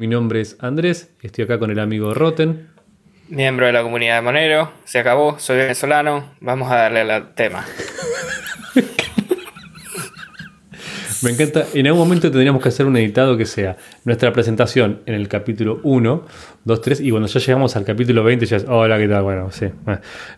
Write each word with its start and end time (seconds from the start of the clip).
Mi 0.00 0.06
nombre 0.06 0.40
es 0.40 0.56
Andrés, 0.60 1.10
estoy 1.20 1.44
acá 1.44 1.58
con 1.58 1.70
el 1.70 1.78
amigo 1.78 2.14
Roten. 2.14 2.68
Miembro 3.28 3.66
de 3.66 3.72
la 3.72 3.82
comunidad 3.82 4.16
de 4.16 4.22
Monero, 4.22 4.72
se 4.84 4.98
acabó, 4.98 5.38
soy 5.38 5.58
venezolano, 5.58 6.36
vamos 6.40 6.72
a 6.72 6.76
darle 6.76 7.00
al 7.00 7.34
tema. 7.34 7.66
Me 11.22 11.32
encanta, 11.32 11.66
en 11.74 11.86
algún 11.86 12.00
momento 12.00 12.30
tendríamos 12.30 12.62
que 12.62 12.70
hacer 12.70 12.86
un 12.86 12.96
editado 12.96 13.36
que 13.36 13.44
sea 13.44 13.76
nuestra 14.06 14.32
presentación 14.32 15.02
en 15.04 15.16
el 15.16 15.28
capítulo 15.28 15.80
1, 15.82 16.26
2, 16.64 16.80
3, 16.80 17.00
y 17.02 17.10
cuando 17.10 17.28
ya 17.28 17.38
llegamos 17.38 17.76
al 17.76 17.84
capítulo 17.84 18.24
20 18.24 18.46
ya 18.46 18.56
es, 18.56 18.64
hola, 18.66 18.96
¿qué 18.96 19.06
tal? 19.06 19.22
Bueno, 19.22 19.50
sí. 19.52 19.66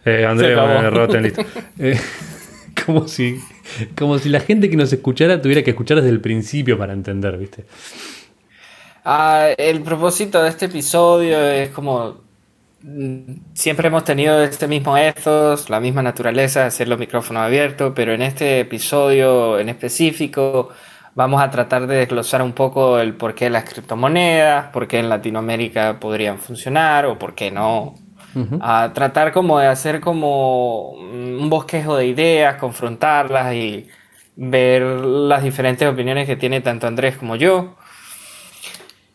Eh, 0.04 0.26
Andrés, 0.26 0.58
Roten, 0.90 1.22
listo. 1.22 1.44
Eh, 1.79 1.96
como, 2.84 3.06
si, 3.06 3.38
como 3.96 4.18
si 4.18 4.29
la 4.29 4.40
gente 4.40 4.68
que 4.68 4.76
nos 4.76 4.92
escuchara 4.92 5.40
tuviera 5.40 5.62
que 5.62 5.70
escuchar 5.70 5.98
desde 5.98 6.10
el 6.10 6.20
principio 6.20 6.76
para 6.76 6.94
entender, 6.94 7.38
¿viste? 7.38 7.64
Ah, 9.04 9.48
el 9.58 9.82
propósito 9.82 10.40
de 10.42 10.48
este 10.48 10.66
episodio 10.66 11.40
es 11.48 11.70
como 11.70 12.18
mm, 12.82 13.32
siempre 13.52 13.88
hemos 13.88 14.04
tenido 14.04 14.40
este 14.43 14.68
mismo 14.68 14.96
ethos, 14.96 15.68
la 15.70 15.80
misma 15.80 16.02
naturaleza, 16.02 16.66
hacer 16.66 16.86
los 16.86 16.98
micrófonos 17.00 17.43
abiertos, 17.43 17.93
pero 17.96 18.12
en 18.12 18.22
este 18.22 18.60
episodio 18.60 19.58
en 19.58 19.68
específico 19.70 20.68
vamos 21.16 21.43
a 21.43 21.50
tratar 21.50 21.86
de 21.88 21.96
desglosar 21.96 22.43
un 22.43 22.52
poco 22.52 23.00
el 23.00 23.14
por 23.14 23.34
qué 23.34 23.50
las 23.50 23.64
criptomonedas, 23.64 24.66
por 24.68 24.86
qué 24.86 25.00
en 25.00 25.08
Latinoamérica 25.08 25.98
podrían 25.98 26.38
funcionar 26.38 27.07
o 27.07 27.18
por 27.18 27.34
qué 27.34 27.50
no. 27.50 27.94
A 28.62 28.93
tratar 28.94 29.30
como 29.32 29.58
de 29.58 29.66
hacer 29.66 30.00
como 30.00 30.93
un 30.93 31.50
bosquejo 31.50 31.96
de 31.96 32.06
ideas, 32.06 32.56
confrontarlas 32.56 33.55
y 33.55 33.88
ver 34.36 34.82
las 34.82 35.42
diferentes 35.42 35.86
opiniones 35.86 36.27
que 36.27 36.36
tiene 36.36 36.62
tanto 36.62 36.86
Andrés 36.86 37.16
como 37.19 37.36
yo 37.36 37.77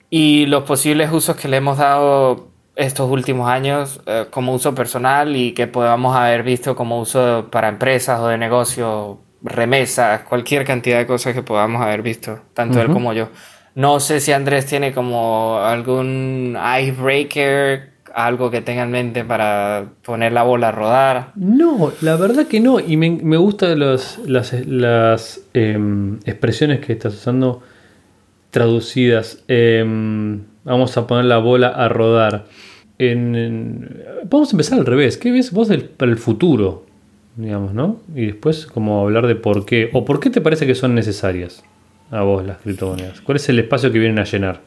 y 0.10 0.46
los 0.46 0.64
posibles 0.64 1.12
usos 1.12 1.36
que 1.36 1.48
le 1.48 1.58
hemos 1.58 1.78
dado 1.78 2.48
estos 2.76 3.10
últimos 3.10 3.50
años 3.50 4.00
eh, 4.06 4.26
como 4.30 4.54
uso 4.54 4.73
personal 4.76 5.36
y 5.36 5.52
que 5.52 5.68
podamos 5.68 6.16
haber 6.16 6.44
visto 6.44 6.76
como 6.76 7.02
uso 7.02 7.48
para 7.52 7.70
empresas 7.70 8.20
o 8.20 8.28
de 8.28 8.38
negocio, 8.38 9.20
remesas, 9.42 10.22
cualquier 10.22 10.64
cantidad 10.64 11.00
de 11.00 11.08
cosas 11.08 11.34
que 11.34 11.42
podamos 11.42 11.81
haber 11.81 12.02
visto, 12.02 12.40
tanto 12.54 12.80
él 12.80 12.92
como 12.92 13.14
yo. 13.14 13.30
No 13.76 14.00
sé 14.00 14.20
si 14.20 14.31
Andrés 14.31 14.66
tiene 14.66 14.94
como 14.94 15.59
algún 15.59 16.58
icebreaker, 16.80 17.92
algo 18.14 18.50
que 18.50 18.62
tenga 18.62 18.84
en 18.84 18.92
mente 18.92 19.24
para 19.24 19.86
poner 20.03 20.31
la 20.31 20.42
bola 20.42 20.70
a 20.70 20.72
rodar. 20.72 21.31
No, 21.36 21.92
la 22.02 22.16
verdad 22.16 22.48
que 22.48 22.59
no. 22.59 22.80
Y 22.80 22.98
me, 22.98 23.12
me 23.12 23.38
gustan 23.38 23.80
las, 23.80 24.20
las 24.26 25.42
em, 25.53 26.20
expresiones 26.26 26.80
que 26.80 26.94
estás 26.94 27.14
usando 27.14 27.62
traducidas. 28.58 29.44
Em, 29.47 30.41
vamos 30.63 30.97
a 30.97 31.05
poner 31.05 31.25
la 31.25 31.38
bola 31.38 31.67
a 31.67 31.88
rodar. 31.89 32.45
En, 32.97 34.03
vamos 34.27 34.50
a 34.50 34.52
empezar 34.53 34.80
al 34.80 34.86
revés. 34.88 35.17
¿Qué 35.17 35.31
ves 35.31 35.52
vos 35.52 35.67
del, 35.67 35.83
para 35.83 36.11
el 36.11 36.17
futuro? 36.17 36.83
Digamos, 37.35 37.75
¿no? 37.75 38.00
Y 38.16 38.25
después 38.25 38.66
como 38.66 39.02
hablar 39.02 39.28
de 39.28 39.35
por 39.35 39.63
qué. 39.63 39.91
¿O 39.94 40.05
por 40.05 40.19
qué 40.19 40.31
te 40.31 40.41
parece 40.41 40.66
que 40.66 40.73
son 40.73 40.95
necesarias 40.95 41.63
a 42.09 42.23
vos 42.23 42.44
las 42.44 42.58
criptomonedas? 42.58 43.22
¿Cuál 43.22 43.35
es 43.35 43.47
el 43.47 43.59
espacio 43.59 43.91
que 43.91 44.00
vienen 44.00 44.17
a 44.17 44.23
llenar? 44.23 44.61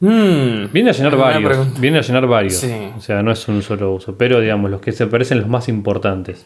Hmm, 0.00 0.72
vienen 0.72 0.88
a 0.88 0.92
llenar 0.92 1.16
varios. 1.16 1.80
Vienen 1.80 2.00
a 2.00 2.02
llenar 2.02 2.26
varios. 2.26 2.66
O 2.96 3.00
sea, 3.00 3.22
no 3.22 3.30
es 3.30 3.46
un 3.46 3.62
solo 3.62 3.94
uso. 3.94 4.16
Pero 4.18 4.40
digamos, 4.40 4.68
los 4.68 4.80
que 4.80 4.90
se 4.90 5.06
parecen 5.06 5.38
los 5.38 5.48
más 5.48 5.68
importantes. 5.68 6.44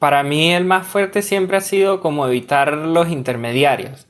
Para 0.00 0.24
mí 0.24 0.52
el 0.52 0.64
más 0.64 0.84
fuerte 0.84 1.22
siempre 1.22 1.58
ha 1.58 1.60
sido 1.60 2.00
como 2.00 2.26
evitar 2.26 2.76
los 2.76 3.08
intermediarios. 3.08 4.08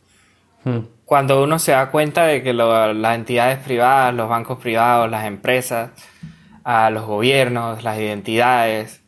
Hmm. 0.64 0.80
Cuando 1.04 1.42
uno 1.42 1.58
se 1.58 1.72
da 1.72 1.90
cuenta 1.90 2.24
de 2.24 2.42
que 2.42 2.54
las 2.54 3.14
entidades 3.14 3.58
privadas, 3.58 4.14
los 4.14 4.28
bancos 4.28 4.58
privados, 4.58 5.10
las 5.10 5.26
empresas, 5.26 5.90
los 6.90 7.04
gobiernos, 7.04 7.82
las 7.82 7.98
identidades, 7.98 9.02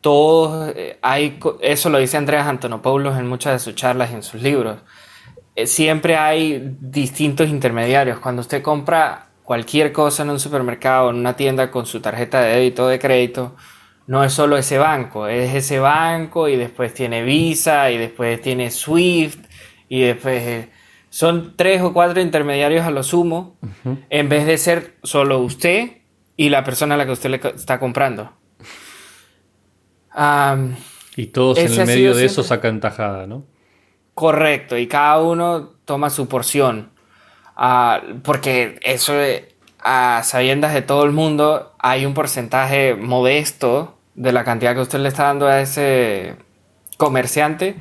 todos 0.00 0.72
eh, 0.76 0.98
hay, 1.00 1.38
eso 1.60 1.88
lo 1.88 1.98
dice 1.98 2.16
Andreas 2.18 2.46
Antonopoulos 2.46 3.18
en 3.18 3.26
muchas 3.26 3.54
de 3.54 3.58
sus 3.58 3.74
charlas 3.74 4.10
y 4.10 4.14
en 4.14 4.22
sus 4.22 4.42
libros. 4.42 4.78
Eh, 5.56 5.66
siempre 5.66 6.16
hay 6.16 6.76
distintos 6.80 7.48
intermediarios. 7.48 8.18
Cuando 8.18 8.40
usted 8.42 8.62
compra 8.62 9.28
cualquier 9.42 9.92
cosa 9.92 10.22
en 10.22 10.30
un 10.30 10.40
supermercado, 10.40 11.10
en 11.10 11.16
una 11.16 11.36
tienda 11.36 11.70
con 11.70 11.86
su 11.86 12.00
tarjeta 12.00 12.40
de 12.42 12.56
débito 12.56 12.84
o 12.84 12.88
de 12.88 12.98
crédito, 12.98 13.54
no 14.06 14.24
es 14.24 14.32
solo 14.32 14.58
ese 14.58 14.78
banco, 14.78 15.26
es 15.26 15.54
ese 15.54 15.78
banco 15.78 16.48
y 16.48 16.56
después 16.56 16.92
tiene 16.92 17.22
Visa 17.22 17.90
y 17.90 17.96
después 17.96 18.40
tiene 18.42 18.70
Swift 18.70 19.38
y 19.88 20.02
después 20.02 20.68
son 21.14 21.54
tres 21.54 21.80
o 21.80 21.92
cuatro 21.92 22.20
intermediarios 22.20 22.84
a 22.84 22.90
lo 22.90 23.04
sumo, 23.04 23.56
en 24.10 24.28
vez 24.28 24.46
de 24.46 24.58
ser 24.58 24.96
solo 25.04 25.38
usted 25.38 25.98
y 26.36 26.48
la 26.48 26.64
persona 26.64 26.96
a 26.96 26.98
la 26.98 27.06
que 27.06 27.12
usted 27.12 27.30
le 27.30 27.40
está 27.54 27.78
comprando. 27.78 28.32
y 31.14 31.26
todos 31.26 31.58
en 31.58 31.72
el 31.72 31.86
medio 31.86 32.16
de 32.16 32.24
eso 32.24 32.42
sacan 32.42 32.80
tajada, 32.80 33.28
¿no? 33.28 33.44
Correcto, 34.14 34.76
y 34.76 34.88
cada 34.88 35.20
uno 35.20 35.74
toma 35.84 36.10
su 36.10 36.26
porción. 36.26 36.90
Ah, 37.54 38.02
porque 38.24 38.80
eso, 38.82 39.12
a 39.84 40.20
sabiendas 40.24 40.74
de 40.74 40.82
todo 40.82 41.04
el 41.04 41.12
mundo, 41.12 41.76
hay 41.78 42.06
un 42.06 42.14
porcentaje 42.14 42.96
modesto 42.96 44.00
de 44.16 44.32
la 44.32 44.42
cantidad 44.42 44.74
que 44.74 44.80
usted 44.80 44.98
le 44.98 45.10
está 45.10 45.26
dando 45.26 45.46
a 45.46 45.60
ese 45.60 46.34
comerciante 46.96 47.76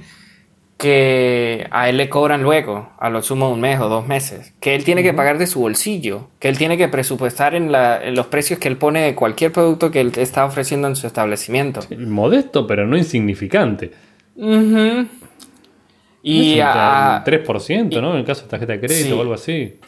que 0.84 1.66
a 1.72 1.88
él 1.88 1.96
le 1.96 2.10
cobran 2.10 2.44
luego, 2.44 2.90
a 3.00 3.10
lo 3.10 3.22
sumo 3.22 3.50
un 3.50 3.62
mes 3.62 3.80
o 3.80 3.88
dos 3.88 4.06
meses, 4.06 4.54
que 4.60 4.76
él 4.76 4.84
tiene 4.84 5.02
que 5.02 5.14
pagar 5.14 5.38
de 5.38 5.48
su 5.48 5.62
bolsillo, 5.62 6.28
que 6.40 6.50
él 6.50 6.58
tiene 6.58 6.78
que 6.78 6.90
presupuestar 6.90 7.56
en, 7.56 7.72
los 8.14 8.28
precios 8.28 8.60
que 8.60 8.68
él 8.68 8.76
pone 8.76 9.02
de 9.02 9.16
cualquier 9.16 9.54
producto 9.54 9.92
que 9.92 10.02
él 10.02 10.12
está 10.18 10.44
ofreciendo 10.44 10.90
en 10.90 10.98
su 10.98 11.08
establecimiento. 11.08 11.80
modesto, 11.98 12.68
pero 12.68 12.86
no 12.86 12.98
insignificante. 12.98 13.92
Y 16.22 16.60
a, 16.60 17.24
3%, 17.26 18.02
¿no? 18.02 18.12
En 18.12 18.18
el 18.18 18.26
caso 18.26 18.42
de 18.42 18.50
tarjeta 18.50 18.74
de 18.74 18.82
crédito 18.82 19.18
o 19.18 19.22
algo 19.22 19.36
así 19.36 19.80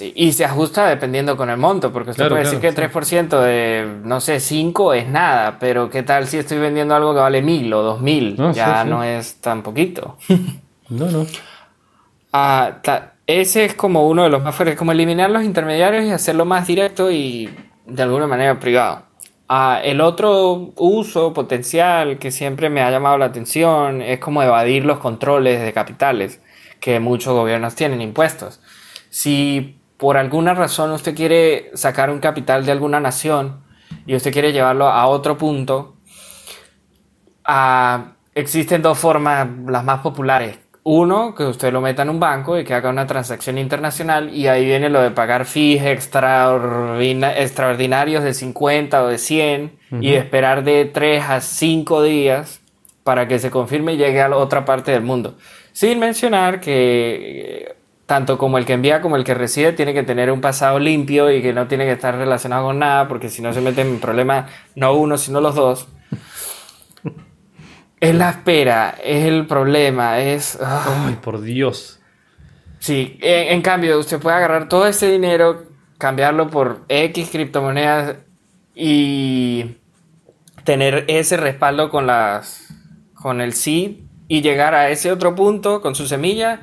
y 0.00 0.32
se 0.32 0.44
ajusta 0.44 0.86
dependiendo 0.88 1.36
con 1.36 1.50
el 1.50 1.56
monto, 1.56 1.92
porque 1.92 2.10
usted 2.10 2.28
puede 2.28 2.44
decir 2.44 2.60
que 2.60 2.68
el 2.68 2.74
3% 2.74 3.40
de, 3.40 4.00
no 4.04 4.20
sé, 4.20 4.40
5 4.40 4.94
es 4.94 5.08
nada, 5.08 5.58
pero 5.58 5.90
¿qué 5.90 6.02
tal 6.02 6.26
si 6.26 6.38
estoy 6.38 6.58
vendiendo 6.58 6.94
algo 6.94 7.14
que 7.14 7.20
vale 7.20 7.42
1000 7.42 7.72
o 7.72 7.82
2000? 7.82 8.52
ya 8.52 8.84
no 8.84 9.02
es 9.02 9.36
tan 9.36 9.62
poquito. 9.62 10.16
no, 10.88 11.06
no. 11.06 11.26
Ah, 12.32 12.78
ese 13.26 13.64
es 13.64 13.74
como 13.74 14.06
uno 14.08 14.24
de 14.24 14.28
los 14.28 14.42
más 14.42 14.54
fuertes, 14.54 14.76
como 14.76 14.92
eliminar 14.92 15.30
los 15.30 15.42
intermediarios 15.42 16.04
y 16.04 16.10
hacerlo 16.10 16.44
más 16.44 16.66
directo 16.66 17.10
y 17.10 17.50
de 17.86 18.02
alguna 18.02 18.26
manera 18.26 18.58
privado. 18.60 19.02
Ah, 19.48 19.80
el 19.82 20.00
otro 20.00 20.72
uso 20.76 21.32
potencial 21.32 22.18
que 22.18 22.30
siempre 22.30 22.68
me 22.68 22.82
ha 22.82 22.90
llamado 22.90 23.16
la 23.16 23.26
atención 23.26 24.02
es 24.02 24.18
como 24.18 24.42
evadir 24.42 24.84
los 24.84 24.98
controles 24.98 25.62
de 25.62 25.72
capitales 25.72 26.40
que 26.80 27.00
muchos 27.00 27.32
gobiernos 27.32 27.74
tienen 27.74 28.00
impuestos. 28.00 28.60
Si 29.08 29.78
por 29.96 30.16
alguna 30.16 30.54
razón 30.54 30.92
usted 30.92 31.14
quiere 31.14 31.70
sacar 31.74 32.10
un 32.10 32.20
capital 32.20 32.66
de 32.66 32.72
alguna 32.72 33.00
nación 33.00 33.62
y 34.06 34.14
usted 34.14 34.32
quiere 34.32 34.52
llevarlo 34.52 34.88
a 34.88 35.06
otro 35.06 35.38
punto, 35.38 35.96
ah, 37.44 38.12
existen 38.34 38.82
dos 38.82 38.98
formas, 38.98 39.48
las 39.66 39.84
más 39.84 40.00
populares. 40.00 40.58
Uno, 40.88 41.34
que 41.34 41.42
usted 41.42 41.72
lo 41.72 41.80
meta 41.80 42.02
en 42.02 42.10
un 42.10 42.20
banco 42.20 42.56
y 42.56 42.64
que 42.64 42.72
haga 42.72 42.90
una 42.90 43.08
transacción 43.08 43.58
internacional 43.58 44.32
y 44.32 44.46
ahí 44.46 44.64
viene 44.64 44.88
lo 44.88 45.02
de 45.02 45.10
pagar 45.10 45.44
fees 45.44 45.84
extraordinarios 45.84 48.22
de 48.22 48.32
50 48.32 49.02
o 49.02 49.08
de 49.08 49.18
100 49.18 49.80
y 50.00 50.14
esperar 50.14 50.62
de 50.62 50.84
3 50.84 51.24
a 51.28 51.40
5 51.40 52.04
días 52.04 52.60
para 53.02 53.26
que 53.26 53.40
se 53.40 53.50
confirme 53.50 53.94
y 53.94 53.96
llegue 53.96 54.20
a 54.20 54.28
la 54.28 54.36
otra 54.36 54.64
parte 54.64 54.92
del 54.92 55.02
mundo. 55.02 55.34
Sin 55.72 55.98
mencionar 55.98 56.60
que 56.60 57.74
tanto 58.06 58.38
como 58.38 58.56
el 58.56 58.64
que 58.64 58.72
envía 58.72 59.00
como 59.00 59.16
el 59.16 59.24
que 59.24 59.34
recibe 59.34 59.72
tiene 59.72 59.92
que 59.92 60.04
tener 60.04 60.30
un 60.30 60.40
pasado 60.40 60.78
limpio 60.78 61.30
y 61.30 61.42
que 61.42 61.52
no 61.52 61.66
tiene 61.66 61.84
que 61.84 61.92
estar 61.92 62.16
relacionado 62.16 62.66
con 62.66 62.78
nada, 62.78 63.08
porque 63.08 63.28
si 63.28 63.42
no 63.42 63.52
se 63.52 63.60
meten 63.60 63.88
en 63.88 64.00
problemas 64.00 64.50
no 64.76 64.94
uno, 64.94 65.18
sino 65.18 65.40
los 65.40 65.56
dos. 65.56 65.88
es 68.00 68.14
la 68.14 68.30
espera, 68.30 68.96
es 69.02 69.26
el 69.26 69.46
problema, 69.46 70.20
es... 70.20 70.56
Ah. 70.62 71.06
Ay, 71.08 71.18
por 71.20 71.40
Dios. 71.40 72.00
Sí, 72.78 73.18
en, 73.20 73.62
cambio, 73.62 73.98
usted 73.98 74.20
puede 74.20 74.36
agarrar 74.36 74.68
todo 74.68 74.86
ese 74.86 75.10
dinero, 75.10 75.64
cambiarlo 75.98 76.48
por 76.48 76.84
X 76.88 77.30
criptomonedas 77.32 78.18
y 78.76 79.78
tener 80.62 81.04
ese 81.08 81.36
respaldo 81.36 81.90
con 81.90 82.06
las 82.06 82.62
con 83.14 83.40
el 83.40 83.54
seed 83.54 84.02
y 84.28 84.42
llegar 84.42 84.74
a 84.74 84.90
ese 84.90 85.10
otro 85.10 85.34
punto 85.34 85.80
con 85.80 85.94
su 85.94 86.06
semilla 86.06 86.60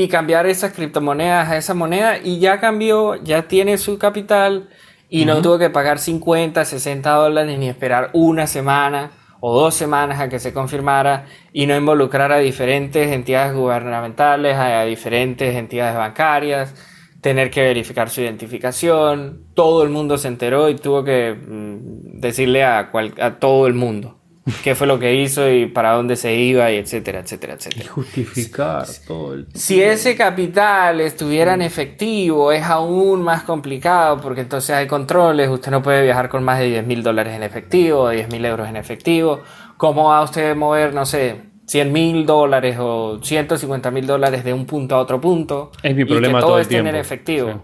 y 0.00 0.06
cambiar 0.06 0.46
esas 0.46 0.72
criptomonedas 0.74 1.48
a 1.48 1.56
esa 1.56 1.74
moneda 1.74 2.18
y 2.22 2.38
ya 2.38 2.60
cambió, 2.60 3.16
ya 3.16 3.48
tiene 3.48 3.78
su 3.78 3.98
capital 3.98 4.68
y 5.08 5.24
no 5.24 5.42
tuvo 5.42 5.58
que 5.58 5.70
pagar 5.70 5.98
50, 5.98 6.64
60 6.64 7.10
dólares 7.10 7.58
ni 7.58 7.68
esperar 7.68 8.10
una 8.12 8.46
semana 8.46 9.10
o 9.40 9.58
dos 9.58 9.74
semanas 9.74 10.20
a 10.20 10.28
que 10.28 10.38
se 10.38 10.52
confirmara 10.52 11.26
y 11.52 11.66
no 11.66 11.76
involucrar 11.76 12.30
a 12.30 12.38
diferentes 12.38 13.10
entidades 13.10 13.56
gubernamentales, 13.56 14.56
a 14.56 14.84
diferentes 14.84 15.56
entidades 15.56 15.96
bancarias, 15.96 16.76
tener 17.20 17.50
que 17.50 17.62
verificar 17.62 18.08
su 18.08 18.20
identificación. 18.20 19.46
Todo 19.54 19.82
el 19.82 19.90
mundo 19.90 20.16
se 20.16 20.28
enteró 20.28 20.68
y 20.68 20.76
tuvo 20.76 21.02
que 21.02 21.34
mm, 21.34 22.20
decirle 22.20 22.62
a, 22.62 22.88
a 23.20 23.40
todo 23.40 23.66
el 23.66 23.74
mundo 23.74 24.17
qué 24.62 24.74
fue 24.74 24.86
lo 24.86 24.98
que 24.98 25.14
hizo 25.14 25.50
y 25.50 25.66
para 25.66 25.92
dónde 25.92 26.16
se 26.16 26.34
iba 26.34 26.70
y 26.70 26.76
etcétera, 26.76 27.20
etcétera, 27.20 27.54
etcétera. 27.54 27.84
Y 27.84 27.86
justificar 27.88 28.86
todo 29.06 29.34
el... 29.34 29.46
Si 29.54 29.82
ese 29.82 30.16
capital 30.16 31.00
estuviera 31.00 31.54
en 31.54 31.62
efectivo 31.62 32.52
es 32.52 32.64
aún 32.64 33.22
más 33.22 33.42
complicado 33.42 34.20
porque 34.20 34.42
entonces 34.42 34.70
hay 34.70 34.86
controles, 34.86 35.48
usted 35.48 35.70
no 35.70 35.82
puede 35.82 36.02
viajar 36.02 36.28
con 36.28 36.44
más 36.44 36.58
de 36.58 36.66
10 36.66 36.86
mil 36.86 37.02
dólares 37.02 37.34
en 37.34 37.42
efectivo 37.42 38.02
o 38.02 38.10
10 38.10 38.30
mil 38.30 38.44
euros 38.44 38.68
en 38.68 38.76
efectivo. 38.76 39.42
¿Cómo 39.76 40.08
va 40.08 40.22
usted 40.22 40.52
a 40.52 40.54
mover, 40.54 40.92
no 40.92 41.06
sé, 41.06 41.36
100 41.66 41.92
mil 41.92 42.26
dólares 42.26 42.76
o 42.80 43.20
150 43.22 43.90
mil 43.90 44.06
dólares 44.06 44.44
de 44.44 44.52
un 44.52 44.66
punto 44.66 44.96
a 44.96 44.98
otro 44.98 45.20
punto? 45.20 45.70
Es 45.82 45.94
mi 45.94 46.04
problema 46.04 46.40
todo, 46.40 46.58
el 46.58 46.66
tiempo. 46.66 46.88
en 46.88 46.96
efectivo. 46.96 47.62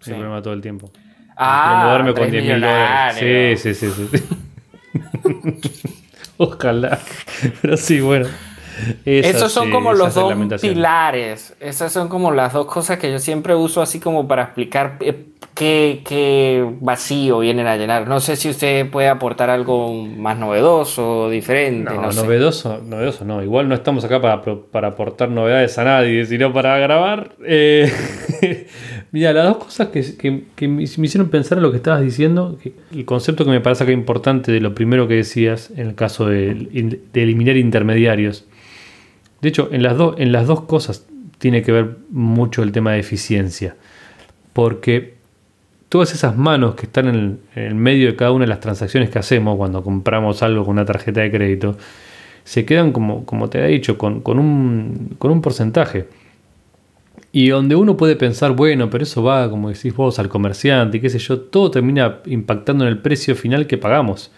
Es 0.00 0.08
mi 0.08 0.14
problema 0.14 0.40
todo 0.40 0.54
el 0.54 0.60
tiempo. 0.60 0.90
Ah, 1.36 1.82
moverme 1.86 2.14
con 2.14 2.30
10 2.30 2.44
mil 2.44 2.60
dólares. 2.60 3.60
Sí, 3.60 3.74
sí, 3.74 3.90
sí. 3.90 4.08
sí. 4.10 4.24
Ojalá. 6.38 6.98
Pero 7.62 7.76
sí, 7.76 8.00
bueno. 8.00 8.26
Esos 9.04 9.52
son 9.52 9.70
como 9.70 9.92
los 9.92 10.14
dos 10.14 10.34
pilares. 10.60 11.54
Esas 11.60 11.92
son 11.92 12.08
como 12.08 12.32
las 12.32 12.52
dos 12.52 12.66
cosas 12.66 12.98
que 12.98 13.10
yo 13.10 13.18
siempre 13.18 13.54
uso 13.54 13.80
así 13.80 14.00
como 14.00 14.26
para 14.26 14.42
explicar 14.42 14.98
qué, 15.54 16.66
vacío 16.80 17.40
vienen 17.40 17.66
a 17.66 17.76
llenar. 17.76 18.08
No 18.08 18.20
sé 18.20 18.36
si 18.36 18.48
usted 18.48 18.88
puede 18.90 19.08
aportar 19.08 19.50
algo 19.50 19.92
más 20.04 20.38
novedoso, 20.38 21.28
diferente. 21.28 21.92
No, 21.92 22.12
novedoso, 22.12 22.80
novedoso 22.84 23.24
no. 23.24 23.42
Igual 23.42 23.68
no 23.68 23.74
estamos 23.74 24.04
acá 24.04 24.20
para, 24.20 24.42
para 24.42 24.88
aportar 24.88 25.30
novedades 25.30 25.76
a 25.78 25.84
nadie, 25.84 26.24
sino 26.26 26.52
para 26.52 26.78
grabar. 26.78 27.32
Eh, 27.44 27.92
mira, 29.12 29.32
las 29.32 29.44
dos 29.46 29.56
cosas 29.58 29.88
que, 29.88 30.44
me 30.66 30.82
hicieron 30.82 31.28
pensar 31.28 31.58
en 31.58 31.62
lo 31.62 31.70
que 31.70 31.78
estabas 31.78 32.02
diciendo, 32.02 32.58
el 32.92 33.04
concepto 33.04 33.44
que 33.44 33.50
me 33.50 33.60
parece 33.60 33.84
que 33.84 33.92
es 33.92 33.98
importante 33.98 34.52
de 34.52 34.60
lo 34.60 34.74
primero 34.74 35.08
que 35.08 35.14
decías 35.14 35.70
en 35.76 35.88
el 35.88 35.94
caso 35.94 36.26
de, 36.26 37.00
de 37.12 37.22
eliminar 37.22 37.56
intermediarios. 37.56 38.46
De 39.40 39.50
hecho, 39.50 39.68
en 39.72 39.82
las, 39.82 39.96
en 40.16 40.32
las 40.32 40.46
dos 40.46 40.62
cosas 40.62 41.06
tiene 41.38 41.62
que 41.62 41.70
ver 41.70 41.98
mucho 42.08 42.62
el 42.62 42.72
tema 42.72 42.92
de 42.92 43.00
eficiencia. 43.00 43.76
Porque 44.54 45.14
todas 45.94 46.12
esas 46.12 46.36
manos 46.36 46.74
que 46.74 46.86
están 46.86 47.06
en 47.06 47.38
el, 47.54 47.74
medio 47.76 48.08
de 48.08 48.16
cada 48.16 48.32
una 48.32 48.46
de 48.46 48.48
las 48.48 48.58
transacciones 48.58 49.10
que 49.10 49.20
hacemos 49.20 49.56
cuando 49.56 49.80
compramos 49.84 50.42
algo 50.42 50.64
con 50.64 50.72
una 50.72 50.84
tarjeta 50.84 51.20
de 51.20 51.30
crédito, 51.30 51.76
se 52.42 52.64
quedan, 52.64 52.90
como, 52.90 53.24
como 53.24 53.48
te 53.48 53.64
he 53.64 53.68
dicho, 53.68 53.96
con, 53.96 54.20
un, 54.26 55.14
con 55.18 55.30
un 55.30 55.40
porcentaje. 55.40 56.08
Y 57.30 57.50
donde 57.50 57.76
uno 57.76 57.96
puede 57.96 58.16
pensar, 58.16 58.56
bueno, 58.56 58.90
pero 58.90 59.04
eso 59.04 59.22
va, 59.22 59.48
como 59.48 59.68
decís 59.68 59.94
vos, 59.94 60.18
al 60.18 60.28
comerciante 60.28 60.96
y 60.96 61.00
qué 61.00 61.08
sé 61.10 61.20
yo, 61.20 61.38
todo 61.38 61.70
termina 61.70 62.18
impactando 62.26 62.82
en 62.82 62.90
el 62.90 62.98
precio 62.98 63.36
final 63.36 63.68
que 63.68 63.78
pagamos. 63.78 64.32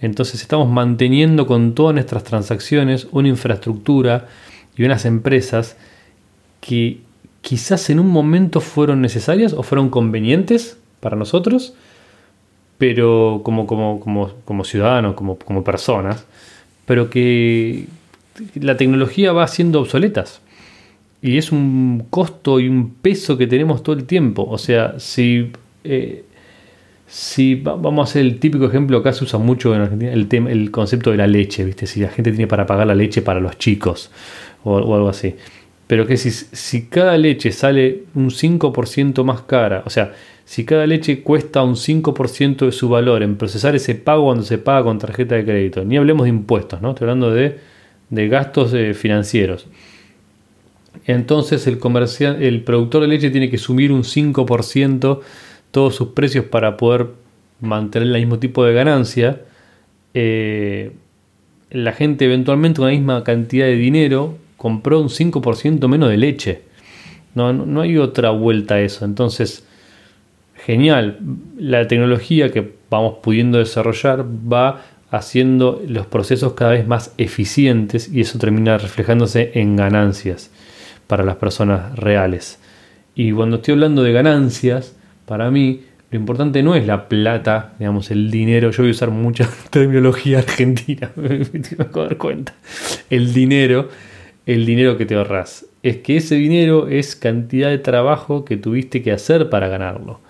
Entonces 0.00 0.40
estamos 0.40 0.70
manteniendo 0.70 1.46
con 1.46 1.74
todas 1.74 1.92
nuestras 1.92 2.24
transacciones 2.24 3.08
una 3.12 3.28
infraestructura 3.28 4.26
y 4.74 4.84
unas 4.84 5.04
empresas 5.04 5.76
que 6.62 7.00
quizás 7.42 7.90
en 7.90 8.00
un 8.00 8.08
momento 8.08 8.62
fueron 8.62 9.02
necesarias 9.02 9.52
o 9.52 9.62
fueron 9.62 9.90
convenientes 9.90 10.78
para 11.04 11.16
nosotros, 11.16 11.74
pero 12.78 13.42
como, 13.44 13.66
como, 13.66 14.00
como, 14.00 14.32
como 14.44 14.64
ciudadanos, 14.64 15.14
como, 15.14 15.38
como 15.38 15.62
personas, 15.62 16.26
pero 16.86 17.10
que 17.10 17.86
la 18.56 18.76
tecnología 18.76 19.32
va 19.32 19.46
siendo 19.46 19.80
obsoletas. 19.80 20.40
Y 21.22 21.38
es 21.38 21.52
un 21.52 22.06
costo 22.10 22.60
y 22.60 22.68
un 22.68 22.90
peso 22.94 23.38
que 23.38 23.46
tenemos 23.46 23.82
todo 23.82 23.96
el 23.96 24.04
tiempo. 24.04 24.46
O 24.48 24.58
sea, 24.58 24.98
si, 24.98 25.50
eh, 25.84 26.24
si 27.06 27.54
vamos 27.54 28.08
a 28.08 28.10
hacer 28.10 28.22
el 28.22 28.38
típico 28.38 28.66
ejemplo, 28.66 28.98
acá 28.98 29.12
se 29.12 29.24
usa 29.24 29.38
mucho 29.38 29.74
en 29.74 29.82
Argentina 29.82 30.12
el, 30.12 30.26
tema, 30.28 30.50
el 30.50 30.70
concepto 30.70 31.10
de 31.10 31.16
la 31.16 31.26
leche, 31.26 31.64
¿viste? 31.64 31.86
Si 31.86 32.00
la 32.00 32.08
gente 32.08 32.30
tiene 32.30 32.46
para 32.46 32.66
pagar 32.66 32.86
la 32.86 32.94
leche 32.94 33.22
para 33.22 33.40
los 33.40 33.56
chicos 33.56 34.10
o, 34.64 34.74
o 34.74 34.94
algo 34.94 35.08
así. 35.08 35.34
Pero 35.86 36.06
que 36.06 36.16
si, 36.16 36.30
si 36.30 36.86
cada 36.86 37.16
leche 37.16 37.52
sale 37.52 38.04
un 38.14 38.30
5% 38.30 39.22
más 39.24 39.42
cara, 39.42 39.82
o 39.86 39.90
sea, 39.90 40.12
si 40.44 40.64
cada 40.64 40.86
leche 40.86 41.22
cuesta 41.22 41.62
un 41.62 41.74
5% 41.74 42.66
de 42.66 42.72
su 42.72 42.88
valor 42.88 43.22
en 43.22 43.36
procesar 43.36 43.74
ese 43.74 43.94
pago 43.94 44.24
cuando 44.24 44.42
se 44.42 44.58
paga 44.58 44.84
con 44.84 44.98
tarjeta 44.98 45.34
de 45.36 45.44
crédito, 45.44 45.84
ni 45.84 45.96
hablemos 45.96 46.24
de 46.24 46.30
impuestos, 46.30 46.82
¿no? 46.82 46.90
Estoy 46.90 47.06
hablando 47.06 47.30
de, 47.30 47.58
gastos 48.10 48.74
eh, 48.74 48.94
financieros. 48.94 49.66
Entonces 51.06 51.66
el, 51.66 51.78
el 52.40 52.62
productor 52.62 53.02
de 53.02 53.08
leche 53.08 53.30
tiene 53.30 53.50
que 53.50 53.58
subir 53.58 53.90
un 53.90 54.02
5% 54.02 55.20
todos 55.70 55.94
sus 55.94 56.08
precios 56.08 56.44
para 56.44 56.76
poder 56.76 57.08
mantener 57.60 58.08
el 58.08 58.14
mismo 58.14 58.38
tipo 58.38 58.64
de 58.64 58.74
ganancia. 58.74 59.40
Eh, 60.12 60.92
la 61.70 61.92
gente 61.92 62.26
eventualmente 62.26 62.78
con 62.78 62.86
la 62.86 62.92
misma 62.94 63.24
cantidad 63.24 63.66
de 63.66 63.74
dinero 63.74 64.38
compró 64.56 65.00
un 65.00 65.08
5% 65.08 65.88
menos 65.88 66.10
de 66.10 66.16
leche. 66.16 66.62
No, 67.34 67.52
no 67.52 67.80
hay 67.80 67.98
otra 67.98 68.30
vuelta 68.30 68.76
a 68.76 68.80
eso. 68.80 69.04
Entonces, 69.04 69.66
genial. 70.64 71.18
La 71.58 71.86
tecnología 71.86 72.50
que 72.50 72.72
vamos 72.90 73.16
pudiendo 73.22 73.58
desarrollar 73.58 74.24
va 74.24 74.82
haciendo 75.10 75.82
los 75.86 76.06
procesos 76.06 76.54
cada 76.54 76.72
vez 76.72 76.86
más 76.86 77.12
eficientes 77.18 78.10
y 78.12 78.20
eso 78.20 78.38
termina 78.38 78.78
reflejándose 78.78 79.52
en 79.54 79.76
ganancias 79.76 80.50
para 81.06 81.24
las 81.24 81.36
personas 81.36 81.96
reales. 81.96 82.58
Y 83.14 83.30
cuando 83.32 83.56
estoy 83.56 83.72
hablando 83.74 84.02
de 84.02 84.12
ganancias, 84.12 84.96
para 85.26 85.50
mí 85.50 85.82
lo 86.10 86.18
importante 86.18 86.62
no 86.62 86.74
es 86.74 86.86
la 86.86 87.08
plata, 87.08 87.74
digamos, 87.78 88.10
el 88.10 88.30
dinero. 88.30 88.70
Yo 88.70 88.82
voy 88.82 88.90
a 88.90 88.92
usar 88.92 89.10
mucha 89.10 89.48
terminología 89.70 90.38
argentina, 90.38 91.10
me 91.16 91.38
tengo 91.38 92.04
dar 92.04 92.16
cuenta. 92.16 92.54
El 93.10 93.32
dinero, 93.32 93.88
el 94.46 94.66
dinero 94.66 94.96
que 94.96 95.06
te 95.06 95.14
ahorras. 95.14 95.66
Es 95.82 95.98
que 95.98 96.16
ese 96.16 96.36
dinero 96.36 96.88
es 96.88 97.14
cantidad 97.14 97.68
de 97.68 97.78
trabajo 97.78 98.44
que 98.44 98.56
tuviste 98.56 99.02
que 99.02 99.12
hacer 99.12 99.50
para 99.50 99.68
ganarlo. 99.68 100.20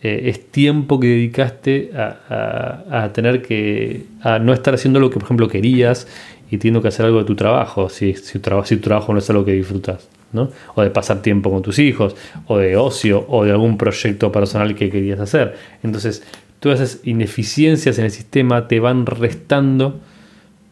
Eh, 0.00 0.28
es 0.28 0.52
tiempo 0.52 1.00
que 1.00 1.08
dedicaste 1.08 1.90
a, 1.92 3.10
tener 3.12 3.42
que 3.42 4.04
a 4.20 4.38
no 4.38 4.52
estar 4.52 4.72
haciendo 4.72 5.00
lo 5.00 5.10
que 5.10 5.14
por 5.14 5.24
ejemplo 5.24 5.48
querías 5.48 6.06
y 6.52 6.58
teniendo 6.58 6.80
que 6.82 6.86
hacer 6.86 7.06
algo 7.06 7.18
de 7.18 7.24
tu 7.24 7.34
trabajo 7.34 7.88
si, 7.88 8.14
si 8.14 8.38
tu 8.38 8.78
trabajo 8.80 9.12
no 9.12 9.18
es 9.18 9.28
algo 9.28 9.44
que 9.44 9.54
disfrutas 9.54 10.08
¿no? 10.32 10.50
o 10.76 10.82
de 10.82 10.90
pasar 10.90 11.20
tiempo 11.20 11.50
con 11.50 11.62
tus 11.62 11.80
hijos 11.80 12.14
o 12.46 12.58
de 12.58 12.76
ocio 12.76 13.26
o 13.28 13.44
de 13.44 13.50
algún 13.50 13.76
proyecto 13.76 14.30
personal 14.30 14.76
que 14.76 14.88
querías 14.88 15.18
hacer 15.18 15.56
entonces 15.82 16.22
todas 16.60 16.80
esas 16.80 17.04
ineficiencias 17.04 17.98
en 17.98 18.04
el 18.04 18.12
sistema 18.12 18.68
te 18.68 18.78
van 18.78 19.04
restando 19.04 19.98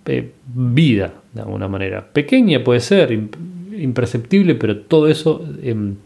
eh, 0.05 0.31
vida 0.55 1.15
de 1.33 1.41
alguna 1.41 1.67
manera 1.67 2.07
pequeña 2.13 2.63
puede 2.63 2.79
ser 2.79 3.11
imperceptible 3.77 4.55
pero 4.55 4.79
todo 4.83 5.09
eso 5.09 5.45
em, 5.65 5.97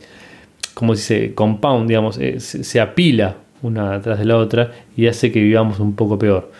como 0.80 0.94
dice, 0.94 1.34
compound, 1.34 1.88
digamos, 1.88 2.16
eh, 2.16 2.40
se, 2.40 2.80
apila 2.80 3.36
una 3.60 3.96
atrás 3.96 4.18
de 4.18 4.24
la 4.24 4.38
otra 4.38 4.72
y 4.96 5.08
hace 5.08 5.30
que 5.30 5.42
vivamos 5.42 5.78
un 5.78 5.94
poco 5.94 6.18
peor. 6.18 6.50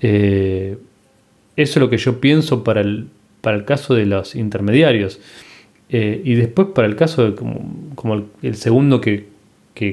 Eh, 0.00 0.76
eso 1.56 1.72
es 1.72 1.76
lo 1.78 1.88
que 1.88 1.96
yo 1.96 2.20
pienso 2.20 2.62
para 2.62 2.82
el, 2.82 3.06
para 3.40 3.56
el 3.56 3.64
caso 3.64 3.94
de 3.94 4.04
los 4.04 4.34
intermediarios. 4.34 5.18
Eh, 5.88 6.20
y 6.26 6.34
después 6.34 6.68
para 6.74 6.86
el 6.86 6.94
caso 6.94 7.34
como, 7.34 8.26
el, 8.42 8.54
segundo 8.56 9.00
que, 9.00 9.28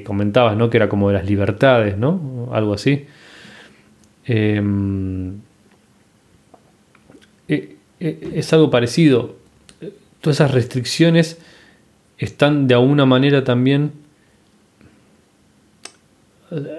comentabas, 0.04 0.58
¿no? 0.58 0.70
que 0.70 0.76
era 0.76 0.90
como 0.90 1.08
de 1.08 1.14
las 1.14 1.26
libertades, 1.26 1.98
¿no? 1.98 2.50
algo 2.52 2.74
así. 2.74 3.06
es 4.26 4.52
algo 8.52 8.70
parecido. 8.70 9.38
Todas 10.20 10.42
esas 10.42 10.52
restricciones 10.52 11.38
están 12.26 12.68
de 12.68 12.76
alguna 12.76 13.06
manera 13.06 13.44
también, 13.44 13.92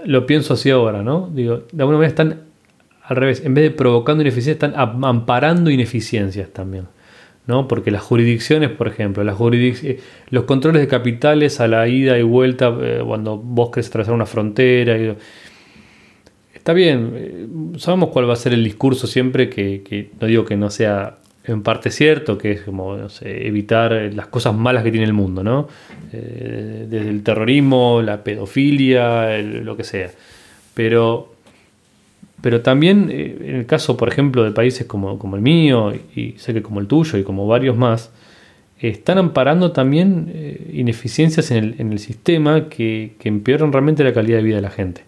lo 0.04 0.26
pienso 0.26 0.54
así 0.54 0.70
ahora, 0.70 1.02
¿no? 1.02 1.30
Digo, 1.32 1.64
de 1.72 1.82
alguna 1.82 1.99
manera 1.99 2.08
están 2.08 2.40
al 3.02 3.16
revés, 3.16 3.44
en 3.44 3.54
vez 3.54 3.64
de 3.64 3.70
provocando 3.70 4.22
ineficiencias, 4.22 4.70
están 4.70 5.04
amparando 5.04 5.70
ineficiencias 5.70 6.50
también. 6.50 6.87
¿no? 7.46 7.66
Porque 7.66 7.90
las 7.90 8.02
jurisdicciones, 8.02 8.70
por 8.70 8.88
ejemplo, 8.88 9.25
las 9.25 9.37
eh, 9.40 9.99
los 10.30 10.44
controles 10.44 10.80
de 10.80 10.88
capitales 10.88 11.61
a 11.61 11.66
la 11.66 11.88
ida 11.88 12.18
y 12.18 12.22
vuelta 12.22 12.75
eh, 12.80 13.02
cuando 13.04 13.37
vos 13.37 13.70
querés 13.70 13.88
atravesar 13.88 14.14
una 14.14 14.26
frontera. 14.26 14.96
está 16.54 16.72
bien, 16.72 17.12
eh, 17.14 17.46
sabemos 17.78 18.11
cuál 18.11 18.28
va 18.28 18.34
a 18.34 18.37
ser 18.37 18.52
el 18.52 18.62
discurso 18.62 19.06
siempre, 19.06 19.50
que, 19.50 19.82
que, 19.82 20.11
no 20.20 20.26
digo 20.26 20.44
que 20.44 20.56
no 20.56 20.70
sea 20.70 21.18
en 21.44 21.62
parte 21.62 21.90
cierto, 21.90 22.38
que 22.38 22.52
es 22.52 22.61
como 22.62 22.96
evitar 23.22 23.92
las 24.14 24.28
cosas 24.28 24.54
malas 24.54 24.84
que 24.84 24.90
tiene 24.90 25.06
el 25.06 25.12
mundo, 25.12 25.42
¿no? 25.42 25.68
Eh, 26.12 26.87
desde 26.88 27.08
el 27.08 27.22
terrorismo, 27.22 28.00
la 28.02 28.22
pedofilia, 28.22 29.38
lo 29.38 29.76
que 29.76 29.84
sea. 29.84 30.11
Pero, 30.75 31.34
pero 32.40 32.61
también 32.61 33.08
eh, 33.11 33.37
en 33.40 33.56
el 33.56 33.66
caso, 33.66 33.96
por 33.96 34.08
ejemplo, 34.08 34.44
de 34.44 34.52
países 34.52 34.87
como, 34.87 35.18
como 35.18 35.37
el 35.37 35.42
mío, 35.42 35.92
y 36.14 36.32
sé 36.38 36.54
que 36.54 36.62
como 36.62 36.80
el 36.80 36.87
tuyo 36.87 37.18
y 37.18 37.25
como 37.25 37.46
varios 37.46 37.76
más, 37.76 38.11
están 38.88 39.18
amparando 39.18 39.72
también 39.72 40.30
eh, 40.34 40.70
ineficiencias 40.72 41.50
en 41.52 41.75
el, 41.78 41.99
sistema 41.99 42.68
que, 42.68 43.14
empeoran 43.22 43.72
realmente 43.72 44.02
la 44.02 44.12
calidad 44.12 44.38
de 44.38 44.42
vida 44.42 44.56
de 44.56 44.62
la 44.62 44.70
gente. 44.70 45.02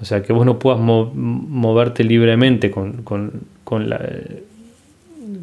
O 0.00 0.04
sea, 0.04 0.22
que 0.22 0.32
vos 0.32 0.46
no 0.46 0.58
puedas 0.58 0.80
moverte 0.80 2.04
libremente 2.04 2.70
con, 2.70 3.04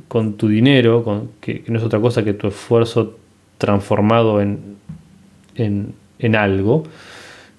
tu 0.07 0.47
dinero, 0.47 1.29
que, 1.41 1.63
no 1.67 1.77
es 1.77 1.83
otra 1.83 1.99
cosa 1.99 2.23
que 2.23 2.33
tu 2.33 2.47
esfuerzo 2.47 3.17
transformado 3.57 4.41
en, 4.41 4.75
en, 5.55 6.35
algo, 6.35 6.83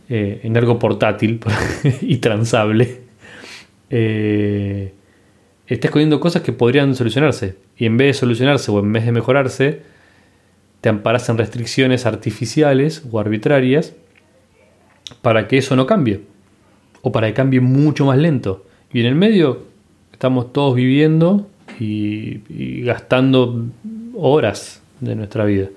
eh, 0.08 0.40
en 0.42 0.56
algo 0.56 0.78
portátil 0.78 1.40
y 2.00 2.16
transable. 2.16 3.02
Eh, 3.90 4.92
estás 5.66 5.88
escondiendo 5.88 6.20
cosas 6.20 6.42
que 6.42 6.52
podrían 6.52 6.94
solucionarse. 6.94 7.56
Y 7.76 7.86
en 7.86 7.96
vez 7.96 8.08
de 8.08 8.14
solucionarse 8.14 8.70
o 8.70 8.80
en 8.80 8.92
vez 8.92 9.04
de 9.04 9.12
mejorarse, 9.12 9.82
te 10.80 10.88
amparas 10.88 11.28
en 11.28 11.38
restricciones 11.38 12.06
artificiales 12.06 13.04
o 13.10 13.20
arbitrarias 13.20 13.94
para 15.22 15.48
que 15.48 15.58
eso 15.58 15.76
no 15.76 15.86
cambie. 15.86 16.22
O 17.02 17.12
para 17.12 17.28
que 17.28 17.34
cambie 17.34 17.60
mucho 17.60 18.06
más 18.06 18.18
lento. 18.18 18.66
Y 18.92 19.00
en 19.00 19.06
el 19.06 19.14
medio 19.14 19.64
estamos 20.12 20.52
todos 20.52 20.74
viviendo 20.74 21.48
y, 21.80 22.82
gastando 22.82 23.66
horas 24.14 24.82
de 25.00 25.14
nuestra 25.16 25.44
vida. 25.44 25.68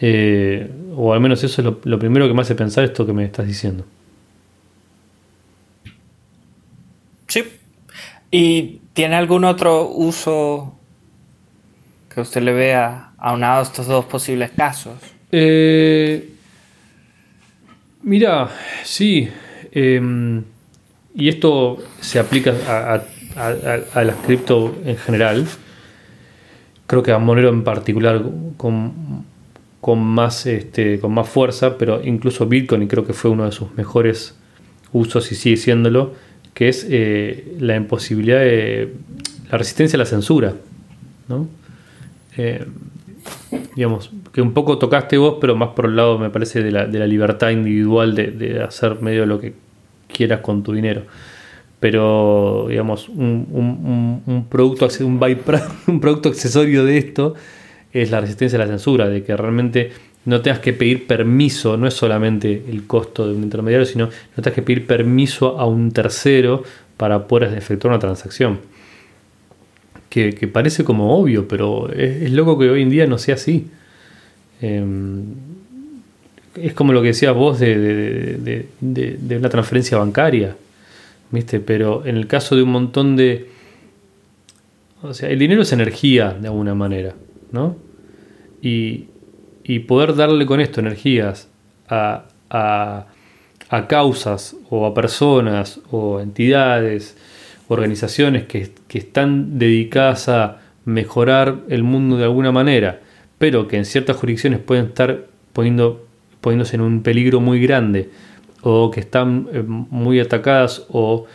Eh, 0.00 0.68
o 0.96 1.12
al 1.12 1.20
menos 1.20 1.42
eso 1.44 1.60
es 1.60 1.64
lo, 1.64 1.80
lo 1.84 1.98
primero 1.98 2.26
que 2.26 2.34
me 2.34 2.42
hace 2.42 2.54
pensar 2.54 2.84
esto 2.84 3.06
que 3.06 3.12
me 3.12 3.24
estás 3.24 3.46
diciendo. 3.46 3.84
Sí. 7.28 7.44
¿Y 8.30 8.80
tiene 8.92 9.16
algún 9.16 9.44
otro 9.44 9.88
uso 9.88 10.78
que 12.12 12.20
usted 12.20 12.42
le 12.42 12.52
vea 12.52 13.12
aunado 13.18 13.60
a 13.60 13.62
estos 13.62 13.86
dos 13.86 14.04
posibles 14.04 14.50
casos? 14.50 14.94
Eh, 15.32 16.30
mira, 18.02 18.48
sí. 18.84 19.28
Em, 19.72 20.44
y 21.14 21.28
esto 21.28 21.78
se 22.00 22.20
aplica 22.20 22.54
a, 22.68 22.94
a, 22.94 23.04
las 23.36 24.16
cripto 24.26 24.74
en 24.84 24.96
general. 24.96 25.46
Creo 26.86 27.02
que 27.02 27.12
a 27.12 27.18
Monero 27.18 27.48
en 27.48 27.64
particular 27.64 28.22
con, 28.56 29.24
con, 29.80 30.00
más, 30.00 30.46
este, 30.46 31.00
con 31.00 31.12
más 31.12 31.28
fuerza, 31.28 31.78
pero 31.78 32.02
incluso 32.04 32.46
Bitcoin, 32.46 32.86
creo 32.88 33.06
que 33.06 33.12
fue 33.12 33.30
uno 33.30 33.44
de 33.44 33.52
sus 33.52 33.74
mejores 33.76 34.36
usos 34.92 35.30
y 35.32 35.34
sigue 35.34 35.56
siéndolo, 35.56 36.14
que 36.52 36.68
es 36.68 36.86
eh, 36.88 37.56
la 37.58 37.76
imposibilidad 37.76 38.38
de 38.38 38.92
la 39.50 39.58
resistencia 39.58 39.96
a 39.96 39.98
la 39.98 40.06
censura. 40.06 40.54
¿no? 41.28 41.48
Eh, 42.36 42.64
digamos, 43.76 44.10
que 44.32 44.42
un 44.42 44.52
poco 44.52 44.78
tocaste 44.78 45.18
vos, 45.18 45.36
pero 45.40 45.56
más 45.56 45.70
por 45.70 45.86
el 45.86 45.96
lado, 45.96 46.18
me 46.18 46.30
parece, 46.30 46.62
de 46.62 46.70
la, 46.70 47.06
libertad 47.06 47.50
individual 47.50 48.14
de, 48.14 48.62
hacer 48.62 49.00
medio 49.00 49.26
lo 49.26 49.40
que 49.40 49.54
quieras 50.12 50.40
con 50.40 50.62
tu 50.62 50.72
dinero. 50.72 51.02
Pero, 51.84 52.64
digamos, 52.70 53.10
un, 53.10 54.46
producto, 54.48 54.88
un, 55.00 55.20
un 55.86 56.00
producto 56.00 56.30
accesorio 56.30 56.82
de 56.82 56.96
esto 56.96 57.34
es 57.92 58.10
la 58.10 58.22
resistencia 58.22 58.56
a 58.56 58.64
la 58.64 58.68
censura, 58.68 59.06
de 59.10 59.22
que 59.22 59.36
realmente 59.36 59.90
no 60.24 60.40
tengas 60.40 60.60
que 60.60 60.72
pedir 60.72 61.06
permiso, 61.06 61.76
no 61.76 61.86
es 61.86 61.92
solamente 61.92 62.64
el 62.70 62.86
costo 62.86 63.28
de 63.28 63.34
un 63.34 63.42
intermediario, 63.42 63.84
sino 63.84 64.06
no 64.06 64.42
tengas 64.42 64.54
que 64.54 64.62
pedir 64.62 64.86
permiso 64.86 65.58
a 65.60 65.66
un 65.66 65.92
tercero 65.92 66.62
para 66.96 67.28
poder 67.28 67.52
efectuar 67.52 67.92
una 67.92 68.00
transacción 68.00 68.60
que, 70.08 70.48
parece 70.50 70.84
como 70.84 71.18
obvio, 71.18 71.46
pero 71.46 71.92
es, 71.92 72.32
loco 72.32 72.58
que 72.58 72.70
hoy 72.70 72.80
en 72.80 72.88
día 72.88 73.06
no 73.06 73.18
sea 73.18 73.34
así. 73.34 73.66
Em, 74.62 75.34
es 76.56 76.72
como 76.72 76.94
lo 76.94 77.02
que 77.02 77.08
decías 77.08 77.34
vos 77.34 77.60
de, 77.60 78.68
una 78.80 79.50
transferencia 79.50 79.98
bancaria, 79.98 80.56
¿viste? 81.34 81.60
Pero 81.60 82.06
en 82.06 82.16
el 82.16 82.26
caso 82.26 82.56
de 82.56 82.62
un 82.62 82.70
montón 82.70 83.16
de... 83.16 83.50
O 85.02 85.12
sea, 85.12 85.28
el 85.28 85.38
dinero 85.38 85.62
es 85.62 85.72
energía 85.72 86.30
de 86.32 86.48
alguna 86.48 86.74
manera, 86.74 87.14
¿no? 87.52 87.76
Y, 88.62 89.08
poder 89.86 90.14
darle 90.14 90.46
con 90.46 90.60
esto 90.60 90.80
energías 90.80 91.48
a, 91.88 92.24
a 92.50 93.88
causas 93.88 94.56
o 94.70 94.86
a 94.86 94.94
personas 94.94 95.80
o 95.90 96.20
entidades 96.20 97.16
organizaciones 97.68 98.44
que, 98.44 98.72
están 98.92 99.58
dedicadas 99.58 100.28
a 100.28 100.60
mejorar 100.84 101.62
el 101.68 101.82
mundo 101.82 102.16
de 102.16 102.24
alguna 102.24 102.52
manera, 102.52 103.00
pero 103.38 103.66
que 103.66 103.76
en 103.76 103.84
ciertas 103.84 104.16
jurisdicciones 104.16 104.60
pueden 104.60 104.86
estar 104.86 105.26
poniendo, 105.52 106.06
poniéndose 106.40 106.76
en 106.76 106.82
un 106.82 107.02
peligro 107.02 107.40
muy 107.40 107.60
grande, 107.60 108.10
o 108.64 108.90
que 108.90 109.00
están 109.00 109.46
eh, 109.52 109.62
muy 109.62 110.18
atacadas, 110.20 110.86
o 110.88 111.26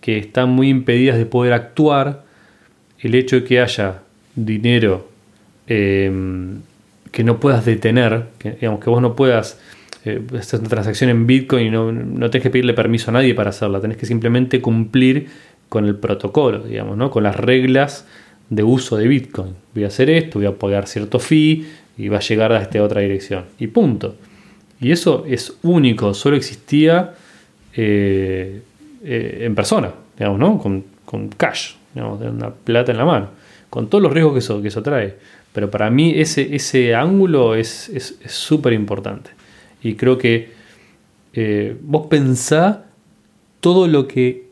que 0.00 0.18
están 0.18 0.50
muy 0.50 0.68
impedidas 0.68 1.16
de 1.16 1.24
poder 1.24 1.54
actuar, 1.54 2.24
el 3.00 3.14
hecho 3.14 3.36
de 3.36 3.44
que 3.44 3.60
haya 3.60 4.02
dinero 4.34 5.08
em, 5.66 6.60
que 7.10 7.24
no 7.24 7.40
puedas 7.40 7.64
detener, 7.64 8.24
digamos, 8.42 8.80
que 8.80 8.90
vos 8.90 9.00
no 9.00 9.16
puedas 9.16 9.58
eh, 10.04 10.22
hacer 10.38 10.60
una 10.60 10.68
transacción 10.68 11.08
en 11.08 11.26
Bitcoin 11.26 11.66
y 11.66 11.70
no, 11.70 11.90
no 11.90 12.28
tenés 12.28 12.42
que 12.42 12.50
pedirle 12.50 12.74
permiso 12.74 13.10
a 13.10 13.14
nadie 13.14 13.34
para 13.34 13.50
hacerla, 13.50 13.80
tenés 13.80 13.96
que 13.96 14.06
simplemente 14.06 14.60
cumplir 14.60 15.28
con 15.70 15.86
el 15.86 15.96
protocolo, 15.96 16.60
digamos, 16.60 16.98
¿no? 16.98 17.10
con 17.10 17.22
las 17.22 17.36
reglas 17.36 18.06
de 18.50 18.62
uso 18.62 18.96
de 18.96 19.08
Bitcoin. 19.08 19.54
Voy 19.74 19.84
a 19.84 19.86
hacer 19.86 20.10
esto, 20.10 20.38
voy 20.38 20.46
a 20.46 20.52
pagar 20.52 20.86
cierto 20.86 21.18
fee 21.18 21.66
y 21.96 22.08
va 22.08 22.18
a 22.18 22.20
llegar 22.20 22.52
a 22.52 22.60
esta 22.60 22.82
otra 22.82 23.00
dirección. 23.00 23.44
Y 23.58 23.68
punto. 23.68 24.16
Y 24.84 24.92
eso 24.92 25.24
es 25.26 25.56
único, 25.62 26.12
solo 26.12 26.36
existía 26.36 27.14
eh, 27.72 28.60
eh, 29.02 29.38
en 29.40 29.54
persona, 29.54 29.90
digamos, 30.18 30.38
¿no? 30.38 30.58
Con, 30.58 30.84
cash, 31.38 31.76
digamos, 31.94 32.20
de 32.20 32.28
una 32.28 32.50
plata 32.50 32.92
en 32.92 32.98
la 32.98 33.06
mano, 33.06 33.28
con 33.70 33.88
todos 33.88 34.02
los 34.02 34.12
riesgos 34.12 34.34
que 34.34 34.40
eso, 34.40 34.60
que 34.60 34.68
eso 34.68 34.82
trae. 34.82 35.14
Pero 35.54 35.70
para 35.70 35.88
mí 35.88 36.12
ese, 36.14 36.54
ese 36.54 36.94
ángulo 36.94 37.54
es 37.54 38.18
súper 38.26 38.74
importante. 38.74 39.30
Y 39.82 39.94
creo 39.94 40.18
que 40.18 40.50
eh, 41.32 41.76
vos 41.80 42.08
pensá 42.08 42.84
todo 43.60 43.88
lo 43.88 44.06
que 44.06 44.44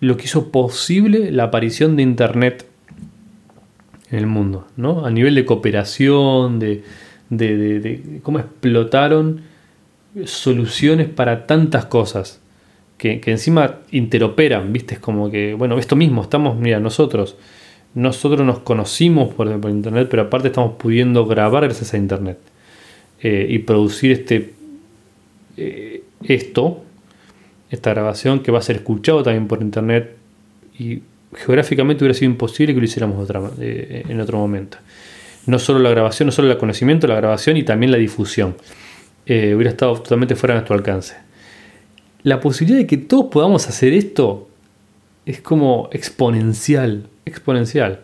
lo 0.00 0.16
que 0.16 0.24
hizo 0.24 0.50
posible 0.50 1.30
la 1.30 1.44
aparición 1.44 1.94
de 1.94 2.02
Internet 2.02 2.66
en 4.10 4.18
el 4.18 4.26
mundo, 4.26 4.66
¿no? 4.76 5.06
A 5.06 5.10
nivel 5.10 5.36
de 5.36 5.44
cooperación, 5.44 6.58
de, 6.58 6.82
cómo 8.24 8.40
explotaron 8.40 9.49
soluciones 10.24 11.08
para 11.08 11.46
tantas 11.46 11.86
cosas 11.86 12.40
que, 12.98 13.20
encima 13.26 13.76
interoperan, 13.90 14.72
¿viste? 14.72 14.94
Es 14.94 15.00
como 15.00 15.30
que, 15.30 15.54
bueno, 15.54 15.78
esto 15.78 15.96
mismo, 15.96 16.22
estamos, 16.22 16.58
mira, 16.58 16.80
nosotros, 16.80 17.36
nosotros 17.94 18.46
nos 18.46 18.60
conocimos 18.60 19.32
por, 19.34 19.48
Internet, 19.48 20.08
pero 20.10 20.22
aparte 20.22 20.48
estamos 20.48 20.74
pudiendo 20.76 21.26
grabar 21.26 21.64
gracias 21.64 21.94
a 21.94 21.96
Internet 21.96 22.38
eh, 23.22 23.46
y 23.48 23.60
producir 23.60 24.12
este, 24.12 24.54
eh, 25.56 26.02
esto 26.22 26.82
esta 27.70 27.90
grabación 27.90 28.40
que 28.40 28.50
va 28.50 28.58
a 28.58 28.62
ser 28.62 28.76
escuchado 28.76 29.22
también 29.22 29.46
por 29.46 29.62
internet 29.62 30.16
y 30.78 31.02
geográficamente 31.34 32.04
hubiera 32.04 32.18
sido 32.18 32.30
imposible 32.30 32.74
que 32.74 32.80
lo 32.80 32.84
hiciéramos 32.84 33.28
eh, 33.60 34.04
en 34.08 34.20
otro 34.20 34.38
momento. 34.38 34.78
No 35.46 35.58
solo 35.58 35.78
la 35.78 35.90
grabación, 35.90 36.26
no 36.26 36.32
solo 36.32 36.50
el 36.50 36.58
conocimiento, 36.58 37.06
la 37.06 37.14
grabación 37.14 37.56
y 37.56 37.62
también 37.62 37.92
la 37.92 37.98
difusión. 37.98 38.56
Eh, 39.26 39.54
hubiera 39.54 39.70
estado 39.70 39.94
totalmente 39.94 40.34
fuera 40.34 40.54
de 40.54 40.60
nuestro 40.60 40.74
alcance. 40.74 41.16
La 42.22 42.40
posibilidad 42.40 42.80
de 42.80 42.86
que 42.86 42.96
todos 42.96 43.26
podamos 43.26 43.68
hacer 43.68 43.92
esto 43.92 44.48
es 45.26 45.40
como 45.40 45.88
exponencial, 45.92 47.06
exponencial. 47.24 48.00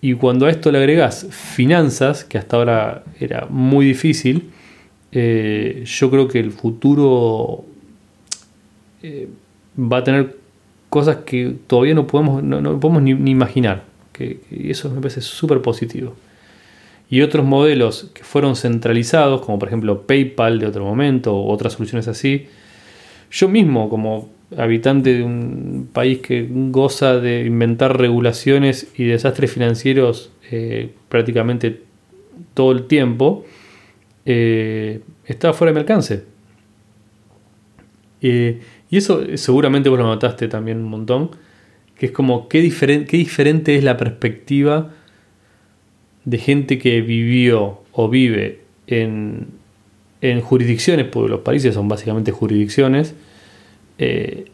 Y 0.00 0.14
cuando 0.14 0.46
a 0.46 0.50
esto 0.50 0.72
le 0.72 0.78
agregas 0.78 1.26
finanzas, 1.30 2.24
que 2.24 2.38
hasta 2.38 2.56
ahora 2.56 3.04
era 3.20 3.46
muy 3.48 3.86
difícil, 3.86 4.50
eh, 5.12 5.84
yo 5.86 6.10
creo 6.10 6.26
que 6.26 6.40
el 6.40 6.50
futuro 6.50 7.64
eh, 9.02 9.28
va 9.78 9.98
a 9.98 10.04
tener 10.04 10.36
cosas 10.88 11.18
que 11.24 11.54
todavía 11.66 11.94
no 11.94 12.06
podemos, 12.06 12.42
no, 12.42 12.80
podemos 12.80 13.02
ni, 13.02 13.30
imaginar. 13.30 13.84
Que, 14.12 14.40
eso 14.50 14.90
me 14.90 15.00
parece 15.00 15.20
súper 15.20 15.62
positivo. 15.62 16.14
Y 17.12 17.20
otros 17.20 17.44
modelos 17.44 18.10
que 18.14 18.24
fueron 18.24 18.56
centralizados, 18.56 19.42
como 19.42 19.58
por 19.58 19.68
ejemplo 19.68 20.06
PayPal 20.06 20.58
de 20.58 20.66
otro 20.66 20.82
momento, 20.86 21.36
o 21.36 21.52
otras 21.52 21.74
soluciones 21.74 22.08
así. 22.08 22.46
Yo 23.30 23.50
mismo, 23.50 23.90
como 23.90 24.30
habitante 24.56 25.12
de 25.12 25.22
un 25.22 25.90
país 25.92 26.20
que 26.20 26.48
goza 26.50 27.18
de 27.18 27.44
inventar 27.44 27.98
regulaciones 27.98 28.90
y 28.96 29.04
desastres 29.04 29.52
financieros 29.52 30.32
eh, 30.50 30.94
prácticamente 31.10 31.82
todo 32.54 32.72
el 32.72 32.84
tiempo, 32.84 33.44
eh, 34.24 35.00
estaba 35.26 35.52
fuera 35.52 35.70
de 35.70 35.74
mi 35.74 35.80
alcance. 35.80 36.24
Y 38.22 38.56
eso 38.90 39.22
seguramente 39.34 39.90
vos 39.90 39.98
lo 39.98 40.06
notaste 40.06 40.48
también 40.48 40.78
un 40.78 40.88
montón, 40.88 41.30
que 41.94 42.06
es 42.06 42.12
como 42.12 42.48
qué, 42.48 42.62
qué 43.06 43.16
diferente 43.18 43.76
es 43.76 43.84
la 43.84 43.98
perspectiva 43.98 44.94
de 46.24 46.38
gente 46.38 46.78
que 46.78 47.00
vivió 47.00 47.80
o 47.92 48.08
vive 48.08 48.60
en, 48.86 49.48
en 50.20 50.40
jurisdicciones, 50.40 51.06
porque 51.06 51.30
los 51.30 51.40
países 51.40 51.74
son 51.74 51.88
básicamente 51.88 52.32
jurisdicciones, 52.32 53.14
eh, 53.98 54.46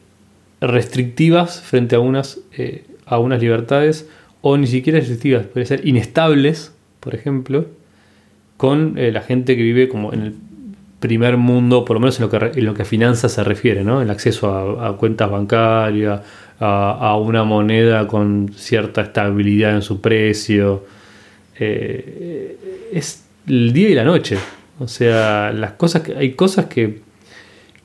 restrictivas 0.60 1.60
frente 1.60 1.96
a 1.96 2.00
unas, 2.00 2.40
eh, 2.56 2.84
a 3.06 3.18
unas 3.18 3.40
libertades, 3.40 4.08
o 4.40 4.56
ni 4.56 4.66
siquiera 4.66 4.98
restrictivas, 4.98 5.46
puede 5.46 5.66
ser 5.66 5.86
inestables, 5.86 6.72
por 7.00 7.14
ejemplo, 7.14 7.66
con 8.56 8.98
eh, 8.98 9.12
la 9.12 9.20
gente 9.20 9.56
que 9.56 9.62
vive 9.62 9.88
como 9.88 10.12
en 10.12 10.20
el 10.20 10.34
primer 11.00 11.36
mundo, 11.36 11.84
por 11.84 11.94
lo 11.94 12.00
menos 12.00 12.18
en 12.18 12.26
lo 12.26 12.30
que, 12.30 12.58
en 12.58 12.64
lo 12.64 12.74
que 12.74 12.82
a 12.82 12.84
finanzas 12.84 13.32
se 13.32 13.44
refiere, 13.44 13.84
¿no? 13.84 14.02
el 14.02 14.10
acceso 14.10 14.80
a, 14.80 14.96
cuentas 14.96 15.30
bancarias, 15.30 16.22
a, 16.58 17.16
una 17.16 17.44
moneda 17.44 18.08
con 18.08 18.50
cierta 18.56 19.02
estabilidad 19.02 19.76
en 19.76 19.82
su 19.82 20.00
precio. 20.00 20.84
Es 21.60 23.24
el 23.46 23.72
día 23.72 23.88
y 23.88 23.94
la 23.94 24.04
noche. 24.04 24.38
O 24.78 24.88
sea, 24.88 25.52
las 25.52 25.72
cosas 25.72 26.02
que, 26.02 26.16
hay 26.16 26.32
cosas 26.32 26.66
que, 26.66 27.00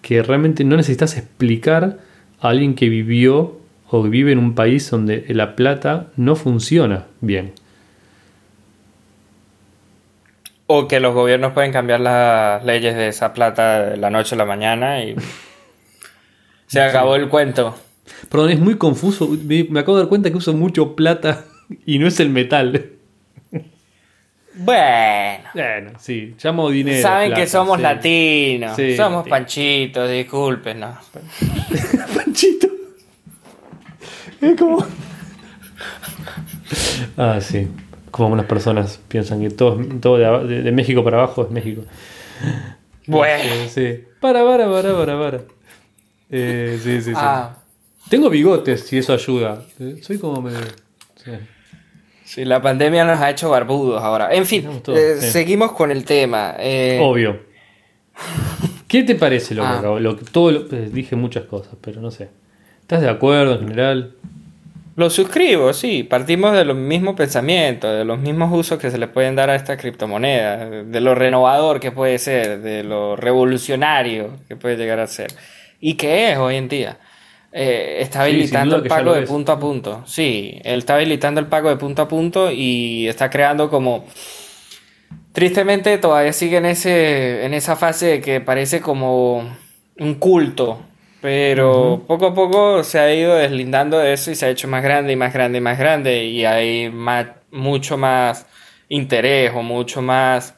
que 0.01 0.21
realmente 0.21 0.63
no 0.63 0.77
necesitas 0.77 1.17
explicar 1.17 1.99
a 2.39 2.49
alguien 2.49 2.75
que 2.75 2.89
vivió 2.89 3.57
o 3.89 4.03
vive 4.03 4.31
en 4.31 4.39
un 4.39 4.55
país 4.55 4.89
donde 4.89 5.25
la 5.29 5.55
plata 5.55 6.07
no 6.17 6.35
funciona 6.35 7.05
bien. 7.21 7.53
O 10.65 10.87
que 10.87 10.99
los 10.99 11.13
gobiernos 11.13 11.53
pueden 11.53 11.71
cambiar 11.71 11.99
las 11.99 12.63
leyes 12.65 12.95
de 12.95 13.09
esa 13.09 13.33
plata 13.33 13.91
de 13.91 13.97
la 13.97 14.09
noche 14.09 14.35
a 14.35 14.37
la 14.37 14.45
mañana 14.45 15.03
y 15.03 15.15
se 16.67 16.81
acabó 16.81 17.15
el 17.15 17.29
cuento. 17.29 17.75
Perdón, 18.29 18.49
es 18.49 18.59
muy 18.59 18.75
confuso. 18.75 19.29
Me 19.47 19.79
acabo 19.79 19.97
de 19.97 20.03
dar 20.03 20.09
cuenta 20.09 20.31
que 20.31 20.37
uso 20.37 20.53
mucho 20.53 20.95
plata 20.95 21.45
y 21.85 21.99
no 21.99 22.07
es 22.07 22.19
el 22.19 22.29
metal. 22.29 22.92
Bueno. 24.55 25.43
Bueno, 25.53 25.91
sí, 25.99 26.35
llamo 26.43 26.69
dinero. 26.69 27.01
Saben 27.01 27.33
que 27.33 27.47
somos 27.47 27.79
latinos. 27.79 28.77
somos 28.95 29.27
panchitos, 29.27 30.09
disculpen, 30.09 30.79
¿no? 30.79 30.97
Panchito. 32.15 32.67
Es 34.41 34.55
como. 34.55 34.85
Ah, 37.17 37.39
sí 37.41 37.67
como 38.13 38.27
algunas 38.27 38.45
personas 38.45 38.99
piensan 39.07 39.41
que 39.41 39.49
todo, 39.49 39.83
todo 39.99 40.45
de, 40.45 40.71
México 40.71 41.03
para 41.03 41.17
abajo 41.17 41.45
es 41.45 41.49
México. 41.49 41.81
Bueno. 43.07 43.67
sí. 43.69 44.03
Para, 44.21 44.45
para, 44.45 44.69
para, 44.69 44.95
para, 44.95 45.19
para. 45.19 45.41
Eh, 46.29 46.79
sí, 46.81 47.01
sí, 47.01 47.09
sí. 47.09 47.13
Ah. 47.15 47.57
Tengo 48.09 48.29
bigotes, 48.29 48.81
si 48.81 48.99
eso 48.99 49.13
ayuda. 49.13 49.65
Eh, 49.79 49.97
soy 50.03 50.19
como 50.19 50.43
medio. 50.43 50.59
Sí. 51.15 51.31
La 52.37 52.61
pandemia 52.61 53.05
nos 53.05 53.19
ha 53.19 53.29
hecho 53.29 53.49
barbudos 53.49 54.01
ahora. 54.01 54.33
En 54.33 54.45
fin, 54.45 54.81
eh, 54.87 55.17
seguimos 55.19 55.71
con 55.73 55.91
el 55.91 56.05
tema. 56.05 56.55
Obvio. 56.99 57.39
¿Qué 58.87 59.03
te 59.03 59.15
parece 59.15 59.55
lo 59.55 59.63
que 59.63 59.67
ah. 59.69 59.99
Lo 59.99 60.15
que, 60.15 60.25
todo 60.25 60.51
dije 60.51 61.15
muchas 61.15 61.45
cosas, 61.45 61.73
pero 61.81 61.99
no 61.99 62.11
sé. 62.11 62.29
¿Estás 62.81 63.01
de 63.01 63.09
acuerdo 63.09 63.53
en 63.53 63.59
general? 63.61 64.13
Lo 64.95 65.09
suscribo, 65.09 65.73
sí. 65.73 66.03
Partimos 66.03 66.55
de 66.55 66.65
los 66.65 66.77
mismos 66.77 67.15
pensamientos, 67.15 67.91
de 67.97 68.05
los 68.05 68.19
mismos 68.19 68.51
usos 68.53 68.77
que 68.77 68.91
se 68.91 68.99
le 68.99 69.07
pueden 69.07 69.35
dar 69.35 69.49
a 69.49 69.55
esta 69.55 69.77
criptomoneda, 69.77 70.83
de 70.83 71.01
lo 71.01 71.15
renovador 71.15 71.79
que 71.79 71.91
puede 71.91 72.19
ser, 72.19 72.61
de 72.61 72.83
lo 72.83 73.15
revolucionario 73.15 74.37
que 74.47 74.55
puede 74.55 74.77
llegar 74.77 74.99
a 74.99 75.07
ser. 75.07 75.33
¿Y 75.79 75.95
qué 75.95 76.31
es 76.31 76.37
hoy 76.37 76.57
en 76.57 76.69
día? 76.69 76.97
Eh, 77.53 77.97
está 78.01 78.23
habilitando 78.23 78.77
el 78.77 78.83
pago 78.83 79.13
de 79.13 79.21
punto 79.23 79.51
a 79.51 79.59
punto. 79.59 80.03
Sí, 80.05 80.59
él 80.63 80.79
está 80.79 80.95
habilitando 80.95 81.39
el 81.39 81.47
pago 81.47 81.69
de 81.69 81.77
punto 81.77 82.01
a 82.01 82.07
punto 82.07 82.51
y 82.51 83.07
está 83.07 83.29
creando 83.29 83.69
como... 83.69 84.05
Tristemente 85.31 85.97
todavía 85.97 86.33
sigue 86.33 86.57
en, 86.57 86.65
ese, 86.65 87.45
en 87.45 87.53
esa 87.53 87.75
fase 87.75 88.21
que 88.21 88.39
parece 88.39 88.81
como 88.81 89.55
un 89.97 90.15
culto 90.15 90.79
pero 91.23 92.03
poco 92.05 92.27
a 92.27 92.33
poco 92.33 92.83
se 92.83 92.99
ha 92.99 93.15
ido 93.15 93.35
deslindando 93.35 93.97
de 93.97 94.11
eso 94.11 94.29
y 94.29 94.35
se 94.35 94.45
ha 94.45 94.49
hecho 94.49 94.67
más 94.67 94.83
grande 94.83 95.13
y 95.13 95.15
más 95.15 95.33
grande 95.33 95.59
y 95.59 95.61
más 95.61 95.79
grande. 95.79 96.25
Y 96.25 96.43
hay 96.43 96.89
más, 96.89 97.27
mucho 97.49 97.97
más 97.97 98.45
interés 98.89 99.53
o 99.55 99.63
mucho 99.63 100.01
más. 100.01 100.53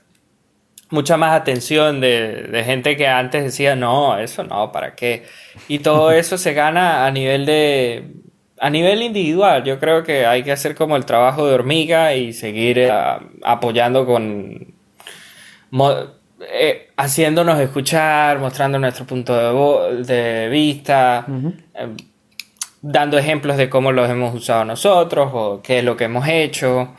Mucha 0.95 1.17
más 1.17 1.34
atención 1.34 1.99
de, 1.99 2.43
de 2.43 2.63
gente 2.63 2.95
que 2.95 3.05
antes 3.08 3.43
decía, 3.43 3.75
no, 3.75 4.17
eso 4.17 4.45
no, 4.45 4.71
¿para 4.71 4.95
qué? 4.95 5.25
Y 5.67 5.79
todo 5.79 6.12
eso 6.21 6.38
se 6.38 6.53
gana 6.53 7.05
a 7.05 7.12
nivel 7.12 7.45
de. 7.45 8.13
A 8.60 8.69
nivel 8.69 9.01
individual, 9.03 9.65
yo 9.65 9.77
creo 9.79 10.03
que 10.03 10.25
hay 10.25 10.41
que 10.43 10.53
hacer 10.53 10.75
como 10.75 10.95
el 10.95 11.05
trabajo 11.05 11.45
de 11.45 11.53
hormiga 11.53 12.15
y 12.15 12.31
seguir 12.31 12.79
eh, 12.79 12.91
apoyando 13.43 14.05
con 14.05 14.73
eh, 16.39 16.91
haciéndonos 16.95 17.60
escuchar, 17.60 18.39
mostrando 18.39 18.79
nuestro 18.79 19.05
punto 19.05 19.91
de, 20.03 20.47
vista, 20.49 21.25
em, 21.27 21.97
dando 22.81 23.17
ejemplos 23.17 23.58
de 23.58 23.69
cómo 23.69 23.91
los 23.91 24.10
hemos 24.10 24.34
usado 24.34 24.63
nosotros 24.63 25.31
o 25.34 25.62
qué 25.62 25.79
es 25.79 25.84
lo 25.84 25.97
que 25.97 26.05
hemos 26.05 26.27
hecho. 26.27 26.93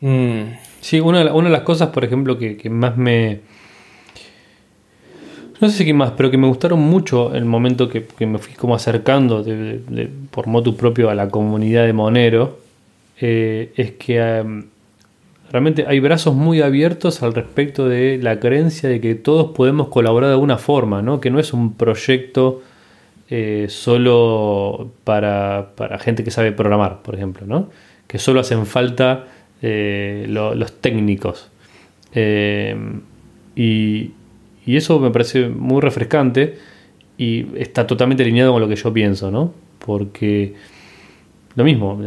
Mm. 0.00 0.42
Sí, 0.84 1.00
una, 1.00 1.24
de 1.24 1.48
las 1.48 1.62
cosas, 1.62 1.88
por 1.88 2.04
ejemplo, 2.04 2.36
que, 2.36 2.68
más 2.68 2.98
me... 2.98 3.40
No 5.58 5.70
sé 5.70 5.78
si 5.78 5.84
qué 5.86 5.94
más, 5.94 6.10
pero 6.10 6.30
que 6.30 6.36
me 6.36 6.46
gustaron 6.46 6.78
mucho 6.78 7.34
el 7.34 7.46
momento 7.46 7.88
que, 7.88 8.04
me 8.26 8.36
fui 8.36 8.52
como 8.52 8.74
acercando 8.74 9.42
por 10.30 10.46
motu 10.46 10.76
propio 10.76 11.08
a 11.08 11.14
la 11.14 11.30
comunidad 11.30 11.86
de 11.86 11.94
Monero, 11.94 12.58
eh, 13.18 13.72
es 13.76 13.92
que... 13.92 14.18
Em, 14.18 14.66
realmente 15.50 15.86
hay 15.88 16.00
brazos 16.00 16.34
muy 16.34 16.60
abiertos 16.60 17.22
al 17.22 17.32
respecto 17.32 17.88
de 17.88 18.18
la 18.20 18.38
creencia 18.38 18.90
de 18.90 19.00
que 19.00 19.14
todos 19.14 19.52
podemos 19.52 19.88
colaborar 19.88 20.28
de 20.28 20.34
alguna 20.34 20.58
forma, 20.58 21.00
¿no? 21.00 21.18
que 21.18 21.30
no 21.30 21.40
es 21.40 21.54
un 21.54 21.72
proyecto 21.72 22.60
eh, 23.30 23.68
solo 23.70 24.90
para, 25.04 25.70
gente 26.00 26.24
que 26.24 26.30
sabe 26.30 26.52
programar, 26.52 27.00
por 27.00 27.14
ejemplo, 27.14 27.46
¿no? 27.46 27.70
que 28.06 28.18
solo 28.18 28.40
hacen 28.40 28.66
falta 28.66 29.28
eh, 29.66 30.26
los 30.28 30.72
técnicos. 30.82 31.50
Eh, 32.12 32.76
y, 33.56 34.10
eso 34.66 35.00
me 35.00 35.10
parece 35.10 35.48
muy 35.48 35.80
refrescante 35.80 36.58
y 37.16 37.46
está 37.56 37.86
totalmente 37.86 38.22
alineado 38.22 38.52
con 38.52 38.60
lo 38.60 38.68
que 38.68 38.76
yo 38.76 38.92
pienso, 38.92 39.30
¿no? 39.30 39.52
porque 39.78 40.54
lo 41.54 41.64
mismo, 41.64 41.98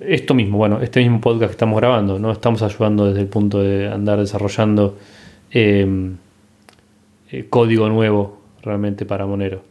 esto 0.00 0.34
mismo, 0.34 0.58
bueno, 0.58 0.80
este 0.80 1.00
mismo 1.00 1.20
podcast 1.20 1.50
que 1.50 1.52
estamos 1.52 1.76
grabando, 1.78 2.18
no 2.18 2.32
estamos 2.32 2.62
ayudando 2.62 3.06
desde 3.06 3.20
el 3.20 3.28
punto 3.28 3.60
de 3.62 3.88
andar 3.88 4.18
desarrollando 4.18 4.98
eh, 5.52 6.16
código 7.50 7.88
nuevo 7.88 8.40
realmente 8.62 9.04
para 9.04 9.26
Monero. 9.26 9.62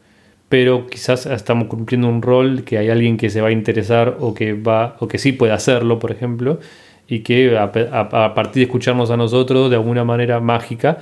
Pero 0.52 0.88
quizás 0.88 1.28
estamos 1.28 1.70
cumpliendo 1.70 2.10
un 2.10 2.22
rol 2.22 2.66
que 2.66 2.78
hay 2.78 2.90
alguien 2.90 3.16
que 3.16 3.30
se 3.30 3.40
va 3.40 3.48
a 3.48 3.52
interesar 3.52 4.18
o 4.20 4.34
que 4.34 4.52
va 4.52 4.98
o 5.00 5.08
que 5.08 5.18
sí 5.18 5.32
puede 5.32 5.54
hacerlo, 5.54 5.98
por 5.98 6.12
ejemplo, 6.12 6.60
y 7.08 7.20
que 7.22 7.58
a, 7.58 7.72
partir 7.72 8.56
de 8.56 8.64
escucharnos 8.64 9.12
a 9.12 9.18
nosotros 9.18 9.70
de 9.70 9.78
alguna 9.78 10.04
manera 10.04 10.42
mágica, 10.42 10.98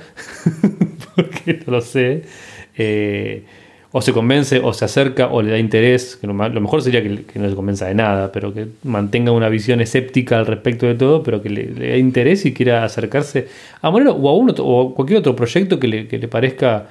porque 1.16 1.60
no 1.66 1.72
lo 1.72 1.80
sé, 1.80 2.22
eh, 2.78 3.42
o 3.90 4.00
se 4.00 4.12
convence 4.12 4.60
o 4.62 4.72
se 4.72 4.84
acerca 4.84 5.26
o 5.26 5.42
le 5.42 5.50
da 5.50 5.58
interés, 5.58 6.14
que 6.14 6.28
lo, 6.28 6.34
mejor 6.34 6.80
sería 6.80 7.02
que, 7.02 7.38
no 7.40 7.50
se 7.50 7.56
convenza 7.56 7.86
de 7.86 7.96
nada, 7.96 8.30
pero 8.30 8.54
que 8.54 8.68
mantenga 8.84 9.32
una 9.32 9.48
visión 9.48 9.80
escéptica 9.80 10.38
al 10.38 10.46
respecto 10.46 10.86
de 10.86 10.94
todo, 10.94 11.24
pero 11.24 11.42
que 11.42 11.50
le, 11.50 11.64
dé 11.66 11.98
interés 11.98 12.46
y 12.46 12.54
quiera 12.54 12.84
acercarse 12.84 13.48
a 13.82 13.90
Monero 13.90 14.12
o 14.12 14.28
a 14.28 14.36
uno 14.36 14.54
o 14.58 14.94
cualquier 14.94 15.18
otro 15.18 15.34
proyecto 15.34 15.80
que 15.80 15.88
le, 15.88 16.28
parezca 16.28 16.86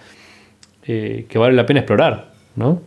eh, 0.86 1.26
que 1.30 1.38
vale 1.38 1.56
la 1.56 1.66
pena 1.66 1.80
explorar, 1.80 2.39
¿no? 2.56 2.82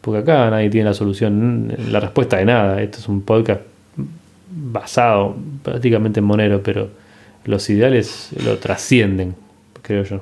Porque 0.00 0.20
acá 0.20 0.50
nadie 0.50 0.70
tiene 0.70 0.88
la 0.88 0.94
solución, 0.94 1.74
la 1.90 2.00
respuesta 2.00 2.36
de 2.36 2.44
nada. 2.44 2.80
Esto 2.80 2.98
es 2.98 3.08
un 3.08 3.22
podcast 3.22 3.60
basado 4.50 5.36
prácticamente 5.62 6.20
en 6.20 6.26
Monero, 6.26 6.62
pero 6.62 6.90
los 7.44 7.68
ideales 7.70 8.30
lo 8.44 8.58
trascienden, 8.58 9.34
creo 9.82 10.04
yo. 10.04 10.20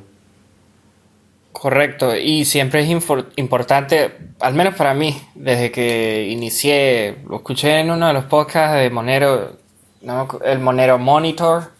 Correcto, 1.52 2.14
y 2.14 2.44
siempre 2.44 2.82
es 2.82 2.88
importante, 3.36 4.12
al 4.40 4.54
menos 4.54 4.74
para 4.74 4.92
mí, 4.92 5.16
desde 5.34 5.72
que 5.72 6.28
inicié, 6.28 7.16
lo 7.28 7.36
escuché 7.36 7.80
en 7.80 7.90
uno 7.90 8.08
de 8.08 8.12
los 8.12 8.24
podcasts 8.24 8.76
de 8.76 8.90
Monero, 8.90 9.56
el 10.44 10.58
Monero 10.58 10.98
Monitor, 10.98 11.70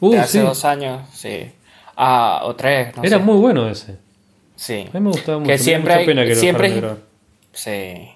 de 0.00 0.08
uh, 0.08 0.20
hace 0.20 0.40
dos 0.40 0.64
años, 0.64 1.08
sí, 1.12 1.52
ah, 1.96 2.40
o 2.42 2.56
tres, 2.56 2.92
Era 3.00 3.18
muy 3.18 3.36
bueno 3.36 3.68
ese. 3.68 3.96
Sí. 4.62 4.86
A 4.88 4.96
mí 4.96 5.00
me 5.00 5.10
gustaba 5.10 5.40
mucho. 5.40 5.50
Que 5.50 5.58
siempre, 5.58 6.06
que 6.06 6.36
siempre, 6.36 6.68
es, 6.68 6.84
sí. 7.52 8.12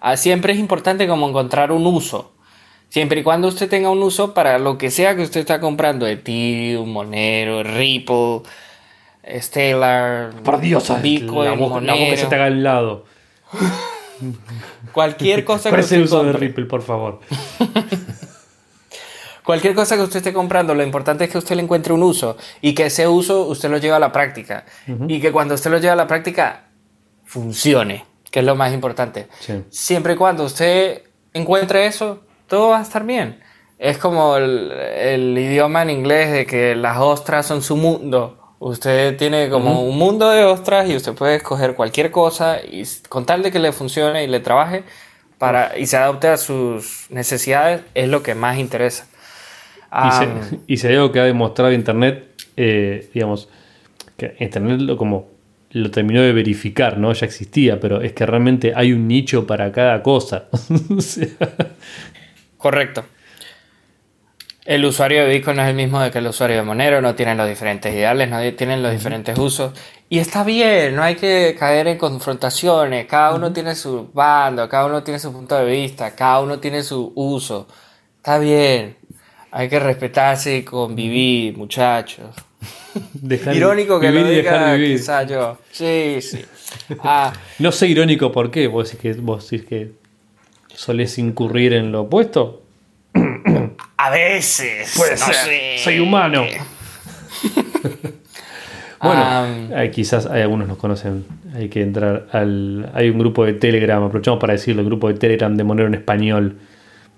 Ah, 0.00 0.18
siempre 0.18 0.52
es 0.52 0.58
importante 0.58 1.08
como 1.08 1.26
encontrar 1.26 1.72
un 1.72 1.86
uso. 1.86 2.34
Siempre 2.90 3.20
y 3.20 3.22
cuando 3.22 3.48
usted 3.48 3.70
tenga 3.70 3.88
un 3.88 4.02
uso 4.02 4.34
para 4.34 4.58
lo 4.58 4.76
que 4.76 4.90
sea 4.90 5.16
que 5.16 5.22
usted 5.22 5.40
está 5.40 5.60
comprando, 5.60 6.06
Ethereum, 6.06 6.90
Monero, 6.90 7.62
Ripple, 7.62 8.42
Stellar, 9.40 10.34
por 10.44 10.60
Dios, 10.60 10.90
la, 10.90 10.96
boca, 11.54 11.80
que 11.80 12.16
se 12.18 12.26
te 12.26 12.34
haga 12.34 12.44
al 12.44 12.62
lado. 12.62 13.06
Cualquier 14.92 15.46
cosa 15.46 15.70
que 15.70 15.94
el 15.94 16.02
uso 16.02 16.22
de 16.22 16.34
Ripple, 16.34 16.66
por 16.66 16.82
favor. 16.82 17.20
Cualquier 19.48 19.74
cosa 19.74 19.96
que 19.96 20.02
usted 20.02 20.18
esté 20.18 20.34
comprando, 20.34 20.74
lo 20.74 20.82
importante 20.82 21.24
es 21.24 21.30
que 21.30 21.38
usted 21.38 21.56
le 21.56 21.62
encuentre 21.62 21.94
un 21.94 22.02
uso 22.02 22.36
y 22.60 22.74
que 22.74 22.84
ese 22.84 23.08
uso 23.08 23.46
usted 23.46 23.70
lo 23.70 23.78
lleve 23.78 23.94
a 23.94 23.98
la 23.98 24.12
práctica. 24.12 24.66
Y 25.06 25.22
que 25.22 25.32
cuando 25.32 25.54
usted 25.54 25.70
lo 25.70 25.78
lleve 25.78 25.92
a 25.92 25.96
la 25.96 26.06
práctica, 26.06 26.66
funcione, 27.24 28.04
que 28.30 28.40
es 28.40 28.44
lo 28.44 28.56
más 28.56 28.74
importante. 28.74 29.26
Siempre 29.70 30.12
y 30.12 30.16
cuando 30.16 30.44
usted 30.44 31.00
encuentre 31.32 31.86
eso, 31.86 32.24
todo 32.46 32.68
va 32.68 32.80
a 32.80 32.82
estar 32.82 33.06
bien. 33.06 33.40
Es 33.78 33.96
como 33.96 34.36
el, 34.36 34.70
el 34.70 35.38
idioma 35.38 35.80
en 35.80 35.88
inglés 35.88 36.30
de 36.30 36.44
que 36.44 36.74
las 36.76 36.98
ostras 36.98 37.46
son 37.46 37.62
su 37.62 37.78
mundo. 37.78 38.54
Usted 38.58 39.16
tiene 39.16 39.48
como 39.48 39.80
un 39.80 39.96
mundo 39.96 40.28
de 40.28 40.44
ostras 40.44 40.90
y 40.90 40.94
usted 40.94 41.14
puede 41.14 41.36
escoger 41.36 41.74
cualquier 41.74 42.10
cosa 42.10 42.58
y 42.60 42.82
con 43.08 43.24
tal 43.24 43.42
de 43.42 43.50
que 43.50 43.60
le 43.60 43.72
funcione 43.72 44.24
y 44.24 44.26
le 44.26 44.40
trabaje 44.40 44.84
para, 45.38 45.78
y 45.78 45.86
se 45.86 45.96
adapte 45.96 46.28
a 46.28 46.36
sus 46.36 47.06
necesidades, 47.08 47.80
es 47.94 48.08
lo 48.08 48.22
que 48.22 48.34
más 48.34 48.58
interesa. 48.58 49.07
Y, 50.66 50.76
si, 50.76 50.86
hay 50.86 50.94
algo 50.96 51.12
que 51.12 51.20
ha 51.20 51.24
demostrado 51.24 51.72
Internet, 51.72 52.24
eh, 52.56 53.08
digamos, 53.14 53.48
que 54.16 54.36
Internet 54.40 54.80
lo, 54.80 54.96
como 54.96 55.28
lo 55.70 55.90
terminó 55.90 56.22
de 56.22 56.32
verificar, 56.32 56.98
¿no? 56.98 57.12
Ya 57.12 57.26
existía, 57.26 57.78
pero 57.80 58.00
es 58.00 58.12
que 58.12 58.26
realmente 58.26 58.72
hay 58.74 58.92
un 58.92 59.06
nicho 59.06 59.46
para 59.46 59.70
cada 59.72 60.02
cosa. 60.02 60.48
Correcto. 62.56 63.04
El 64.64 64.84
usuario 64.84 65.24
de 65.24 65.32
Bitcoin 65.32 65.56
no 65.56 65.62
es 65.62 65.70
el 65.70 65.76
mismo 65.76 65.98
de 65.98 66.10
que 66.10 66.18
el 66.18 66.26
usuario 66.26 66.56
de 66.56 66.62
Monero, 66.62 67.00
no 67.00 67.14
tienen 67.14 67.38
los 67.38 67.48
diferentes 67.48 67.90
ideales, 67.94 68.28
no 68.28 68.38
tienen 68.52 68.82
los 68.82 68.92
diferentes 68.92 69.38
usos. 69.38 69.72
Y 70.10 70.18
está 70.18 70.44
bien, 70.44 70.94
no 70.94 71.02
hay 71.02 71.14
que 71.14 71.56
caer 71.58 71.86
en 71.88 71.96
confrontaciones, 71.96 73.06
cada 73.06 73.34
uno 73.34 73.50
tiene 73.50 73.74
su 73.74 74.10
bando, 74.12 74.68
cada 74.68 74.84
uno 74.84 75.02
tiene 75.02 75.18
su 75.18 75.32
punto 75.32 75.56
de 75.56 75.64
vista, 75.64 76.14
cada 76.14 76.40
uno 76.40 76.58
tiene 76.58 76.82
su 76.82 77.12
uso. 77.14 77.66
Está 78.18 78.38
bien, 78.38 78.97
hay 79.58 79.68
que 79.68 79.80
respetarse 79.80 80.58
y 80.58 80.62
convivir, 80.62 81.56
muchachos. 81.56 82.28
irónico 83.52 83.98
que 83.98 84.12
lo 84.12 84.22
diga 84.22 84.76
quizá 84.76 85.24
yo. 85.24 85.58
Sí, 85.72 86.18
sí. 86.20 86.44
Ah. 87.02 87.32
no 87.58 87.72
sé 87.72 87.88
irónico 87.88 88.30
por 88.30 88.52
qué, 88.52 88.68
vos 88.68 88.84
decís 88.84 89.00
que, 89.00 89.20
vos 89.20 89.50
decís 89.50 89.66
que 89.66 89.92
solés 90.68 91.18
incurrir 91.18 91.72
en 91.72 91.90
lo 91.90 92.02
opuesto. 92.02 92.62
A 93.96 94.10
veces. 94.10 94.94
Puede 94.96 95.16
ser. 95.16 95.78
Soy 95.80 95.98
humano. 95.98 96.44
bueno, 99.02 99.90
quizás 99.92 100.26
hay 100.26 100.42
algunos 100.42 100.68
nos 100.68 100.78
conocen. 100.78 101.24
Hay 101.56 101.68
que 101.68 101.82
entrar 101.82 102.28
al. 102.30 102.92
Hay 102.94 103.10
un 103.10 103.18
grupo 103.18 103.44
de 103.44 103.54
Telegram, 103.54 104.04
aprovechamos 104.04 104.38
para 104.38 104.52
decirlo, 104.52 104.82
el 104.82 104.86
grupo 104.86 105.08
de 105.08 105.14
Telegram 105.14 105.56
de 105.56 105.64
Monero 105.64 105.88
en 105.88 105.94
español. 105.94 106.58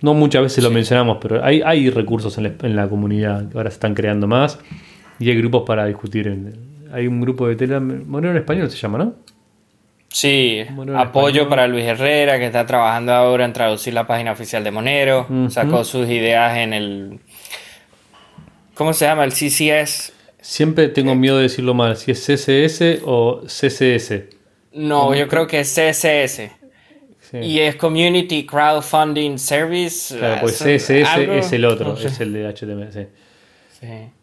No 0.03 0.15
muchas 0.15 0.43
veces 0.43 0.65
lo 0.65 0.71
mencionamos, 0.71 1.19
pero 1.21 1.45
hay, 1.45 1.63
hay 1.63 1.91
recursos 1.91 2.39
en 2.39 2.77
la, 2.77 2.89
comunidad 2.89 3.49
que 3.51 3.59
ahora 3.59 3.71
se 3.71 3.75
están 3.75 3.95
creando 3.95 4.27
más. 4.27 4.59
Y 5.19 5.29
hay 5.29 5.37
grupos 5.37 5.65
para 5.67 5.85
discutir. 5.87 6.55
hay 6.93 7.07
un 7.07 7.21
grupo 7.21 7.47
de 7.47 7.57
Telegram, 7.57 8.05
Monero 8.07 8.33
en 8.33 8.39
español 8.39 8.71
se 8.71 8.79
llama, 8.79 8.99
¿no? 8.99 9.15
Sí, 10.13 10.65
apoyo 10.97 11.49
para 11.49 11.69
Luis 11.69 11.85
Herrera, 11.85 12.39
que 12.39 12.47
está 12.47 12.67
trabajando 12.67 13.13
ahora 13.13 13.45
en 13.45 13.53
traducir 13.53 13.95
la 13.95 14.07
página 14.09 14.33
oficial 14.33 14.65
de 14.65 14.71
Monero. 14.73 15.29
Sacó 15.49 15.85
sus 15.85 16.09
ideas 16.09 16.57
en 16.59 16.73
el. 16.73 17.21
¿Cómo 18.75 18.93
se 18.93 19.05
llama? 19.05 19.25
El 19.25 19.33
CCS. 19.33 20.13
Siempre 20.41 20.89
tengo 20.89 21.15
miedo 21.15 21.37
de 21.37 21.45
decirlo 21.45 21.75
mal, 21.75 21.97
si 21.97 22.11
es 22.11 22.27
CSS 22.27 23.03
o 23.05 23.43
CSS. 23.45 24.25
No, 24.73 25.15
yo 25.15 25.29
creo 25.29 25.47
que 25.47 25.61
es 25.61 25.69
CSS. 25.69 26.60
Y 27.33 27.61
es 27.61 27.77
Community 27.77 28.45
Crowdfunding 28.45 29.39
Service. 29.39 30.17
Claro, 30.17 30.41
pues 30.41 30.55
CSS 30.59 30.91
es 30.91 31.53
el 31.53 31.65
otro, 31.65 31.97
es 31.97 32.21
el 32.21 32.33
de 32.33 32.53
HTML. 32.53 33.09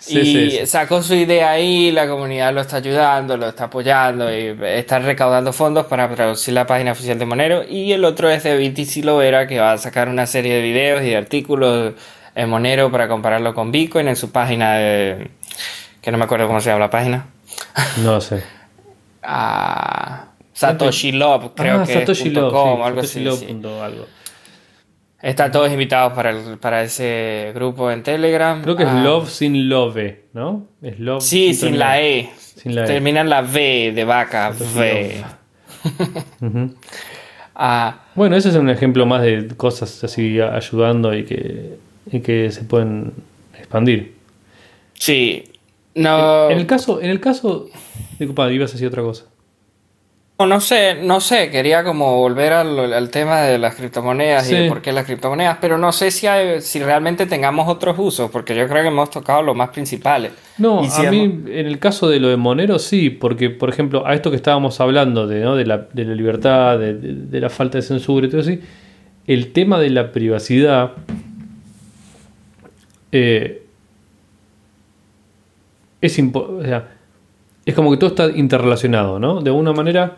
Sí. 0.00 0.62
y 0.62 0.66
sacó 0.66 1.02
su 1.02 1.14
idea 1.14 1.50
ahí, 1.50 1.90
la 1.90 2.08
comunidad 2.08 2.54
lo 2.54 2.62
está 2.62 2.78
ayudando, 2.78 3.36
lo 3.36 3.48
está 3.48 3.64
apoyando 3.64 4.34
y 4.34 4.56
está 4.64 4.98
recaudando 4.98 5.52
fondos 5.52 5.84
para 5.84 6.08
traducir 6.14 6.54
la 6.54 6.66
página 6.66 6.92
oficial 6.92 7.18
de 7.18 7.26
Monero. 7.26 7.64
Y 7.68 7.92
el 7.92 8.06
otro 8.06 8.30
es 8.30 8.42
de 8.42 8.56
BTC 8.56 9.04
Lovera, 9.04 9.46
que 9.46 9.60
va 9.60 9.72
a 9.72 9.78
sacar 9.78 10.08
una 10.08 10.26
serie 10.26 10.54
de 10.54 10.62
videos 10.62 11.02
y 11.02 11.10
de 11.10 11.16
artículos 11.18 11.92
en 12.34 12.48
Monero 12.48 12.90
para 12.90 13.08
compararlo 13.08 13.54
con 13.54 13.70
Bitcoin 13.70 14.08
en 14.08 14.16
su 14.16 14.32
página 14.32 14.74
de. 14.78 15.30
que 16.00 16.10
no 16.10 16.16
me 16.16 16.24
acuerdo 16.24 16.46
cómo 16.46 16.62
se 16.62 16.70
llama 16.70 16.80
la 16.80 16.90
página. 16.90 17.26
No 18.02 18.22
sé. 18.22 18.42
ah, 19.22 20.29
Satoshi 20.60 21.12
Love, 21.12 21.52
creo 21.56 21.80
ah, 21.80 21.86
que 21.86 21.94
Satoshi 21.94 22.28
es 22.28 22.36
algo 22.36 23.00
así. 23.00 23.26
algo. 23.26 24.06
Están 25.22 25.52
todos 25.52 25.72
invitados 25.72 26.12
para, 26.12 26.34
para 26.60 26.82
ese 26.82 27.52
grupo 27.54 27.90
en 27.90 28.02
Telegram. 28.02 28.60
Creo 28.60 28.76
que 28.76 28.82
es 28.82 28.88
ah. 28.90 29.02
Love 29.02 29.30
sin 29.30 29.70
Love, 29.70 30.18
¿no? 30.34 30.66
Es 30.82 31.00
Love 31.00 31.22
sí, 31.22 31.54
sin, 31.54 31.78
la, 31.78 32.02
e. 32.02 32.28
sin 32.36 32.74
la 32.74 32.84
E. 32.84 32.86
Termina 32.86 33.22
en 33.22 33.30
la 33.30 33.40
V 33.40 33.92
de 33.94 34.04
vaca. 34.04 34.52
v. 34.74 35.24
Ah. 37.62 38.04
bueno, 38.14 38.36
ese 38.36 38.48
es 38.48 38.54
un 38.54 38.70
ejemplo 38.70 39.04
más 39.04 39.20
de 39.20 39.48
cosas 39.48 40.02
así 40.02 40.40
ayudando 40.40 41.14
y 41.14 41.24
que, 41.24 41.76
y 42.10 42.20
que 42.20 42.50
se 42.50 42.64
pueden 42.64 43.12
expandir. 43.58 44.14
Sí. 44.94 45.44
No. 45.94 46.48
En, 46.48 46.56
el 46.56 46.66
caso, 46.66 47.02
en 47.02 47.10
el 47.10 47.20
caso. 47.20 47.68
Disculpa, 48.18 48.50
ibas 48.50 48.70
a 48.70 48.72
decir 48.74 48.88
otra 48.88 49.02
cosa. 49.02 49.29
No 50.46 50.60
sé, 50.60 50.94
no 50.94 51.20
sé, 51.20 51.50
quería 51.50 51.84
como 51.84 52.16
volver 52.16 52.52
al, 52.52 53.10
tema 53.10 53.42
de 53.42 53.58
las 53.58 53.74
criptomonedas 53.74 54.50
y 54.50 54.54
de 54.54 54.68
por 54.68 54.80
qué 54.80 54.92
las 54.92 55.04
criptomonedas, 55.04 55.58
pero 55.60 55.76
no 55.76 55.92
sé 55.92 56.10
si, 56.10 56.26
si 56.60 56.82
realmente 56.82 57.26
tengamos 57.26 57.68
otros 57.68 57.96
usos, 57.98 58.30
porque 58.30 58.54
yo 58.54 58.66
creo 58.66 58.82
que 58.82 58.88
hemos 58.88 59.10
tocado 59.10 59.42
los 59.42 59.54
más 59.54 59.68
principales. 59.70 60.32
No, 60.56 60.80
a 60.82 61.10
mí 61.10 61.22
en 61.46 61.66
el 61.66 61.78
caso 61.78 62.08
de 62.08 62.20
lo 62.20 62.28
de 62.28 62.36
Monero 62.36 62.78
sí, 62.78 63.10
porque 63.10 63.50
por 63.50 63.68
ejemplo 63.68 64.06
a 64.06 64.14
esto 64.14 64.30
que 64.30 64.36
estábamos 64.36 64.80
hablando 64.80 65.26
de, 65.26 65.40
¿no? 65.40 65.56
de, 65.56 65.66
la, 65.66 65.88
de 65.92 66.04
la, 66.04 66.14
libertad, 66.14 66.78
de, 66.78 67.40
la 67.40 67.50
falta 67.50 67.78
de 67.78 67.82
censura 67.82 68.26
y 68.26 68.30
todo 68.30 68.40
así, 68.40 68.60
el 69.26 69.52
tema 69.52 69.78
de 69.78 69.90
la 69.90 70.10
privacidad 70.10 70.92
eh, 73.12 73.62
es, 76.00 76.18
o 76.32 76.62
sea, 76.62 76.88
es 77.66 77.74
como 77.74 77.90
que 77.90 77.96
todo 77.98 78.10
está 78.10 78.30
interrelacionado, 78.36 79.18
¿no? 79.18 79.42
De 79.42 79.50
alguna 79.50 79.72
manera 79.72 80.16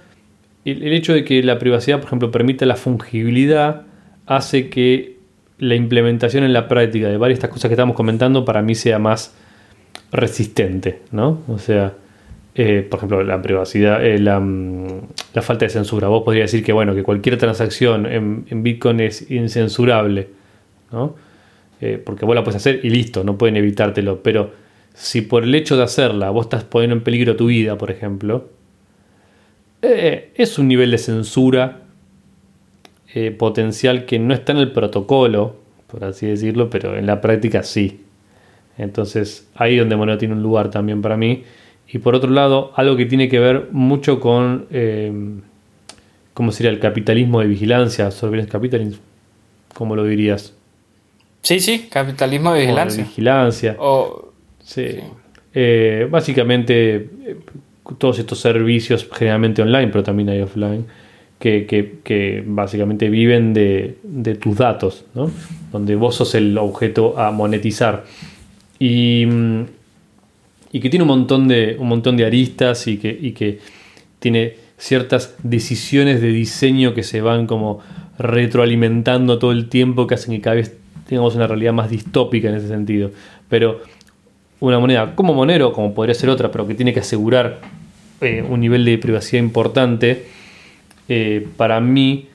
el, 0.65 0.93
hecho 0.93 1.13
de 1.13 1.25
que 1.25 1.43
la 1.43 1.59
privacidad, 1.59 1.99
por 1.99 2.07
ejemplo, 2.07 2.31
permita 2.31 2.67
la 2.67 2.77
fungibilidad, 2.77 3.83
hace 4.27 4.69
que 4.71 5.17
la 5.59 5.75
implementación 5.75 6.45
en 6.45 6.53
la 6.53 6.69
práctica 6.69 7.09
de 7.09 7.17
varias 7.17 7.39
de 7.39 7.47
estas 7.47 7.51
cosas 7.51 7.69
que 7.69 7.75
estamos 7.75 7.97
comentando 7.97 8.45
para 8.45 8.63
mí 8.63 8.75
sea 8.75 8.99
más 8.99 9.35
resistente, 10.13 11.01
¿no? 11.11 11.41
O 11.49 11.59
sea, 11.59 11.95
eh, 12.55 12.87
por 12.89 12.99
ejemplo, 12.99 13.23
la 13.25 13.41
privacidad, 13.41 14.05
eh, 14.05 14.19
mm, 14.19 14.87
la, 15.35 15.43
falta 15.43 15.65
de 15.65 15.71
censura. 15.71 16.09
Vos 16.09 16.23
podrías 16.23 16.51
decir 16.51 16.65
que, 16.65 16.73
bueno, 16.73 16.95
que 16.95 17.03
cualquier 17.03 17.39
transacción 17.39 18.07
en, 18.07 18.63
Bitcoin 18.63 19.01
es 19.01 19.31
incensurable, 19.31 20.29
¿no? 20.93 21.17
Eh, 21.81 22.01
porque 22.05 22.25
vos 22.25 22.35
la 22.35 22.45
puedes 22.45 22.57
hacer 22.57 22.81
y 22.85 22.91
listo, 22.91 23.25
no 23.25 23.39
pueden 23.39 23.57
evitártelo. 23.57 24.23
Pero 24.23 24.53
si 24.95 25.23
por 25.23 25.45
el 25.45 25.55
hecho 25.55 25.77
de 25.77 25.83
hacerla 25.85 26.31
vos 26.31 26.47
estás 26.47 26.65
poniendo 26.65 26.95
en 26.95 27.03
peligro 27.03 27.35
tu 27.37 27.47
vida, 27.47 27.79
por 27.79 27.91
ejemplo, 27.91 28.49
eh, 29.83 30.31
es 30.37 30.59
un 30.59 30.69
nivel 30.69 30.93
de 30.93 30.99
censura 30.99 31.81
eh, 33.13 33.33
potencial 33.33 34.07
que 34.07 34.21
no 34.21 34.33
está 34.33 34.53
en 34.53 34.59
el 34.59 34.71
protocolo, 34.71 35.57
por 35.89 36.05
así 36.05 36.27
decirlo, 36.27 36.71
pero 36.71 36.97
en 36.97 37.07
la 37.07 37.21
práctica 37.21 37.65
sí. 37.65 38.01
Entonces 38.79 39.49
ahí 39.57 39.75
es 39.75 39.81
donde 39.81 39.97
Monero 39.97 40.19
tiene 40.19 40.35
un 40.35 40.43
lugar 40.43 40.71
también 40.71 41.03
para 41.03 41.17
mí. 41.17 41.43
Y 41.89 41.99
por 41.99 42.15
otro 42.15 42.31
lado, 42.31 42.73
algo 42.77 42.97
que 42.97 43.07
tiene 43.07 43.29
que 43.29 43.41
ver 43.41 43.69
mucho 43.73 44.21
con, 44.21 44.67
eh, 44.71 45.13
¿cómo 46.33 46.53
sería? 46.53 46.71
El 46.71 46.79
capitalismo 46.79 47.41
de 47.41 47.49
vigilancia, 47.49 48.11
surveillance 48.13 48.51
capitalism, 48.51 49.01
¿cómo 49.75 49.97
lo 49.97 50.05
dirías? 50.05 50.55
Sí, 51.43 51.59
sí, 51.59 51.89
capitalismo 51.91 52.55
de 52.55 52.61
vigilancia. 52.61 53.05
vigilancia. 53.05 53.77
sí. 54.63 55.01
básicamente 56.09 57.11
todos 57.99 58.19
estos 58.19 58.39
servicios, 58.41 59.09
generalmente 59.13 59.63
online, 59.63 59.89
pero 59.89 60.03
también 60.03 60.29
hay 60.29 60.41
offline, 60.41 60.87
que, 61.39 62.45
básicamente 62.47 63.11
viven 63.11 63.53
de, 63.53 63.97
tus 64.41 64.57
datos, 64.57 65.05
¿no? 65.15 65.31
donde 65.73 65.97
vos 65.97 66.15
sos 66.15 66.35
el 66.35 66.57
objeto 66.59 67.19
a 67.19 67.31
monetizar. 67.33 68.05
Y, 68.79 69.27
y 70.73 70.81
que 70.81 70.91
tiene 70.91 71.03
un 71.03 71.09
montón 71.09 71.49
de, 71.49 71.77
un 71.79 71.89
montón 71.89 72.17
de 72.17 72.25
aristas 72.25 72.87
y 72.87 72.97
que, 72.99 73.33
que 73.35 73.59
tiene 74.19 74.55
ciertas 74.79 75.37
decisiones 75.43 76.21
de 76.21 76.29
diseño 76.29 76.95
que 76.95 77.03
se 77.03 77.21
van 77.21 77.47
como 77.47 77.81
retroalimentando 78.19 79.39
todo 79.39 79.53
el 79.53 79.69
tiempo, 79.69 80.07
que 80.07 80.15
hacen 80.15 80.35
que 80.35 80.41
cada 80.41 80.57
vez 80.57 80.77
tengamos 81.09 81.35
una 81.35 81.47
realidad 81.47 81.73
más 81.73 81.91
distópica 81.91 82.49
en 82.49 82.55
ese 82.55 82.69
sentido. 82.69 83.11
Pero 83.49 83.81
una 84.63 84.79
moneda 84.79 85.17
como 85.17 85.35
Monero, 85.35 85.73
como 85.73 85.93
podría 85.93 86.15
ser 86.15 86.31
otra, 86.31 86.53
pero 86.53 86.69
que 86.69 86.77
tiene 86.77 86.95
que 86.95 87.01
asegurar 87.01 87.59
eh, 88.21 88.45
un 88.49 88.61
nivel 88.61 88.85
de 88.85 88.97
privacidad 88.97 89.43
importante, 89.43 90.27
eh, 91.09 91.49
para 91.57 91.81
mí 91.81 92.29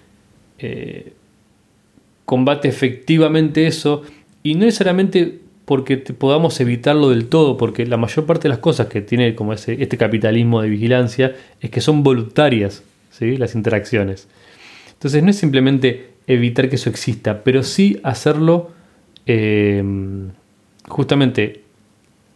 eh, 0.59 1.13
combate 2.25 2.67
efectivamente 2.67 3.65
eso 3.67 4.03
Y 4.43 4.55
no 4.55 4.65
necesariamente 4.65 5.39
porque 5.63 5.95
podamos 5.97 6.59
evitarlo 6.59 7.09
del 7.09 7.27
todo, 7.27 7.55
porque 7.55 7.85
la 7.85 7.95
mayor 7.95 8.25
parte 8.25 8.43
de 8.43 8.49
las 8.49 8.59
cosas 8.59 8.87
que 8.87 8.99
tiene 8.99 9.33
como 9.33 9.53
este 9.53 9.97
capitalismo 9.97 10.61
de 10.61 10.69
vigilancia 10.69 11.33
es 11.61 11.69
que 11.69 11.79
son 11.79 12.03
voluntarias, 12.03 12.83
¿sí? 13.09 13.37
las 13.37 13.55
interacciones. 13.55 14.27
Entonces 14.93 15.23
no 15.23 15.29
es 15.29 15.37
simplemente 15.37 16.09
evitar 16.27 16.69
que 16.69 16.75
eso 16.75 16.89
exista, 16.89 17.43
pero 17.43 17.63
sí 17.63 17.99
hacerlo 18.03 18.71
justamente 20.87 21.66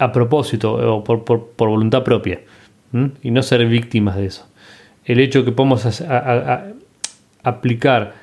a 0.01 0.11
propósito 0.11 0.73
o 0.73 1.03
por, 1.03 1.53
voluntad 1.55 2.03
propia 2.03 2.41
y 3.21 3.29
no 3.29 3.43
ser 3.43 3.65
víctimas 3.67 4.15
de 4.17 4.25
eso. 4.25 4.47
El 5.05 5.19
hecho 5.19 5.45
que 5.45 5.51
podamos 5.51 6.03
aplicar 7.43 8.15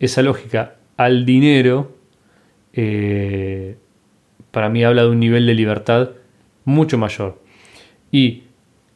esa 0.00 0.22
lógica 0.22 0.74
al 0.96 1.24
dinero 1.24 1.92
eh, 2.72 3.76
para 4.50 4.68
mí 4.68 4.82
habla 4.82 5.02
de 5.02 5.10
un 5.10 5.20
nivel 5.20 5.46
de 5.46 5.54
libertad 5.54 6.10
mucho 6.64 6.98
mayor. 6.98 7.40
Y 8.10 8.42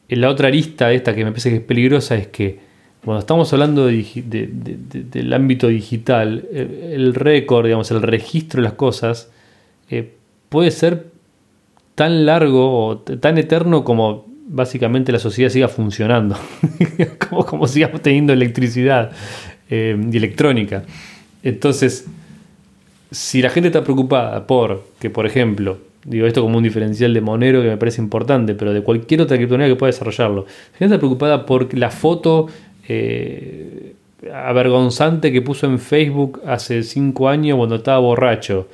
la 0.09 0.29
otra 0.29 0.49
arista 0.49 0.91
esta 0.91 1.15
que 1.15 1.23
me 1.23 1.31
parece 1.31 1.49
que 1.49 1.55
es 1.55 1.61
peligrosa 1.61 2.15
es 2.15 2.27
que 2.27 2.59
cuando 3.05 3.19
estamos 3.19 3.53
hablando 3.53 3.85
del 3.87 5.33
ámbito 5.33 5.67
digital, 5.67 6.45
el 6.51 7.15
récord, 7.15 7.65
digamos, 7.65 7.89
el 7.91 8.01
registro 8.01 8.61
de 8.61 8.67
las 8.67 8.73
cosas 8.73 9.31
eh, 9.89 10.11
puede 10.49 10.71
ser 10.71 11.16
tan 11.97 12.27
largo 12.27 12.85
o 12.85 12.97
tan 12.99 13.39
eterno 13.39 13.83
como 13.83 14.27
básicamente 14.45 15.11
la 15.11 15.17
sociedad 15.17 15.49
siga 15.49 15.67
funcionando, 15.67 16.37
como, 17.27 17.43
como 17.43 17.67
sigamos 17.67 18.03
teniendo 18.03 18.33
electricidad 18.33 19.09
eh, 19.67 19.99
y 20.11 20.15
electrónica. 20.15 20.83
Entonces, 21.41 22.05
si 23.09 23.41
la 23.41 23.49
gente 23.49 23.69
está 23.69 23.83
preocupada 23.83 24.45
por 24.45 24.85
que, 24.99 25.09
por 25.09 25.25
ejemplo, 25.25 25.79
digo 26.03 26.27
esto 26.27 26.43
como 26.43 26.57
un 26.57 26.63
diferencial 26.63 27.15
de 27.15 27.21
Monero 27.21 27.63
que 27.63 27.69
me 27.69 27.77
parece 27.77 27.99
importante, 27.99 28.53
pero 28.53 28.73
de 28.73 28.83
cualquier 28.83 29.21
otra 29.21 29.35
criptomoneda 29.35 29.69
que 29.69 29.75
pueda 29.75 29.91
desarrollarlo, 29.91 30.45
la 30.45 30.77
gente 30.77 30.93
está 30.93 30.99
preocupada 30.99 31.47
por 31.47 31.73
la 31.75 31.89
foto 31.89 32.45
eh, 32.87 33.95
avergonzante 34.31 35.31
que 35.31 35.41
puso 35.41 35.65
en 35.65 35.79
Facebook 35.79 36.41
hace 36.45 36.83
cinco 36.83 37.27
años 37.27 37.57
cuando 37.57 37.77
estaba 37.77 37.97
borracho, 37.97 38.67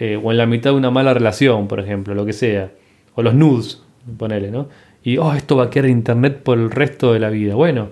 eh, 0.00 0.16
o 0.20 0.30
en 0.30 0.38
la 0.38 0.46
mitad 0.46 0.70
de 0.70 0.76
una 0.76 0.90
mala 0.90 1.12
relación, 1.12 1.68
por 1.68 1.78
ejemplo, 1.78 2.14
lo 2.14 2.24
que 2.24 2.32
sea, 2.32 2.72
o 3.14 3.22
los 3.22 3.34
nudes, 3.34 3.82
ponele, 4.16 4.50
¿no? 4.50 4.68
Y, 5.04 5.18
oh, 5.18 5.34
esto 5.34 5.56
va 5.56 5.64
a 5.64 5.70
quedar 5.70 5.86
en 5.86 5.98
internet 5.98 6.42
por 6.42 6.58
el 6.58 6.70
resto 6.70 7.12
de 7.12 7.20
la 7.20 7.28
vida. 7.28 7.54
Bueno, 7.54 7.90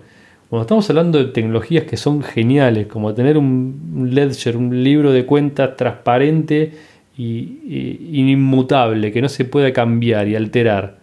cuando 0.48 0.62
estamos 0.62 0.88
hablando 0.88 1.18
de 1.18 1.26
tecnologías 1.26 1.84
que 1.84 1.98
son 1.98 2.22
geniales, 2.22 2.86
como 2.86 3.12
tener 3.12 3.36
un 3.36 4.08
ledger, 4.10 4.56
un 4.56 4.82
libro 4.82 5.12
de 5.12 5.26
cuentas 5.26 5.76
transparente 5.76 6.72
y, 7.18 7.58
inmutable, 8.10 9.12
que 9.12 9.20
no 9.20 9.28
se 9.28 9.44
puede 9.44 9.74
cambiar 9.74 10.28
y 10.28 10.34
alterar, 10.34 11.00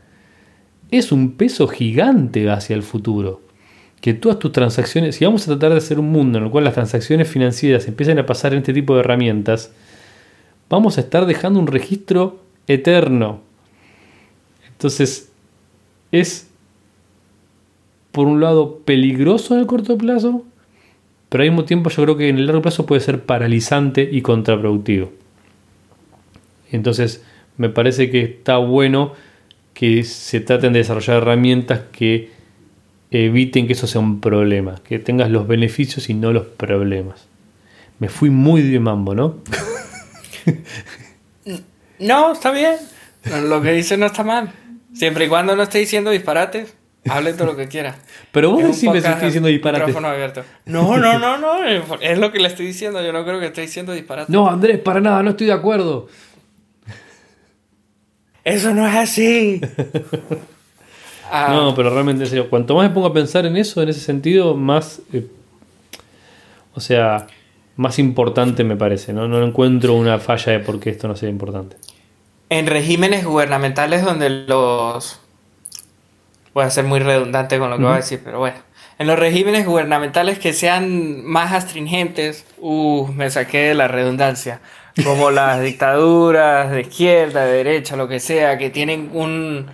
es 0.90 1.12
un 1.12 1.34
peso 1.34 1.68
gigante 1.68 2.50
hacia 2.50 2.76
el 2.76 2.82
futuro. 2.82 3.42
Que 4.02 4.16
todas 4.16 4.40
tus 4.40 4.52
transacciones, 4.52 5.16
si 5.16 5.26
vamos 5.26 5.48
a 5.48 5.52
tratar 5.52 5.72
de 5.72 5.78
hacer 5.78 6.00
un 6.00 6.12
mundo 6.12 6.40
en 6.40 6.46
el 6.46 6.50
cual 6.50 6.64
las 6.64 6.74
transacciones 6.74 7.28
financieras 7.28 7.88
empiecen 7.88 8.18
a 8.18 8.26
pasar 8.26 8.54
en 8.54 8.60
este 8.60 8.74
tipo 8.74 8.96
de 8.96 9.02
herramientas, 9.02 9.72
vamos 10.70 10.98
a 10.98 11.02
estar 11.02 11.26
dejando 11.26 11.60
un 11.60 11.68
registro 11.68 12.40
eterno. 12.68 13.42
Entonces, 14.68 15.32
es 16.12 16.50
por 18.12 18.28
un 18.28 18.40
lado 18.40 18.80
peligroso 18.86 19.56
en 19.56 19.62
el 19.62 19.68
corto 19.68 19.98
plazo, 19.98 20.46
pero 21.30 21.44
al 21.44 21.50
mismo 21.50 21.66
tiempo 21.66 21.90
yo 21.90 22.04
creo 22.04 22.18
que 22.18 22.30
en 22.30 22.38
el 22.38 22.46
largo 22.46 22.62
plazo 22.62 22.86
puede 22.86 23.02
ser 23.02 23.24
paralizante 23.24 24.08
y 24.10 24.22
contraproductivo. 24.22 25.12
Entonces 26.72 27.24
me 27.58 27.70
parece 27.70 28.10
que 28.10 28.22
está 28.22 28.58
bueno 28.58 29.14
que 29.74 30.04
se 30.04 30.40
traten 30.40 30.72
de 30.72 30.80
desarrollar 30.80 31.18
herramientas 31.18 31.82
que 31.92 32.32
eviten 33.12 33.68
que 33.68 33.74
eso 33.74 33.88
sea 33.88 34.00
un 34.00 34.22
problema, 34.22 34.76
que 34.84 35.00
tengas 35.00 35.30
los 35.30 35.48
beneficios 35.48 36.10
y 36.10 36.14
no 36.14 36.32
los 36.32 36.46
problemas. 36.46 37.28
Me 38.00 38.08
fui 38.08 38.30
muy 38.30 38.62
de 38.62 38.80
mambo, 38.80 39.14
¿no? 39.16 39.36
no, 42.00 42.34
está 42.34 42.52
bien. 42.52 42.76
Lo 43.48 43.62
que 43.62 43.72
dice 43.72 43.98
no 43.98 44.06
está 44.06 44.24
mal. 44.24 44.54
Siempre 44.94 45.26
y 45.26 45.28
cuando 45.28 45.56
no 45.56 45.64
esté 45.64 45.80
diciendo 45.80 46.12
disparates. 46.12 46.76
Hable 47.08 47.34
todo 47.34 47.46
lo 47.46 47.56
que 47.56 47.68
quiera. 47.68 47.96
Pero 48.32 48.50
vos 48.50 48.64
decís 48.64 48.90
me 48.90 48.98
estoy 48.98 49.26
diciendo 49.26 49.48
disparate. 49.48 49.94
No, 50.66 50.98
no, 50.98 51.20
no, 51.20 51.38
no. 51.38 51.64
Es 52.02 52.18
lo 52.18 52.32
que 52.32 52.40
le 52.40 52.48
estoy 52.48 52.66
diciendo. 52.66 53.04
Yo 53.04 53.14
no 53.14 53.24
creo 53.24 53.40
que 53.40 53.48
esté 53.48 53.62
diciendo 53.62 53.94
disparate. 53.94 54.32
No, 54.32 54.50
Andrés, 54.50 54.80
para 54.80 55.00
nada, 55.00 55.22
no 55.22 55.32
estoy 55.32 55.48
de 55.48 55.54
acuerdo. 55.54 56.08
Eso 58.44 58.74
no 58.74 58.88
es 58.88 58.96
así. 58.96 59.62
Ah. 61.30 61.50
No, 61.52 61.74
pero 61.76 61.90
realmente 61.90 62.24
en 62.24 62.30
serio, 62.30 62.50
cuanto 62.50 62.76
más 62.76 62.88
me 62.88 62.94
pongo 62.94 63.08
a 63.08 63.14
pensar 63.14 63.46
en 63.48 63.58
eso, 63.58 63.82
en 63.82 63.90
ese 63.90 64.00
sentido, 64.00 64.56
más. 64.56 65.02
Eh, 65.12 65.28
o 66.74 66.80
sea, 66.80 67.26
más 67.76 68.00
importante 68.00 68.64
me 68.64 68.76
parece. 68.76 69.14
¿no? 69.14 69.28
no 69.28 69.44
encuentro 69.44 69.94
una 69.94 70.20
falla 70.20 70.54
de 70.54 70.60
por 70.60 70.80
qué 70.80 70.92
esto 70.92 71.08
no 71.08 71.16
sea 71.16 71.30
importante. 71.30 71.78
En 72.50 72.68
regímenes 72.68 73.26
gubernamentales 73.26 74.04
donde 74.04 74.30
los 74.30 75.20
voy 76.54 76.64
a 76.64 76.70
ser 76.70 76.86
muy 76.86 77.00
redundante 77.00 77.60
con 77.60 77.70
lo 77.70 77.78
que 77.78 77.84
voy 77.84 77.94
a 77.94 77.98
decir, 77.98 78.22
pero 78.24 78.40
bueno. 78.40 78.58
En 78.98 79.08
los 79.08 79.20
regímenes 79.20 79.66
gubernamentales 79.66 80.40
que 80.40 80.54
sean 80.54 81.26
más 81.26 81.52
astringentes, 81.52 82.46
uh, 82.60 83.08
me 83.14 83.30
saqué 83.30 83.68
de 83.68 83.74
la 83.74 83.90
redundancia, 83.90 84.62
como 85.04 85.32
las 85.32 85.62
dictaduras 85.64 86.72
de 86.72 86.82
izquierda, 86.82 87.44
de 87.44 87.58
derecha, 87.58 87.98
lo 87.98 88.08
que 88.08 88.22
sea, 88.22 88.58
que 88.58 88.70
tienen 88.70 89.10
un 89.14 89.68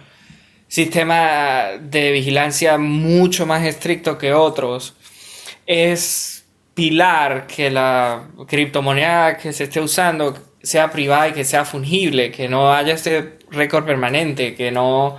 sistema 0.67 1.65
de 1.79 2.11
vigilancia 2.13 2.79
mucho 2.79 3.45
más 3.45 3.63
estricto 3.63 4.17
que 4.17 4.33
otros, 4.33 4.95
es 5.67 6.30
pilar 6.73 7.47
que 7.47 7.69
la 7.69 8.29
criptomoneda 8.47 9.37
que 9.37 9.53
se 9.53 9.65
esté 9.65 9.81
usando 9.81 10.37
sea 10.63 10.91
privada 10.91 11.29
y 11.29 11.33
que 11.33 11.43
sea 11.43 11.65
fungible, 11.65 12.31
que 12.31 12.47
no 12.47 12.73
haya 12.73 12.93
este 12.93 13.39
récord 13.49 13.85
permanente, 13.85 14.55
que 14.55 14.71
no 14.71 15.17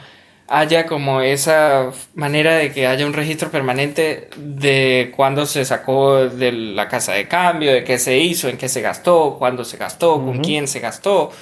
haya 0.49 0.87
como 0.87 1.21
esa 1.23 1.93
manera 2.15 2.57
de 2.57 2.73
que 2.73 2.87
haya 2.87 3.07
un 3.07 3.15
registro 3.15 3.51
permanente 3.51 4.29
de 4.37 5.13
cuándo 5.17 5.47
se 5.47 5.65
sacó 5.65 6.29
de 6.29 6.53
la 6.53 6.89
casa 6.89 7.13
de 7.13 7.27
cambio, 7.29 7.73
de 7.73 7.85
qué 7.85 7.99
se 7.99 8.19
hizo, 8.19 8.49
en 8.49 8.59
qué 8.59 8.69
se 8.69 8.83
gastó, 8.83 9.37
cuándo 9.39 9.65
se 9.65 9.77
gastó, 9.79 10.15
con 10.23 10.41
quién 10.41 10.69
se 10.69 10.81
gastó, 10.81 11.33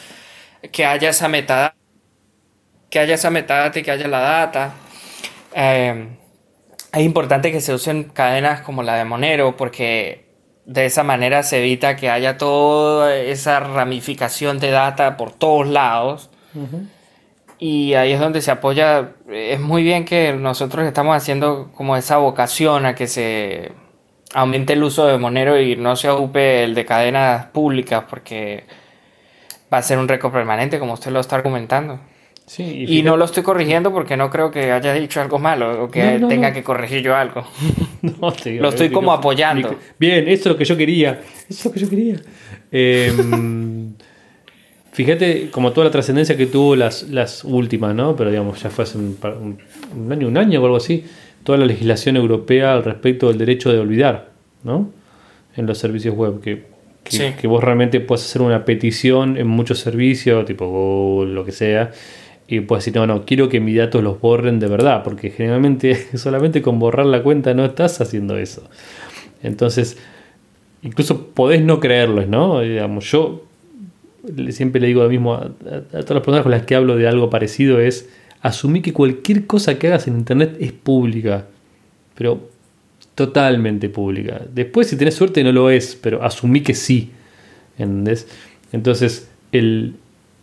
que 0.73 0.85
haya 0.87 1.11
esa 1.11 1.29
metadata, 1.29 1.77
que 2.91 2.99
haya 3.01 3.15
esa 3.15 3.31
metadata 3.31 3.79
y 3.79 3.83
que 3.83 3.91
haya 3.91 4.09
la 4.09 4.21
data. 4.21 4.75
Em, 5.55 6.17
es 6.93 7.03
importante 7.03 7.53
que 7.53 7.61
se 7.61 7.75
usen 7.75 8.05
cadenas 8.05 8.63
como 8.63 8.83
la 8.83 8.97
de 8.97 9.05
Monero 9.05 9.57
porque 9.57 10.27
de 10.65 10.87
esa 10.87 11.03
manera 11.03 11.43
se 11.43 11.59
evita 11.59 11.97
que 11.97 12.11
haya 12.11 12.37
toda 12.37 13.15
esa 13.17 13.61
ramificación 13.61 14.59
de 14.59 14.71
data 14.71 15.17
por 15.17 15.33
todos 15.33 15.67
lados. 15.67 16.31
Y 17.59 17.95
ahí 17.95 18.13
es 18.13 18.21
donde 18.21 18.41
se 18.41 18.51
apoya, 18.51 19.11
es 19.29 19.61
muy 19.61 19.83
bien 19.83 20.05
que 20.05 20.33
nosotros 20.33 20.87
estamos 20.87 21.17
haciendo 21.17 21.71
como 21.75 21.97
esa 21.97 22.17
vocación 22.17 22.87
a 22.87 22.95
que 22.95 23.07
se 23.07 23.73
aumente 24.33 24.73
el 24.73 24.83
uso 24.83 25.07
de 25.07 25.19
Monero 25.19 25.61
y 25.61 25.77
no 25.77 25.97
se 25.97 26.09
ocupe 26.09 26.65
el 26.65 26.75
de 26.75 26.87
cadenas 26.87 27.47
públicas 27.47 28.05
porque 28.09 28.65
va 29.73 29.79
a 29.79 29.83
ser 29.83 29.99
un 29.99 30.09
récord 30.09 30.33
permanente 30.33 30.79
como 30.79 30.95
usted 30.95 31.11
lo 31.11 31.21
está 31.21 31.37
argumentando. 31.37 32.01
Sí, 32.51 32.85
y, 32.89 33.03
no 33.05 33.17
lo 33.17 33.27
estoy 33.27 33.45
corrigiendo 33.45 33.93
porque 33.93 34.17
no 34.17 34.29
creo 34.29 34.51
que 34.51 34.73
haya 34.73 34.93
dicho 34.93 35.21
algo 35.21 35.39
malo 35.39 35.85
o 35.85 35.89
que 35.89 36.21
tenga 36.29 36.53
que 36.53 36.65
corregir 36.65 37.01
yo 37.01 37.15
algo. 37.15 37.45
no, 38.03 38.35
lo 38.59 38.69
estoy 38.71 38.91
como 38.91 39.13
apoyando. 39.13 39.77
Bien, 40.01 40.27
eso 40.27 40.41
es 40.41 40.47
lo 40.47 40.57
que 40.57 40.65
yo 40.65 40.77
quería. 40.77 41.21
Eso 41.49 41.61
es 41.61 41.65
lo 41.65 41.71
que 41.71 41.79
yo 41.79 41.89
quería. 41.89 42.17
Eh, 42.73 43.13
Fíjate 44.91 45.49
como 45.53 45.71
toda 45.71 45.85
la 45.85 45.91
trascendencia 45.93 46.37
que 46.37 46.47
tuvo 46.47 46.75
las, 46.75 47.05
las 47.05 47.45
últimas, 47.45 47.95
¿no? 47.95 48.17
Pero 48.17 48.31
digamos, 48.31 48.61
ya 48.61 48.69
fue 48.69 48.83
hace 48.83 48.99
un, 48.99 49.17
año, 50.11 50.27
un 50.27 50.37
año 50.37 50.61
o 50.61 50.65
algo 50.65 50.79
así, 50.79 51.05
toda 51.45 51.57
la 51.57 51.67
legislación 51.67 52.17
europea 52.17 52.73
al 52.73 52.83
respecto 52.83 53.29
del 53.29 53.39
derecho 53.39 53.73
de 53.73 53.79
olvidar, 53.79 54.31
¿no? 54.65 54.91
En 55.55 55.67
los 55.67 55.79
servicios 55.79 56.17
web, 56.17 56.41
que, 56.41 56.65
que, 57.05 57.47
vos 57.47 57.63
realmente 57.63 58.01
puedes 58.01 58.25
hacer 58.25 58.43
una 58.43 58.65
petición 58.65 59.37
en 59.37 59.47
muchos 59.47 59.79
servicios, 59.79 60.45
tipo 60.47 60.67
Google, 60.67 61.33
lo 61.33 61.45
que 61.45 61.53
sea, 61.53 61.93
y 62.51 62.61
puedes 62.61 62.85
decir, 62.85 63.01
no, 63.01 63.07
no, 63.07 63.25
quiero 63.25 63.49
que 63.49 63.61
mis 63.61 63.77
datos 63.77 64.03
los 64.03 64.21
borren 64.21 64.59
de 64.59 64.67
verdad, 64.67 65.05
porque 65.05 65.31
generalmente 65.31 65.95
solamente 66.19 66.61
con 66.61 66.81
borrar 66.81 67.07
la 67.07 67.23
cuenta 67.23 67.55
no 67.55 67.65
estás 67.65 68.01
haciendo 68.01 68.37
eso. 68.37 68.69
Entonces, 69.41 69.97
incluso 70.83 71.29
podés 71.29 71.63
no 71.63 71.79
creerlos, 71.79 72.27
¿no? 72.27 72.61
Digamos, 72.61 73.09
yo 73.09 73.45
siempre 74.51 74.81
le 74.81 74.89
digo 74.89 75.05
lo 75.05 75.09
mismo 75.09 75.35
a, 75.35 75.49
todas 75.49 76.11
las 76.11 76.23
personas 76.23 76.43
con 76.43 76.51
las 76.51 76.67
que 76.67 76.75
hablo 76.75 76.97
de 76.97 77.07
algo 77.07 77.31
parecido, 77.31 77.79
es 77.79 78.11
asumir 78.43 78.83
que 78.83 78.93
cualquier 78.93 79.47
cosa 79.47 79.79
que 79.79 79.87
hagas 79.87 80.09
en 80.09 80.17
Internet 80.17 80.57
es 80.59 80.73
pública, 80.73 81.47
pero 82.17 82.49
totalmente 83.15 83.89
pública. 83.89 84.43
Después, 84.53 84.89
si 84.89 84.97
tenés 84.97 85.15
suerte, 85.15 85.45
no 85.45 85.53
lo 85.53 85.71
es, 85.71 85.95
pero 85.95 86.25
asumí 86.25 86.63
que 86.63 86.75
sí. 86.75 87.11
¿Entendés? 87.79 88.27
Entonces, 88.73 89.31
el, 89.53 89.95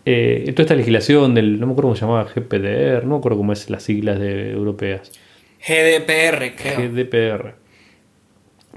eh, 0.09 0.53
toda 0.53 0.63
esta 0.63 0.75
legislación 0.75 1.35
del, 1.35 1.59
no 1.59 1.65
me 1.65 1.73
acuerdo 1.73 1.89
cómo 1.89 1.95
se 1.95 2.01
llamaba, 2.05 2.23
GPDR, 2.23 3.03
no 3.03 3.15
me 3.15 3.17
acuerdo 3.17 3.37
cómo 3.39 3.51
es 3.51 3.69
las 3.69 3.83
siglas 3.83 4.17
de, 4.17 4.51
europeas. 4.51 5.11
GDPR, 5.59 6.55
creo. 6.55 6.89
GDPR. 6.89 7.55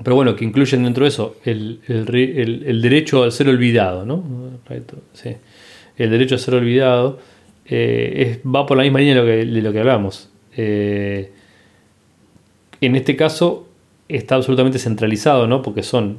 Pero 0.03 0.17
bueno, 0.17 0.35
que 0.35 0.45
incluyen 0.45 0.83
dentro 0.83 1.05
de 1.05 1.09
eso 1.09 1.37
el, 1.45 1.83
derecho 1.87 3.23
al 3.23 3.31
ser 3.31 3.49
olvidado, 3.49 4.05
¿no? 4.05 4.25
Sí. 5.13 5.37
El 5.97 6.11
derecho 6.11 6.35
a 6.35 6.39
ser 6.39 6.55
olvidado 6.55 7.21
eh, 7.65 8.41
va 8.45 8.67
por 8.67 8.77
la 8.77 8.83
misma 8.83 8.99
línea 8.99 9.15
de 9.15 9.21
lo 9.21 9.27
que, 9.27 9.53
de 9.53 9.63
lo 9.63 9.73
que 9.73 9.79
hablamos. 9.79 10.31
Eh, 10.57 11.31
en 12.81 12.97
este 12.97 13.15
caso 13.15 13.69
está 14.09 14.35
absolutamente 14.35 14.81
centralizado, 14.81 15.47
¿no? 15.47 15.63
Porque 15.63 15.85
son 15.85 16.19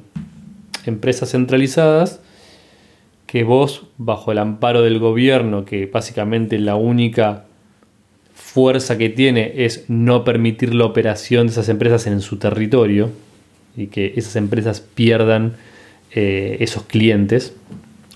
empresas 0.86 1.32
centralizadas 1.32 2.22
que 3.32 3.46
vos, 3.46 3.84
bajo 3.98 4.34
el 4.34 4.40
amparo 4.40 4.82
del 4.82 5.00
gobierno, 5.00 5.64
que 5.64 5.86
básicamente 5.86 6.60
la 6.60 6.76
única 6.76 7.46
fuerza 8.34 8.98
que 8.98 9.08
tiene 9.08 9.54
es 9.64 9.86
no 9.88 10.26
permitir 10.26 10.76
la 10.76 10.84
operación 10.84 11.48
de 11.48 11.54
esas 11.54 11.70
empresas 11.70 12.08
en 12.08 12.20
su 12.20 12.40
territorio 12.40 13.10
y 13.78 13.88
que 13.88 14.16
esas 14.18 14.36
empresas 14.36 14.82
pierdan 14.82 15.54
eh, 16.14 16.58
esos 16.60 16.84
clientes, 16.84 17.56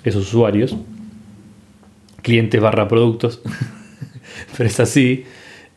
esos 0.04 0.28
usuarios, 0.28 0.76
clientes 2.22 2.60
barra 2.60 2.90
productos, 2.90 3.42
pero 4.58 4.68
es 4.68 4.82
así. 4.82 5.24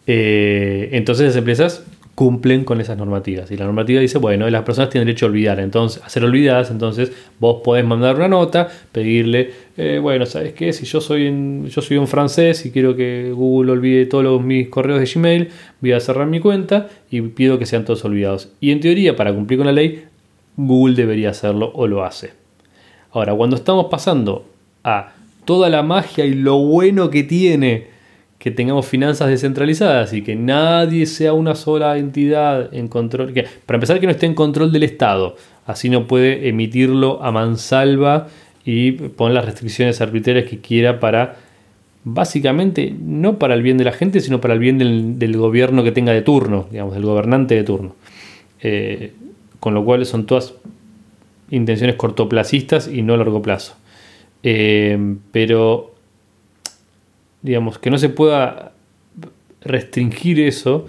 Eh, 0.08 0.88
entonces 0.94 1.28
las 1.28 1.36
empresas 1.36 1.84
cumplen 2.18 2.64
con 2.64 2.80
esas 2.80 2.98
normativas. 2.98 3.48
Y 3.52 3.56
la 3.56 3.64
normativa 3.64 4.00
dice, 4.00 4.18
bueno, 4.18 4.50
las 4.50 4.64
personas 4.64 4.90
tienen 4.90 5.06
derecho 5.06 5.26
a 5.26 5.28
olvidar, 5.28 5.60
entonces, 5.60 6.02
a 6.02 6.08
ser 6.08 6.24
olvidadas, 6.24 6.68
entonces 6.72 7.12
vos 7.38 7.60
podés 7.62 7.84
mandar 7.84 8.16
una 8.16 8.26
nota, 8.26 8.66
pedirle, 8.90 9.52
eh, 9.76 10.00
bueno, 10.02 10.26
¿sabes 10.26 10.52
qué? 10.52 10.72
Si 10.72 10.84
yo 10.84 11.00
soy, 11.00 11.62
yo 11.68 11.80
soy 11.80 11.96
un 11.96 12.08
francés 12.08 12.66
y 12.66 12.72
quiero 12.72 12.96
que 12.96 13.30
Google 13.32 13.70
olvide 13.70 14.06
todos 14.06 14.42
mis 14.42 14.66
correos 14.66 14.98
de 14.98 15.06
Gmail, 15.06 15.48
voy 15.80 15.92
a 15.92 16.00
cerrar 16.00 16.26
mi 16.26 16.40
cuenta 16.40 16.88
y 17.08 17.20
pido 17.20 17.56
que 17.56 17.66
sean 17.66 17.84
todos 17.84 18.04
olvidados. 18.04 18.48
Y 18.60 18.72
en 18.72 18.80
teoría, 18.80 19.14
para 19.14 19.32
cumplir 19.32 19.60
con 19.60 19.68
la 19.68 19.72
ley, 19.72 20.02
Google 20.56 20.96
debería 20.96 21.30
hacerlo 21.30 21.70
o 21.72 21.86
lo 21.86 22.04
hace. 22.04 22.32
Ahora, 23.12 23.32
cuando 23.32 23.54
estamos 23.54 23.86
pasando 23.86 24.44
a 24.82 25.12
toda 25.44 25.68
la 25.68 25.84
magia 25.84 26.24
y 26.24 26.34
lo 26.34 26.58
bueno 26.58 27.10
que 27.10 27.22
tiene 27.22 27.86
que 28.38 28.52
tengamos 28.52 28.86
finanzas 28.86 29.28
descentralizadas 29.28 30.12
y 30.12 30.22
que 30.22 30.36
nadie 30.36 31.06
sea 31.06 31.32
una 31.32 31.54
sola 31.54 31.98
entidad 31.98 32.72
en 32.72 32.88
control. 32.88 33.32
Que, 33.32 33.46
para 33.66 33.76
empezar, 33.76 33.98
que 33.98 34.06
no 34.06 34.12
esté 34.12 34.26
en 34.26 34.34
control 34.34 34.72
del 34.72 34.84
Estado. 34.84 35.36
Así 35.66 35.90
no 35.90 36.06
puede 36.06 36.48
emitirlo 36.48 37.22
a 37.22 37.32
mansalva 37.32 38.28
y 38.64 38.92
poner 38.92 39.34
las 39.34 39.44
restricciones 39.44 40.00
arbitrarias 40.00 40.48
que 40.48 40.60
quiera 40.60 41.00
para, 41.00 41.36
básicamente, 42.04 42.94
no 42.98 43.38
para 43.38 43.54
el 43.54 43.62
bien 43.62 43.76
de 43.76 43.84
la 43.84 43.92
gente, 43.92 44.20
sino 44.20 44.40
para 44.40 44.54
el 44.54 44.60
bien 44.60 44.78
del, 44.78 45.36
gobierno 45.36 45.82
que 45.82 45.90
tenga 45.90 46.12
de 46.12 46.22
turno, 46.22 46.68
digamos, 46.70 46.94
del 46.94 47.04
gobernante 47.04 47.56
de 47.56 47.64
turno. 47.64 47.96
Eh, 48.62 49.12
con 49.58 49.74
lo 49.74 49.84
cual 49.84 50.06
son 50.06 50.26
todas 50.26 50.54
intenciones 51.50 51.96
cortoplacistas 51.96 52.88
y 52.88 53.02
no 53.02 53.14
a 53.14 53.16
largo 53.16 53.42
plazo. 53.42 53.74
Eh, 54.44 55.16
pero 55.32 55.97
digamos, 57.42 57.78
que 57.78 57.90
no 57.90 57.98
se 57.98 58.08
pueda 58.08 58.72
restringir 59.60 60.40
eso, 60.40 60.86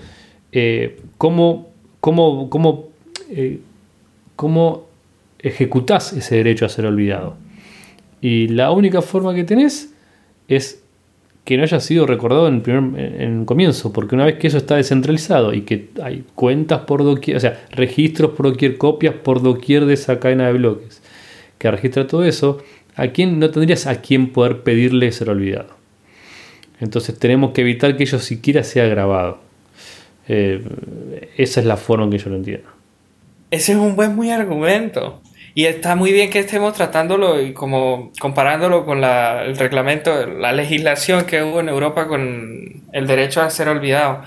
eh, 0.51 0.99
¿cómo, 1.17 1.69
cómo, 1.99 2.49
cómo, 2.49 2.89
eh, 3.29 3.59
cómo 4.35 4.87
ejecutás 5.39 6.13
ese 6.13 6.35
derecho 6.35 6.65
a 6.65 6.69
ser 6.69 6.85
olvidado? 6.85 7.35
Y 8.21 8.47
la 8.49 8.71
única 8.71 9.01
forma 9.01 9.33
que 9.33 9.43
tenés 9.43 9.93
es 10.47 10.83
que 11.45 11.57
no 11.57 11.63
haya 11.63 11.79
sido 11.79 12.05
recordado 12.05 12.47
en, 12.47 12.61
primer, 12.61 13.21
en 13.21 13.45
comienzo, 13.45 13.91
porque 13.91 14.13
una 14.15 14.25
vez 14.25 14.37
que 14.37 14.47
eso 14.47 14.57
está 14.57 14.75
descentralizado 14.75 15.53
y 15.53 15.61
que 15.61 15.89
hay 16.03 16.23
cuentas 16.35 16.81
por 16.81 17.03
doquier, 17.03 17.37
o 17.37 17.39
sea, 17.39 17.65
registros 17.71 18.31
por 18.31 18.51
doquier, 18.51 18.77
copias 18.77 19.15
por 19.15 19.41
doquier 19.41 19.85
de 19.85 19.95
esa 19.95 20.19
cadena 20.19 20.47
de 20.47 20.53
bloques, 20.53 21.01
que 21.57 21.71
registra 21.71 22.05
todo 22.05 22.23
eso, 22.23 22.59
¿a 22.95 23.07
quién 23.07 23.39
no 23.39 23.49
tendrías 23.49 23.87
a 23.87 24.01
quién 24.01 24.31
poder 24.31 24.61
pedirle 24.61 25.11
ser 25.11 25.29
olvidado? 25.29 25.78
Entonces 26.79 27.17
tenemos 27.17 27.51
que 27.51 27.61
evitar 27.61 27.95
que 27.97 28.03
ello 28.03 28.19
siquiera 28.19 28.63
sea 28.63 28.85
grabado. 28.85 29.39
Eh, 30.27 30.63
esa 31.37 31.59
es 31.59 31.65
la 31.65 31.77
forma 31.77 32.05
en 32.05 32.11
que 32.11 32.17
yo 32.17 32.29
lo 32.29 32.37
entiendo. 32.37 32.69
Ese 33.51 33.71
es 33.71 33.77
un 33.77 33.95
buen 33.95 34.15
muy 34.15 34.29
argumento. 34.29 35.21
Y 35.55 35.65
está 35.65 35.95
muy 35.95 36.13
bien 36.13 36.29
que 36.29 36.39
estemos 36.39 36.73
tratándolo 36.73 37.41
y 37.41 37.53
como 37.53 38.11
comparándolo 38.19 38.85
con 38.85 39.03
el 39.03 39.57
reglamento, 39.57 40.25
la 40.27 40.53
legislación 40.53 41.25
que 41.25 41.43
hubo 41.43 41.59
en 41.59 41.69
Europa 41.69 42.07
con 42.07 42.83
el 42.93 43.07
derecho 43.07 43.41
a 43.41 43.49
ser 43.49 43.67
olvidado. 43.67 44.21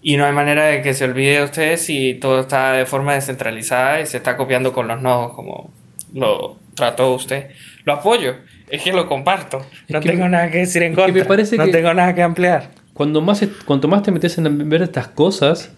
Y 0.00 0.16
no 0.16 0.24
hay 0.24 0.32
manera 0.32 0.66
de 0.66 0.80
que 0.80 0.94
se 0.94 1.04
olvide 1.04 1.42
usted 1.42 1.76
si 1.76 2.14
todo 2.14 2.40
está 2.40 2.72
de 2.72 2.86
forma 2.86 3.14
descentralizada 3.14 4.00
y 4.00 4.06
se 4.06 4.18
está 4.18 4.36
copiando 4.36 4.72
con 4.72 4.86
los 4.86 5.02
nodos 5.02 5.34
como 5.34 5.70
lo 6.14 6.56
trató 6.74 7.12
usted. 7.12 7.50
Lo 7.84 7.94
apoyo. 7.94 8.34
Es 8.70 8.82
que 8.82 8.92
lo 8.92 9.06
comparto. 9.08 9.64
no 9.88 10.00
tengo 10.00 10.28
nada 10.28 10.50
que 10.50 10.58
decir 10.58 10.82
en 10.82 10.94
contra. 10.94 11.12
Me 11.12 11.24
parece 11.24 11.56
no 11.56 11.68
tengo 11.68 11.92
nada 11.94 12.14
que 12.14 12.22
ampliar. 12.22 12.70
Cuando 12.92 13.20
más, 13.20 13.46
cuanto 13.64 13.88
más 13.88 14.02
te 14.02 14.10
metes 14.10 14.36
en 14.38 14.68
ver 14.68 14.82
estas 14.82 15.08
cosas, 15.08 15.70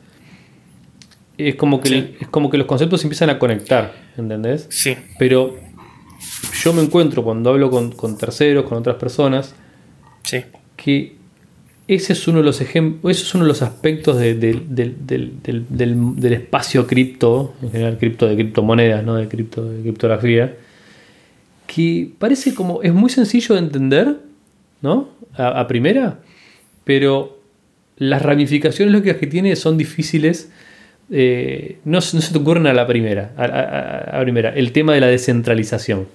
es 1.36 1.54
como 1.54 1.80
que, 1.80 2.16
es 2.20 2.28
como 2.28 2.50
que 2.50 2.58
los 2.58 2.66
conceptos 2.66 3.02
empiezan 3.02 3.30
a 3.30 3.38
conectar, 3.38 3.92
¿entendés? 4.16 4.66
Sí. 4.70 4.96
Pero 5.18 5.58
yo 6.62 6.72
me 6.72 6.82
encuentro 6.82 7.22
cuando 7.22 7.50
hablo 7.50 7.70
con, 7.70 8.18
terceros, 8.18 8.64
con 8.64 8.78
otras 8.78 8.96
personas, 8.96 9.54
sí. 10.22 10.44
que 10.76 11.16
ese 11.88 12.12
es 12.12 12.28
uno 12.28 12.38
de 12.38 12.44
los 12.44 12.60
ejemplos, 12.60 13.16
ese 13.16 13.24
es 13.24 13.34
uno 13.34 13.44
de 13.44 13.48
los 13.48 13.62
aspectos 13.62 14.18
del, 14.18 14.44
espacio 16.32 16.86
cripto, 16.86 17.54
en 17.62 17.70
general 17.70 17.98
cripto 17.98 18.26
de 18.26 18.34
criptomonedas, 18.34 19.04
no 19.04 19.16
de 19.16 19.28
cripto 19.28 19.64
de 19.64 19.82
criptografía 19.82 20.56
que 21.72 22.11
parece 22.18 22.52
como, 22.52 22.83
es 22.83 22.92
muy 22.92 23.11
sencillo 23.11 23.54
de 23.54 23.61
entender, 23.61 24.16
¿no? 24.83 25.09
A, 25.37 25.68
primera, 25.68 26.18
pero 26.83 27.38
las 27.96 28.22
ramificaciones 28.22 28.92
lógicas 28.92 29.18
que 29.18 29.28
tiene 29.28 29.54
son 29.54 29.78
difíciles, 29.78 30.50
eh, 31.12 31.78
no, 31.85 32.00
se 32.00 32.33
te 32.33 32.38
ocurren 32.38 32.66
a 32.66 32.74
la 32.74 32.88
primera, 32.88 33.33
a, 33.37 34.20
primera, 34.22 34.50
el 34.50 34.72
tema 34.72 34.94
de 34.94 35.00
la 35.00 35.06
descentralización. 35.06 36.09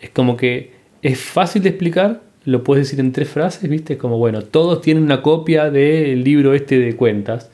Es 0.00 0.10
como 0.10 0.36
que 0.36 0.72
es 1.02 1.20
fácil 1.20 1.62
de 1.62 1.68
explicar, 1.68 2.22
lo 2.44 2.64
puedes 2.64 2.88
decir 2.88 2.98
en 2.98 3.12
tres 3.12 3.28
frases, 3.28 3.70
¿viste? 3.70 3.96
Como, 3.96 4.18
bueno, 4.18 4.42
todos 4.42 4.80
tienen 4.80 5.04
una 5.04 5.22
copia 5.22 5.70
del 5.70 6.24
libro 6.24 6.52
este 6.52 6.80
de 6.80 6.96
cuentas, 6.96 7.48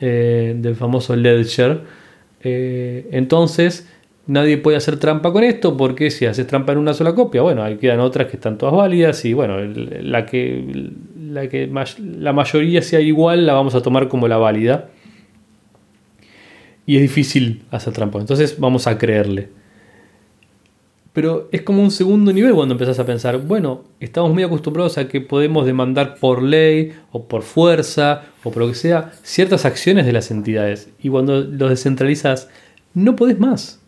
eh, 0.00 0.56
del 0.56 0.74
famoso 0.74 1.14
Ledger. 1.14 1.82
Eh, 2.42 3.06
entonces, 3.12 3.86
nadie 4.26 4.58
puede 4.58 4.76
hacer 4.76 4.98
trampa 4.98 5.32
con 5.32 5.44
esto 5.44 5.76
porque 5.76 6.10
si 6.10 6.26
haces 6.26 6.46
trampa 6.46 6.72
en 6.72 6.78
una 6.78 6.94
sola 6.94 7.14
copia, 7.14 7.42
bueno, 7.42 7.62
ahí 7.62 7.76
quedan 7.76 8.00
otras 8.00 8.28
que 8.28 8.36
están 8.36 8.58
todas 8.58 8.74
válidas 8.74 9.24
y 9.24 9.32
bueno, 9.32 9.58
la 9.58 10.26
que, 10.26 10.90
la, 11.18 11.48
que 11.48 11.70
la 11.98 12.32
mayoría 12.32 12.82
sea 12.82 13.00
igual 13.00 13.46
la 13.46 13.54
vamos 13.54 13.74
a 13.74 13.82
tomar 13.82 14.08
como 14.08 14.28
la 14.28 14.36
válida. 14.36 14.90
Y 16.84 16.96
es 16.96 17.02
difícil 17.02 17.62
hacer 17.70 17.92
trampa, 17.92 18.18
entonces 18.18 18.58
vamos 18.58 18.86
a 18.86 18.98
creerle. 18.98 19.48
Pero 21.12 21.48
es 21.52 21.62
como 21.62 21.82
un 21.82 21.90
segundo 21.90 22.32
nivel 22.32 22.54
cuando 22.54 22.72
empezás 22.72 22.98
a 22.98 23.04
pensar, 23.04 23.38
bueno, 23.38 23.84
estamos 24.00 24.32
muy 24.32 24.42
acostumbrados 24.42 24.96
a 24.96 25.08
que 25.08 25.20
podemos 25.20 25.66
demandar 25.66 26.14
por 26.14 26.42
ley 26.42 26.92
o 27.10 27.24
por 27.24 27.42
fuerza 27.42 28.22
o 28.42 28.50
por 28.50 28.62
lo 28.62 28.68
que 28.68 28.74
sea 28.74 29.12
ciertas 29.22 29.66
acciones 29.66 30.06
de 30.06 30.12
las 30.12 30.30
entidades. 30.30 30.88
Y 31.02 31.10
cuando 31.10 31.42
los 31.42 31.68
descentralizas, 31.68 32.48
no 32.94 33.14
podés 33.14 33.38
más. 33.38 33.81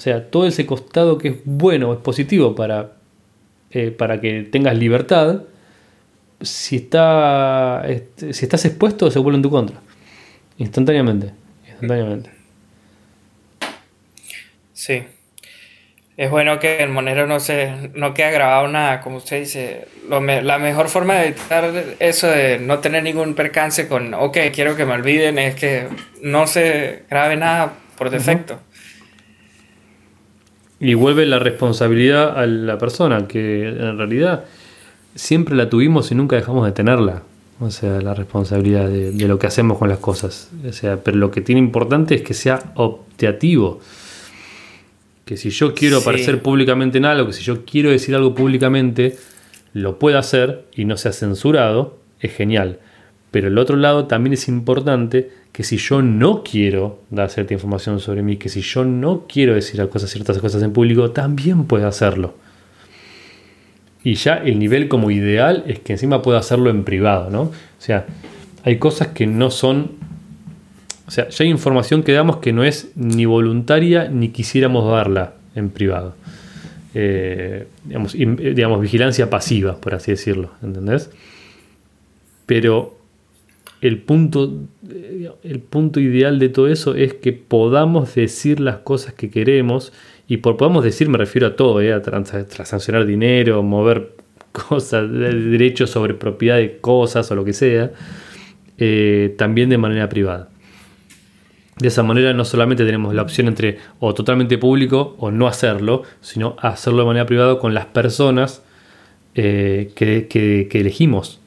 O 0.00 0.02
sea, 0.02 0.30
todo 0.30 0.46
ese 0.46 0.64
costado 0.64 1.18
que 1.18 1.28
es 1.28 1.36
bueno, 1.44 1.92
es 1.92 1.98
positivo 1.98 2.54
para, 2.54 2.92
eh, 3.70 3.90
para 3.90 4.18
que 4.18 4.44
tengas 4.50 4.74
libertad, 4.74 5.42
si, 6.40 6.76
está, 6.76 7.84
este, 7.86 8.32
si 8.32 8.46
estás 8.46 8.64
expuesto, 8.64 9.10
se 9.10 9.18
vuelve 9.18 9.36
en 9.36 9.42
tu 9.42 9.50
contra. 9.50 9.76
Instantáneamente. 10.56 11.34
Instantáneamente. 11.68 12.30
Sí. 14.72 15.02
Es 16.16 16.30
bueno 16.30 16.58
que 16.58 16.78
el 16.78 16.88
monero 16.88 17.26
no 17.26 17.38
se 17.38 17.90
no 17.92 18.14
quede 18.14 18.30
grabado 18.30 18.68
nada, 18.68 19.02
como 19.02 19.18
usted 19.18 19.40
dice. 19.40 19.86
la 20.08 20.58
mejor 20.58 20.88
forma 20.88 21.16
de 21.16 21.26
evitar 21.26 21.74
eso 21.98 22.26
de 22.26 22.58
no 22.58 22.78
tener 22.78 23.02
ningún 23.02 23.34
percance 23.34 23.86
con, 23.86 24.14
ok, 24.14 24.38
quiero 24.50 24.76
que 24.76 24.86
me 24.86 24.94
olviden, 24.94 25.38
es 25.38 25.56
que 25.56 25.88
no 26.22 26.46
se 26.46 27.02
grabe 27.10 27.36
nada 27.36 27.74
por 27.98 28.08
defecto. 28.08 28.60
Y 30.80 30.94
vuelve 30.94 31.26
la 31.26 31.38
responsabilidad 31.38 32.38
a 32.38 32.46
la 32.46 32.78
persona, 32.78 33.28
que 33.28 33.68
en 33.68 33.98
realidad 33.98 34.44
siempre 35.14 35.54
la 35.54 35.68
tuvimos 35.68 36.10
y 36.10 36.14
nunca 36.14 36.36
dejamos 36.36 36.64
de 36.64 36.72
tenerla. 36.72 37.22
O 37.60 37.70
sea, 37.70 38.00
la 38.00 38.14
responsabilidad 38.14 38.88
de, 38.88 39.12
lo 39.28 39.38
que 39.38 39.46
hacemos 39.46 39.76
con 39.76 39.90
las 39.90 39.98
cosas. 39.98 40.50
O 40.66 40.72
sea, 40.72 40.96
pero 41.04 41.18
lo 41.18 41.30
que 41.30 41.42
tiene 41.42 41.58
importante 41.58 42.14
es 42.14 42.22
que 42.22 42.32
sea 42.32 42.72
optativo. 42.76 43.80
Que 45.26 45.36
si 45.36 45.50
yo 45.50 45.74
quiero 45.74 45.98
aparecer 45.98 46.40
públicamente 46.40 46.96
en 46.96 47.04
algo, 47.04 47.26
que 47.26 47.34
si 47.34 47.42
yo 47.42 47.66
quiero 47.66 47.90
decir 47.90 48.14
algo 48.14 48.34
públicamente, 48.34 49.18
lo 49.74 49.98
pueda 49.98 50.18
hacer 50.18 50.64
y 50.74 50.86
no 50.86 50.96
sea 50.96 51.12
censurado, 51.12 51.98
es 52.20 52.34
genial. 52.34 52.78
Pero 53.30 53.48
el 53.48 53.58
otro 53.58 53.76
lado 53.76 54.06
también 54.06 54.32
es 54.32 54.48
importante 54.48 55.30
que 55.52 55.64
si 55.64 55.76
yo 55.78 56.02
no 56.02 56.42
quiero 56.44 57.00
dar 57.10 57.30
cierta 57.30 57.54
información 57.54 58.00
sobre 58.00 58.22
mí, 58.22 58.36
que 58.36 58.48
si 58.48 58.60
yo 58.62 58.84
no 58.84 59.26
quiero 59.26 59.54
decir 59.54 59.86
cosas, 59.88 60.10
ciertas 60.10 60.38
cosas 60.38 60.62
en 60.62 60.72
público, 60.72 61.10
también 61.10 61.64
puedo 61.64 61.86
hacerlo. 61.88 62.34
Y 64.02 64.14
ya 64.14 64.36
el 64.36 64.58
nivel 64.58 64.88
como 64.88 65.10
ideal 65.10 65.64
es 65.66 65.80
que 65.80 65.92
encima 65.92 66.22
pueda 66.22 66.38
hacerlo 66.38 66.70
en 66.70 66.84
privado, 66.84 67.30
¿no? 67.30 67.42
O 67.42 67.52
sea, 67.78 68.06
hay 68.64 68.78
cosas 68.78 69.08
que 69.08 69.26
no 69.26 69.50
son... 69.50 69.92
O 71.06 71.10
sea, 71.10 71.28
ya 71.28 71.44
hay 71.44 71.50
información 71.50 72.04
que 72.04 72.12
damos 72.12 72.36
que 72.36 72.52
no 72.52 72.62
es 72.62 72.92
ni 72.94 73.24
voluntaria 73.24 74.08
ni 74.08 74.28
quisiéramos 74.28 74.90
darla 74.90 75.34
en 75.56 75.70
privado. 75.70 76.14
Eh, 76.94 77.66
digamos, 77.84 78.12
digamos, 78.12 78.80
vigilancia 78.80 79.28
pasiva, 79.28 79.76
por 79.80 79.94
así 79.94 80.12
decirlo, 80.12 80.50
¿entendés? 80.62 81.10
Pero 82.46 82.96
el 83.80 83.98
punto, 83.98 84.52
el 85.42 85.60
punto 85.60 86.00
ideal 86.00 86.38
de 86.38 86.48
todo 86.48 86.68
eso 86.68 86.94
es 86.94 87.14
que 87.14 87.32
podamos 87.32 88.14
decir 88.14 88.60
las 88.60 88.78
cosas 88.78 89.14
que 89.14 89.30
queremos, 89.30 89.92
y 90.28 90.38
por 90.38 90.56
podamos 90.56 90.84
decir 90.84 91.08
me 91.08 91.18
refiero 91.18 91.48
a 91.48 91.56
todo, 91.56 91.80
¿eh? 91.80 91.92
a 91.92 92.02
transaccionar 92.02 93.06
dinero, 93.06 93.62
mover 93.62 94.12
cosas, 94.52 95.10
derechos 95.10 95.90
sobre 95.90 96.14
propiedad 96.14 96.56
de 96.56 96.78
cosas 96.78 97.30
o 97.30 97.34
lo 97.34 97.44
que 97.44 97.52
sea, 97.52 97.92
eh, 98.78 99.34
también 99.36 99.70
de 99.70 99.78
manera 99.78 100.08
privada. 100.08 100.48
De 101.78 101.88
esa 101.88 102.02
manera 102.02 102.34
no 102.34 102.44
solamente 102.44 102.84
tenemos 102.84 103.14
la 103.14 103.22
opción 103.22 103.48
entre 103.48 103.78
o 104.00 104.12
totalmente 104.12 104.58
público 104.58 105.16
o 105.18 105.30
no 105.30 105.46
hacerlo, 105.46 106.02
sino 106.20 106.56
hacerlo 106.60 107.00
de 107.00 107.06
manera 107.06 107.26
privada 107.26 107.58
con 107.58 107.72
las 107.72 107.86
personas 107.86 108.62
eh, 109.34 109.92
que, 109.94 110.28
que, 110.28 110.80
elegimos. 110.80 111.40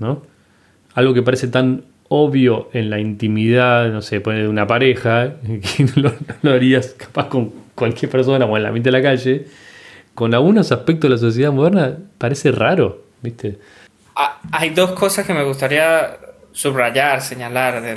¿no? 0.00 0.22
algo 0.94 1.14
que 1.14 1.22
parece 1.22 1.48
tan 1.48 1.84
obvio 2.12 2.68
en 2.72 2.90
la 2.90 2.98
intimidad, 2.98 3.88
no 3.88 4.02
sé, 4.02 4.20
poner 4.20 4.48
una 4.48 4.66
pareja, 4.66 5.34
que 5.42 5.84
no 5.84 6.12
lo, 6.42 6.52
harías 6.52 6.88
capaz 6.88 7.28
con 7.28 7.52
cualquier 7.76 8.10
persona 8.10 8.44
o 8.44 8.56
en 8.56 8.64
la 8.64 8.72
mente 8.72 8.90
de 8.90 8.98
la 8.98 9.02
calle, 9.02 9.46
con 10.14 10.34
algunos 10.34 10.72
aspectos 10.72 11.08
de 11.08 11.14
la 11.14 11.18
sociedad 11.18 11.52
moderna 11.52 11.96
parece 12.18 12.50
raro, 12.50 13.04
¿viste? 13.22 13.58
Ah, 14.16 14.40
hay 14.50 14.70
dos 14.70 14.90
cosas 14.90 15.24
que 15.24 15.32
me 15.32 15.44
gustaría 15.44 16.18
subrayar, 16.50 17.22
señalar 17.22 17.80
de, 17.80 17.94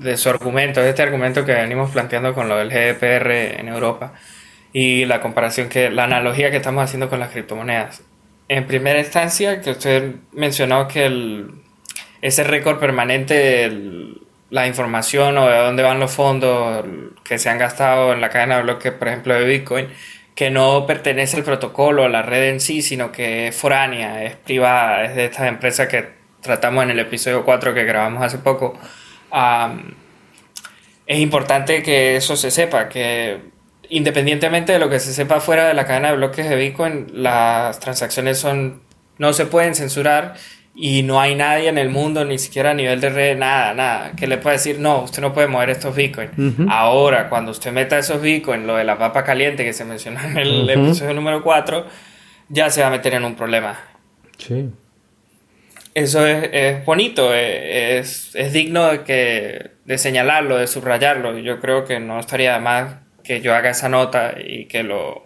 de 0.00 0.16
su 0.18 0.28
argumento, 0.28 0.82
de 0.82 0.90
este 0.90 1.02
argumento 1.02 1.46
que 1.46 1.54
venimos 1.54 1.90
planteando 1.90 2.34
con 2.34 2.50
lo 2.50 2.58
del 2.58 2.68
GDPR 2.68 3.58
en 3.58 3.68
Europa 3.68 4.12
y 4.74 5.06
la 5.06 5.22
comparación 5.22 5.70
que, 5.70 5.88
la 5.88 6.04
analogía 6.04 6.50
que 6.50 6.58
estamos 6.58 6.84
haciendo 6.84 7.08
con 7.08 7.20
las 7.20 7.30
criptomonedas. 7.30 8.02
En 8.48 8.66
primera 8.66 8.98
instancia, 8.98 9.62
que 9.62 9.70
usted 9.70 10.16
mencionó 10.32 10.86
que 10.86 11.06
el, 11.06 11.50
ese 12.22 12.44
récord 12.44 12.78
permanente 12.78 13.34
de 13.34 14.16
la 14.50 14.66
información 14.66 15.36
o 15.38 15.48
de 15.48 15.58
dónde 15.58 15.82
van 15.82 16.00
los 16.00 16.12
fondos 16.12 16.84
que 17.24 17.38
se 17.38 17.48
han 17.48 17.58
gastado 17.58 18.12
en 18.12 18.20
la 18.20 18.30
cadena 18.30 18.56
de 18.56 18.62
bloques, 18.62 18.92
por 18.92 19.08
ejemplo, 19.08 19.34
de 19.34 19.44
Bitcoin, 19.44 19.88
que 20.34 20.50
no 20.50 20.86
pertenece 20.86 21.36
al 21.36 21.44
protocolo, 21.44 22.04
a 22.04 22.08
la 22.08 22.22
red 22.22 22.50
en 22.50 22.60
sí, 22.60 22.82
sino 22.82 23.10
que 23.10 23.48
es 23.48 23.56
foránea, 23.56 24.24
es 24.24 24.36
privada, 24.36 25.04
es 25.04 25.16
de 25.16 25.24
estas 25.24 25.48
empresas 25.48 25.88
que 25.88 26.10
tratamos 26.40 26.84
en 26.84 26.90
el 26.90 26.98
episodio 27.00 27.44
4 27.44 27.74
que 27.74 27.84
grabamos 27.84 28.22
hace 28.22 28.38
poco. 28.38 28.78
es 31.06 31.18
importante 31.18 31.82
que 31.82 32.16
eso 32.16 32.36
se 32.36 32.50
sepa, 32.50 32.88
que 32.88 33.40
independientemente 33.88 34.72
de 34.72 34.78
lo 34.78 34.90
que 34.90 35.00
se 35.00 35.12
sepa 35.12 35.40
fuera 35.40 35.66
de 35.68 35.74
la 35.74 35.86
cadena 35.86 36.10
de 36.10 36.16
bloques 36.16 36.48
de 36.48 36.56
Bitcoin, 36.56 37.06
las 37.14 37.80
transacciones 37.80 38.38
son 38.38 38.82
no 39.18 39.32
se 39.32 39.46
pueden 39.46 39.74
censurar 39.74 40.34
y 40.78 41.02
no 41.02 41.18
hay 41.18 41.34
nadie 41.34 41.68
en 41.68 41.78
el 41.78 41.88
mundo, 41.88 42.24
ni 42.26 42.38
siquiera 42.38 42.72
a 42.72 42.74
nivel 42.74 43.00
de 43.00 43.08
red, 43.08 43.38
nada, 43.38 43.72
nada, 43.72 44.12
que 44.14 44.26
le 44.26 44.36
pueda 44.36 44.52
decir, 44.52 44.78
no, 44.78 45.04
usted 45.04 45.22
no 45.22 45.32
puede 45.32 45.48
mover 45.48 45.70
estos 45.70 45.96
bitcoins. 45.96 46.32
Ahora, 46.68 47.30
cuando 47.30 47.50
usted 47.50 47.72
meta 47.72 47.98
esos 47.98 48.20
bitcoins, 48.20 48.66
lo 48.66 48.76
de 48.76 48.84
la 48.84 48.98
papa 48.98 49.24
caliente 49.24 49.64
que 49.64 49.72
se 49.72 49.86
mencionó 49.86 50.20
en 50.22 50.36
el 50.36 50.68
episodio 50.68 51.14
número 51.14 51.42
4, 51.42 51.86
ya 52.50 52.68
se 52.68 52.82
va 52.82 52.88
a 52.88 52.90
meter 52.90 53.14
en 53.14 53.24
un 53.24 53.34
problema. 53.34 53.78
Sí. 54.36 54.68
Eso 55.94 56.26
es, 56.26 56.84
bonito, 56.84 57.34
eh, 57.34 57.98
es, 57.98 58.34
es, 58.34 58.52
digno 58.52 58.88
de, 58.88 59.02
que, 59.02 59.70
de 59.86 59.96
señalarlo, 59.96 60.58
de 60.58 60.66
subrayarlo. 60.66 61.38
Yo 61.38 61.58
creo 61.58 61.86
que 61.86 62.00
no 62.00 62.20
estaría 62.20 62.52
de 62.52 62.60
más 62.60 62.96
que 63.24 63.40
yo 63.40 63.54
haga 63.54 63.70
esa 63.70 63.88
nota 63.88 64.34
y 64.38 64.66
que 64.66 64.82
lo, 64.82 65.25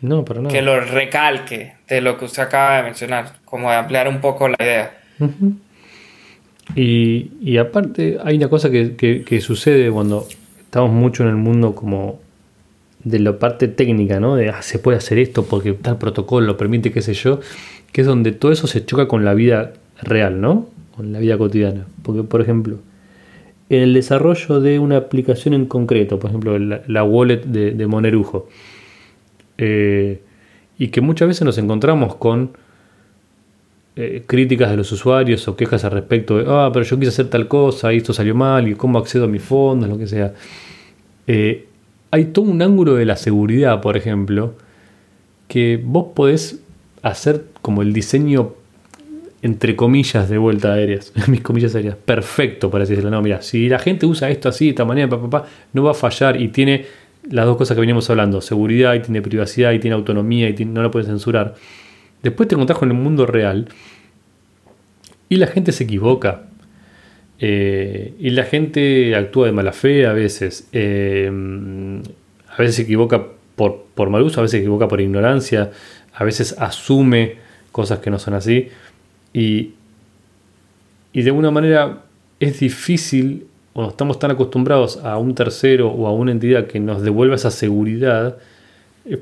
no, 0.00 0.24
pero 0.24 0.42
no. 0.42 0.48
Que 0.48 0.62
lo 0.62 0.80
recalque 0.80 1.74
de 1.88 2.00
lo 2.00 2.18
que 2.18 2.26
usted 2.26 2.42
acaba 2.42 2.78
de 2.78 2.82
mencionar, 2.84 3.32
como 3.44 3.70
de 3.70 3.76
ampliar 3.76 4.08
un 4.08 4.20
poco 4.20 4.48
la 4.48 4.56
idea. 4.60 4.98
y, 6.74 7.56
aparte, 7.56 8.18
hay 8.22 8.36
una 8.36 8.48
cosa 8.48 8.70
que, 8.70 9.40
sucede 9.40 9.90
cuando 9.90 10.26
estamos 10.60 10.92
mucho 10.92 11.24
en 11.24 11.30
el 11.30 11.36
mundo 11.36 11.74
como 11.74 12.20
de 13.02 13.18
la 13.20 13.38
parte 13.38 13.68
técnica, 13.68 14.20
¿no? 14.20 14.36
De 14.36 14.50
ah, 14.50 14.62
se 14.62 14.78
puede 14.78 14.98
hacer 14.98 15.18
esto 15.18 15.44
porque 15.44 15.72
tal 15.72 15.98
protocolo 15.98 16.46
lo 16.46 16.56
permite, 16.56 16.92
qué 16.92 17.00
sé 17.00 17.14
yo, 17.14 17.40
que 17.92 18.02
es 18.02 18.06
donde 18.06 18.32
todo 18.32 18.52
eso 18.52 18.66
se 18.66 18.84
choca 18.84 19.08
con 19.08 19.24
la 19.24 19.34
vida 19.34 19.72
real, 20.02 20.40
¿no? 20.40 20.68
Con 20.94 21.12
la 21.12 21.18
vida 21.18 21.38
cotidiana. 21.38 21.86
Porque, 22.02 22.22
por 22.22 22.40
ejemplo, 22.40 22.78
en 23.70 23.82
el 23.82 23.94
desarrollo 23.94 24.60
de 24.60 24.78
una 24.78 24.96
aplicación 24.96 25.54
en 25.54 25.66
concreto, 25.66 26.18
por 26.18 26.30
ejemplo, 26.30 26.58
la, 26.58 27.04
wallet 27.04 27.42
de, 27.44 27.72
de 27.72 27.86
Monerujo, 27.86 28.48
eh, 29.58 30.22
y 30.78 30.88
que 30.88 31.00
muchas 31.00 31.28
veces 31.28 31.42
nos 31.44 31.58
encontramos 31.58 32.14
con 32.14 32.52
eh, 33.96 34.22
críticas 34.26 34.70
de 34.70 34.76
los 34.76 34.92
usuarios 34.92 35.48
o 35.48 35.56
quejas 35.56 35.84
al 35.84 35.90
respecto 35.90 36.38
de, 36.38 36.44
ah, 36.46 36.70
pero 36.72 36.84
yo 36.84 36.96
quise 36.98 37.08
hacer 37.08 37.28
tal 37.28 37.48
cosa 37.48 37.92
y 37.92 37.96
esto 37.96 38.12
salió 38.12 38.34
mal 38.34 38.68
y 38.68 38.76
cómo 38.76 38.98
accedo 38.98 39.24
a 39.24 39.26
mis 39.26 39.42
fondos, 39.42 39.88
lo 39.88 39.98
que 39.98 40.06
sea. 40.06 40.32
Eh, 41.26 41.66
hay 42.12 42.26
todo 42.26 42.44
un 42.44 42.62
ángulo 42.62 42.94
de 42.94 43.04
la 43.04 43.16
seguridad, 43.16 43.80
por 43.80 43.96
ejemplo, 43.96 44.54
que 45.48 45.82
vos 45.82 46.12
podés 46.14 46.60
hacer 47.02 47.46
como 47.60 47.82
el 47.82 47.92
diseño 47.92 48.54
entre 49.42 49.76
comillas 49.76 50.28
de 50.28 50.38
vuelta 50.38 50.72
aéreas, 50.72 51.12
mis 51.28 51.40
comillas 51.40 51.74
aéreas, 51.74 51.96
perfecto 51.96 52.70
para 52.70 52.84
decirlo. 52.84 53.10
No, 53.10 53.20
mira, 53.20 53.42
si 53.42 53.68
la 53.68 53.78
gente 53.78 54.06
usa 54.06 54.30
esto 54.30 54.48
así, 54.48 54.66
de 54.66 54.70
esta 54.70 54.84
manera, 54.84 55.08
no 55.72 55.82
va 55.82 55.90
a 55.90 55.94
fallar 55.94 56.40
y 56.40 56.48
tiene 56.48 56.86
las 57.30 57.46
dos 57.46 57.56
cosas 57.56 57.74
que 57.74 57.80
venimos 57.80 58.08
hablando, 58.10 58.40
seguridad 58.40 58.94
y 58.94 59.00
tiene 59.00 59.22
privacidad 59.22 59.72
y 59.72 59.78
tiene 59.78 59.94
autonomía 59.94 60.48
y 60.48 60.64
no 60.64 60.82
lo 60.82 60.90
puedes 60.90 61.08
censurar. 61.08 61.54
Después 62.22 62.48
te 62.48 62.54
encontrás 62.54 62.78
con 62.78 62.90
el 62.90 62.96
mundo 62.96 63.26
real 63.26 63.68
y 65.28 65.36
la 65.36 65.46
gente 65.46 65.72
se 65.72 65.84
equivoca. 65.84 66.44
Eh, 67.40 68.14
y 68.18 68.30
la 68.30 68.44
gente 68.44 69.14
actúa 69.14 69.46
de 69.46 69.52
mala 69.52 69.72
fe 69.72 70.06
a 70.06 70.12
veces. 70.12 70.68
Eh, 70.72 71.30
a 72.48 72.56
veces 72.58 72.76
se 72.76 72.82
equivoca 72.82 73.26
por, 73.54 73.84
por 73.94 74.10
mal 74.10 74.22
uso, 74.22 74.40
a 74.40 74.42
veces 74.42 74.52
se 74.52 74.58
equivoca 74.58 74.88
por 74.88 75.00
ignorancia, 75.00 75.70
a 76.12 76.24
veces 76.24 76.56
asume 76.58 77.36
cosas 77.70 78.00
que 78.00 78.10
no 78.10 78.18
son 78.18 78.34
así. 78.34 78.68
Y, 79.32 79.74
y 81.12 81.22
de 81.22 81.30
alguna 81.30 81.50
manera 81.50 82.02
es 82.40 82.60
difícil 82.60 83.46
cuando 83.78 83.92
estamos 83.92 84.18
tan 84.18 84.32
acostumbrados 84.32 84.96
a 85.04 85.18
un 85.18 85.36
tercero 85.36 85.88
o 85.88 86.08
a 86.08 86.12
una 86.12 86.32
entidad 86.32 86.66
que 86.66 86.80
nos 86.80 87.00
devuelva 87.00 87.36
esa 87.36 87.52
seguridad, 87.52 88.36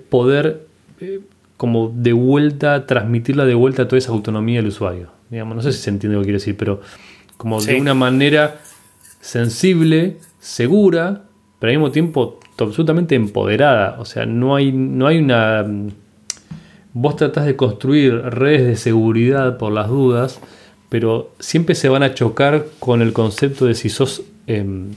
poder 0.08 0.66
eh, 0.98 1.20
como 1.58 1.92
de 1.94 2.14
vuelta, 2.14 2.86
transmitirla 2.86 3.44
de 3.44 3.52
vuelta 3.52 3.82
a 3.82 3.86
toda 3.86 3.98
esa 3.98 4.12
autonomía 4.12 4.60
del 4.60 4.68
usuario. 4.68 5.08
Digamos, 5.28 5.56
no 5.56 5.60
sé 5.60 5.72
si 5.72 5.80
se 5.80 5.90
entiende 5.90 6.14
lo 6.14 6.22
que 6.22 6.28
quiero 6.28 6.38
decir, 6.38 6.56
pero 6.56 6.80
como 7.36 7.60
de 7.60 7.78
una 7.78 7.92
manera 7.92 8.62
sensible, 9.20 10.16
segura, 10.40 11.24
pero 11.58 11.72
al 11.72 11.76
mismo 11.76 11.90
tiempo 11.92 12.40
absolutamente 12.58 13.14
empoderada. 13.14 14.00
O 14.00 14.06
sea, 14.06 14.24
no 14.24 14.56
hay, 14.56 14.72
no 14.72 15.06
hay 15.06 15.18
una... 15.18 15.66
Vos 16.94 17.16
tratás 17.16 17.44
de 17.44 17.56
construir 17.56 18.14
redes 18.22 18.64
de 18.64 18.76
seguridad 18.76 19.58
por 19.58 19.70
las 19.74 19.88
dudas, 19.88 20.40
pero 20.88 21.32
siempre 21.40 21.74
se 21.74 21.88
van 21.88 22.02
a 22.02 22.14
chocar 22.14 22.66
con 22.78 23.02
el 23.02 23.12
concepto 23.12 23.66
de 23.66 23.74
si 23.74 23.88
sos 23.88 24.22
Em, 24.46 24.92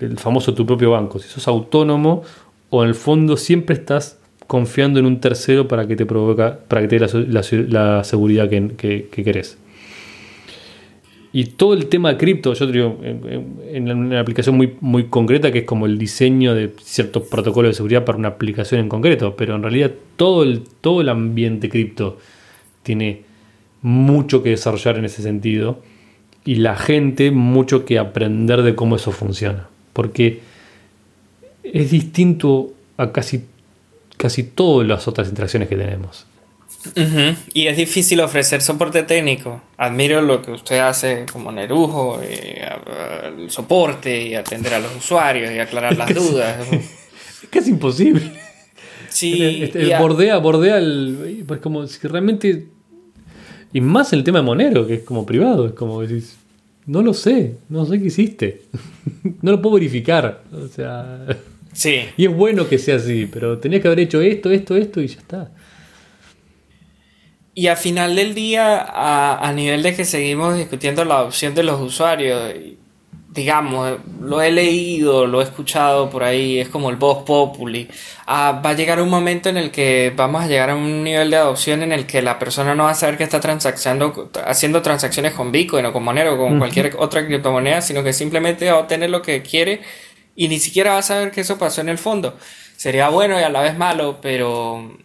el 0.00 0.18
famoso 0.18 0.54
tu 0.54 0.66
propio 0.66 0.90
banco. 0.90 1.18
Si 1.18 1.28
sos 1.28 1.46
autónomo 1.46 2.22
o 2.70 2.82
en 2.82 2.88
el 2.88 2.94
fondo 2.94 3.36
siempre 3.36 3.76
estás 3.76 4.18
confiando 4.46 4.98
en 4.98 5.06
un 5.06 5.20
tercero 5.20 5.68
para 5.68 5.86
que 5.86 5.96
te 5.96 6.04
provoca, 6.04 6.58
para 6.66 6.82
que 6.82 6.88
te 6.88 6.98
dé 6.98 7.68
la, 7.68 8.04
seguridad 8.04 8.48
que, 8.48 9.08
querés. 9.12 9.58
Y 11.32 11.44
todo 11.44 11.74
el 11.74 11.86
tema 11.86 12.10
de 12.10 12.16
cripto, 12.16 12.54
yo 12.54 12.66
digo, 12.66 13.00
en, 13.02 13.90
una 13.90 14.20
aplicación 14.20 14.56
muy, 14.56 14.74
muy 14.80 15.04
concreta 15.04 15.50
que 15.52 15.60
es 15.60 15.64
como 15.64 15.86
el 15.86 15.98
diseño 15.98 16.54
de 16.54 16.72
ciertos 16.82 17.24
protocolos 17.24 17.70
de 17.70 17.74
seguridad 17.74 18.04
para 18.04 18.18
una 18.18 18.28
aplicación 18.28 18.80
en 18.80 18.88
concreto, 18.88 19.34
pero 19.36 19.56
en 19.56 19.62
realidad 19.62 19.92
todo 20.16 20.42
el, 20.42 20.62
todo 20.80 21.00
el 21.00 21.08
ambiente 21.08 21.68
cripto 21.68 22.18
tiene 22.82 23.23
mucho 23.84 24.42
que 24.42 24.48
desarrollar 24.48 24.96
en 24.96 25.04
ese 25.04 25.20
sentido 25.20 25.82
y 26.42 26.54
la 26.54 26.74
gente 26.74 27.30
mucho 27.30 27.84
que 27.84 27.98
aprender 27.98 28.62
de 28.62 28.74
cómo 28.74 28.96
eso 28.96 29.12
funciona. 29.12 29.68
Porque 29.92 30.40
es 31.62 31.90
distinto 31.90 32.72
a 32.96 33.12
casi, 33.12 33.44
casi 34.16 34.42
todas 34.42 34.88
las 34.88 35.06
otras 35.06 35.28
interacciones 35.28 35.68
que 35.68 35.76
tenemos. 35.76 36.26
Y 37.52 37.66
es 37.66 37.76
difícil 37.76 38.20
ofrecer 38.20 38.62
soporte 38.62 39.02
técnico. 39.02 39.60
Admiro 39.76 40.22
lo 40.22 40.40
que 40.40 40.52
usted 40.52 40.78
hace 40.78 41.26
como 41.30 41.52
Nerujo, 41.52 42.20
eh, 42.22 42.66
el 43.26 43.50
soporte 43.50 44.28
y 44.28 44.34
atender 44.34 44.72
a 44.72 44.78
los 44.78 44.96
usuarios 44.96 45.52
y 45.52 45.58
aclarar 45.58 45.94
las 45.96 46.14
dudas. 46.14 46.56
es 46.72 47.48
casi 47.50 47.70
imposible. 47.70 48.32
Sí, 49.10 49.62
este, 49.62 49.94
bordea, 49.98 50.38
bordea 50.38 50.78
el. 50.78 51.44
Pues 51.46 51.60
como 51.60 51.86
si 51.86 52.06
realmente. 52.08 52.73
Y 53.74 53.80
más 53.80 54.12
el 54.12 54.22
tema 54.22 54.38
de 54.38 54.44
Monero, 54.44 54.86
que 54.86 54.94
es 54.94 55.02
como 55.02 55.26
privado, 55.26 55.66
es 55.66 55.72
como 55.72 56.00
decís. 56.00 56.38
No 56.86 57.02
lo 57.02 57.12
sé, 57.12 57.56
no 57.68 57.84
sé 57.84 57.98
qué 57.98 58.06
hiciste. 58.06 58.62
no 59.42 59.50
lo 59.50 59.60
puedo 59.60 59.74
verificar. 59.74 60.42
O 60.52 60.68
sea. 60.68 61.26
Sí. 61.72 62.02
Y 62.16 62.26
es 62.26 62.32
bueno 62.34 62.68
que 62.68 62.78
sea 62.78 62.96
así, 62.96 63.26
pero 63.26 63.58
tenías 63.58 63.82
que 63.82 63.88
haber 63.88 64.00
hecho 64.00 64.20
esto, 64.20 64.50
esto, 64.52 64.76
esto 64.76 65.00
y 65.02 65.08
ya 65.08 65.18
está. 65.18 65.50
Y 67.52 67.66
al 67.66 67.76
final 67.76 68.14
del 68.14 68.32
día, 68.34 68.80
a, 68.80 69.52
nivel 69.52 69.82
de 69.82 69.96
que 69.96 70.04
seguimos 70.04 70.56
discutiendo 70.56 71.04
la 71.04 71.22
opción 71.22 71.54
de 71.54 71.64
los 71.64 71.80
usuarios, 71.80 72.52
digamos, 73.34 73.98
lo 74.20 74.40
he 74.40 74.52
leído, 74.52 75.26
lo 75.26 75.40
he 75.40 75.44
escuchado 75.44 76.08
por 76.08 76.22
ahí, 76.22 76.60
es 76.60 76.68
como 76.68 76.88
el 76.88 76.96
voz 76.96 77.24
populi. 77.24 77.88
Ah, 78.26 78.62
va 78.64 78.70
a 78.70 78.74
llegar 78.74 79.02
un 79.02 79.10
momento 79.10 79.48
en 79.48 79.56
el 79.56 79.72
que 79.72 80.12
vamos 80.16 80.44
a 80.44 80.46
llegar 80.46 80.70
a 80.70 80.76
un 80.76 81.02
nivel 81.02 81.30
de 81.30 81.36
adopción 81.38 81.82
en 81.82 81.90
el 81.90 82.06
que 82.06 82.22
la 82.22 82.38
persona 82.38 82.76
no 82.76 82.84
va 82.84 82.90
a 82.90 82.94
saber 82.94 83.16
que 83.18 83.24
está 83.24 83.40
transaccionando, 83.40 84.30
haciendo 84.46 84.82
transacciones 84.82 85.32
con 85.32 85.50
Bitcoin 85.50 85.84
o 85.86 85.92
con 85.92 86.04
Monero 86.04 86.34
o 86.34 86.38
con 86.38 86.58
cualquier 86.58 86.94
otra 86.96 87.26
criptomoneda, 87.26 87.82
sino 87.82 88.04
que 88.04 88.12
simplemente 88.12 88.70
va 88.70 88.78
a 88.78 88.80
obtener 88.82 89.10
lo 89.10 89.20
que 89.20 89.42
quiere 89.42 89.80
y 90.36 90.46
ni 90.46 90.60
siquiera 90.60 90.92
va 90.92 90.98
a 90.98 91.02
saber 91.02 91.32
que 91.32 91.40
eso 91.40 91.58
pasó 91.58 91.80
en 91.80 91.88
el 91.88 91.98
fondo. 91.98 92.36
Sería 92.76 93.08
bueno 93.08 93.40
y 93.40 93.42
a 93.42 93.48
la 93.48 93.62
vez 93.62 93.76
malo, 93.76 94.18
pero 94.22 94.96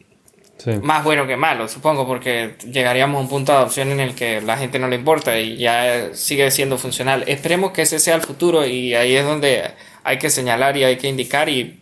más 0.81 1.03
bueno 1.03 1.25
que 1.25 1.37
malo, 1.37 1.67
supongo, 1.67 2.05
porque 2.05 2.55
llegaríamos 2.71 3.17
a 3.17 3.21
un 3.21 3.29
punto 3.29 3.51
de 3.51 3.59
adopción 3.59 3.91
en 3.91 3.99
el 3.99 4.15
que 4.15 4.41
la 4.41 4.57
gente 4.57 4.79
no 4.79 4.87
le 4.87 4.97
importa 4.97 5.39
y 5.39 5.57
ya 5.57 6.13
sigue 6.13 6.51
siendo 6.51 6.77
funcional. 6.77 7.23
Esperemos 7.27 7.71
que 7.71 7.83
ese 7.83 7.99
sea 7.99 8.15
el 8.15 8.21
futuro 8.21 8.65
y 8.65 8.93
ahí 8.93 9.15
es 9.15 9.25
donde 9.25 9.71
hay 10.03 10.17
que 10.17 10.29
señalar 10.29 10.75
y 10.75 10.83
hay 10.83 10.97
que 10.97 11.07
indicar 11.07 11.49
y 11.49 11.81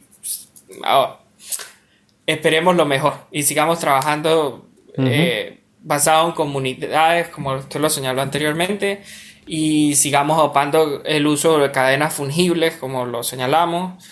ah, 0.83 1.19
esperemos 2.25 2.75
lo 2.75 2.85
mejor 2.85 3.13
y 3.31 3.43
sigamos 3.43 3.79
trabajando 3.79 4.67
eh, 4.97 5.59
basado 5.81 6.27
en 6.27 6.33
comunidades, 6.33 7.29
como 7.29 7.53
usted 7.55 7.79
lo 7.79 7.89
señaló 7.89 8.21
anteriormente, 8.21 9.03
y 9.45 9.95
sigamos 9.95 10.37
opando 10.39 11.03
el 11.05 11.25
uso 11.25 11.57
de 11.59 11.71
cadenas 11.71 12.13
fungibles, 12.13 12.75
como 12.75 13.05
lo 13.05 13.23
señalamos 13.23 14.03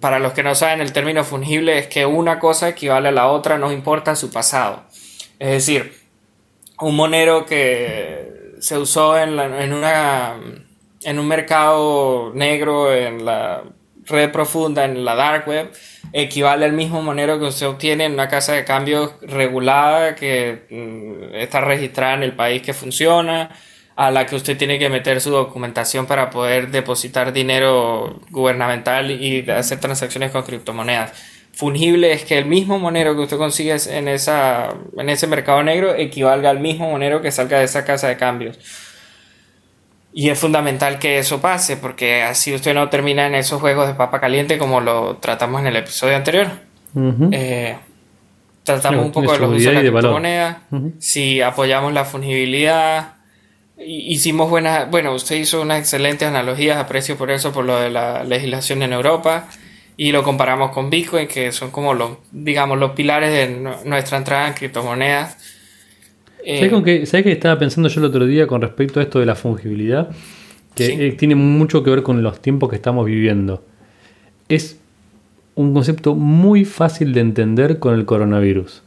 para 0.00 0.18
los 0.18 0.32
que 0.32 0.42
no 0.42 0.54
saben, 0.54 0.80
el 0.80 0.92
término 0.92 1.24
fungible 1.24 1.78
es 1.78 1.86
que 1.86 2.06
una 2.06 2.38
cosa 2.38 2.68
equivale 2.68 3.08
a 3.08 3.12
la 3.12 3.28
otra, 3.28 3.58
no 3.58 3.72
importa 3.72 4.16
su 4.16 4.30
pasado. 4.30 4.84
Es 5.38 5.50
decir, 5.50 5.92
un 6.80 6.94
monero 6.96 7.46
que 7.46 8.54
se 8.60 8.78
usó 8.78 9.18
en, 9.18 9.32
una, 9.72 10.34
en 11.02 11.18
un 11.18 11.28
mercado 11.28 12.32
negro, 12.34 12.94
en 12.94 13.24
la 13.24 13.62
red 14.06 14.30
profunda, 14.30 14.84
en 14.84 15.04
la 15.04 15.14
dark 15.14 15.48
web, 15.48 15.70
equivale 16.12 16.64
al 16.64 16.72
mismo 16.72 17.02
monero 17.02 17.38
que 17.38 17.46
usted 17.46 17.66
obtiene 17.66 18.04
en 18.04 18.12
una 18.12 18.28
casa 18.28 18.52
de 18.52 18.64
cambios 18.64 19.12
regulada 19.22 20.14
que 20.14 20.66
mm, 20.70 21.34
está 21.34 21.60
registrada 21.60 22.14
en 22.14 22.22
el 22.22 22.32
país 22.32 22.62
que 22.62 22.74
funciona 22.74 23.50
a 23.96 24.10
la 24.10 24.26
que 24.26 24.36
usted 24.36 24.56
tiene 24.56 24.78
que 24.78 24.88
meter 24.88 25.20
su 25.20 25.30
documentación 25.30 26.06
para 26.06 26.30
poder 26.30 26.70
depositar 26.70 27.32
dinero 27.32 28.20
gubernamental 28.30 29.10
y 29.10 29.48
hacer 29.50 29.78
transacciones 29.78 30.32
con 30.32 30.42
criptomonedas. 30.42 31.12
Fungible 31.52 32.12
es 32.12 32.24
que 32.24 32.36
el 32.36 32.46
mismo 32.46 32.80
monero 32.80 33.14
que 33.14 33.22
usted 33.22 33.36
consigue 33.36 33.76
en, 33.90 34.08
esa, 34.08 34.74
en 34.96 35.08
ese 35.08 35.28
mercado 35.28 35.62
negro 35.62 35.94
equivalga 35.94 36.50
al 36.50 36.58
mismo 36.58 36.90
monero 36.90 37.22
que 37.22 37.30
salga 37.30 37.58
de 37.58 37.64
esa 37.64 37.84
casa 37.84 38.08
de 38.08 38.16
cambios. 38.16 38.58
Y 40.12 40.30
es 40.30 40.38
fundamental 40.38 40.98
que 40.98 41.18
eso 41.18 41.40
pase, 41.40 41.76
porque 41.76 42.22
así 42.22 42.52
usted 42.54 42.74
no 42.74 42.88
termina 42.88 43.26
en 43.26 43.36
esos 43.36 43.60
juegos 43.60 43.86
de 43.86 43.94
papa 43.94 44.20
caliente 44.20 44.58
como 44.58 44.80
lo 44.80 45.16
tratamos 45.16 45.60
en 45.60 45.68
el 45.68 45.76
episodio 45.76 46.16
anterior. 46.16 46.48
Eh, 47.32 47.76
tratamos 48.64 49.06
un 49.06 49.12
poco 49.12 49.32
de 49.32 49.38
los 49.38 49.50
usos 49.50 49.64
de 49.64 49.72
la 49.72 49.80
criptomoneda, 49.80 50.62
si 50.98 51.40
apoyamos 51.40 51.92
la 51.92 52.04
fungibilidad, 52.04 53.13
Hicimos 53.76 54.48
buenas, 54.48 54.88
bueno, 54.90 55.14
usted 55.14 55.36
hizo 55.36 55.60
unas 55.60 55.80
excelentes 55.80 56.28
analogías, 56.28 56.78
aprecio 56.78 57.16
por 57.16 57.30
eso, 57.30 57.52
por 57.52 57.64
lo 57.64 57.80
de 57.80 57.90
la 57.90 58.22
legislación 58.22 58.82
en 58.82 58.92
Europa, 58.92 59.48
y 59.96 60.12
lo 60.12 60.22
comparamos 60.22 60.70
con 60.70 60.90
Bitcoin, 60.90 61.26
que 61.26 61.50
son 61.50 61.70
como 61.70 61.92
los, 61.92 62.12
digamos, 62.30 62.78
los 62.78 62.92
pilares 62.92 63.32
de 63.32 63.74
nuestra 63.84 64.18
entrada 64.18 64.48
en 64.48 64.54
criptomonedas. 64.54 65.36
¿Sabes, 66.38 66.70
con 66.70 66.84
qué, 66.84 67.06
¿Sabes 67.06 67.24
qué 67.24 67.32
estaba 67.32 67.58
pensando 67.58 67.88
yo 67.88 68.00
el 68.00 68.06
otro 68.06 68.26
día 68.26 68.46
con 68.46 68.60
respecto 68.60 69.00
a 69.00 69.02
esto 69.02 69.18
de 69.18 69.26
la 69.26 69.34
fungibilidad? 69.34 70.10
Que 70.74 71.08
eh, 71.08 71.12
tiene 71.12 71.34
mucho 71.34 71.82
que 71.82 71.90
ver 71.90 72.02
con 72.02 72.22
los 72.22 72.40
tiempos 72.40 72.70
que 72.70 72.76
estamos 72.76 73.06
viviendo. 73.06 73.64
Es 74.48 74.78
un 75.54 75.72
concepto 75.72 76.14
muy 76.14 76.64
fácil 76.64 77.12
de 77.12 77.20
entender 77.20 77.78
con 77.78 77.94
el 77.94 78.04
coronavirus. 78.04 78.82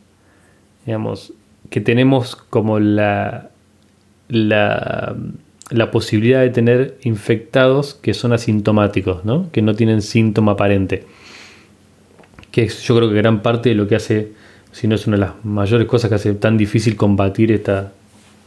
Digamos, 0.86 1.34
que 1.70 1.82
tenemos 1.82 2.36
como 2.36 2.80
la, 2.80 3.50
la, 4.30 5.16
posibilidad 5.92 6.42
de 6.42 6.50
tener 6.50 6.98
infectados 7.04 7.94
que 7.94 8.14
son 8.14 8.34
asintomáticos, 8.34 9.26
¿no? 9.26 9.52
que 9.52 9.62
no 9.62 9.76
tienen 9.76 10.02
síntoma 10.02 10.54
aparente. 10.54 11.04
Que 12.52 12.64
es, 12.64 12.82
yo 12.84 12.96
creo 12.98 13.10
que 13.10 13.16
gran 13.16 13.42
parte 13.42 13.70
de 13.70 13.76
lo 13.76 13.88
que 13.88 13.96
hace, 13.96 14.32
si 14.72 14.88
no 14.88 14.96
es 14.96 15.08
una 15.08 15.18
de 15.18 15.22
las 15.22 15.34
mayores 15.44 15.88
cosas 15.88 16.10
que 16.10 16.16
hace 16.16 16.34
tan 16.34 16.58
difícil 16.58 16.96
combatir 16.96 17.52
esta, 17.52 17.92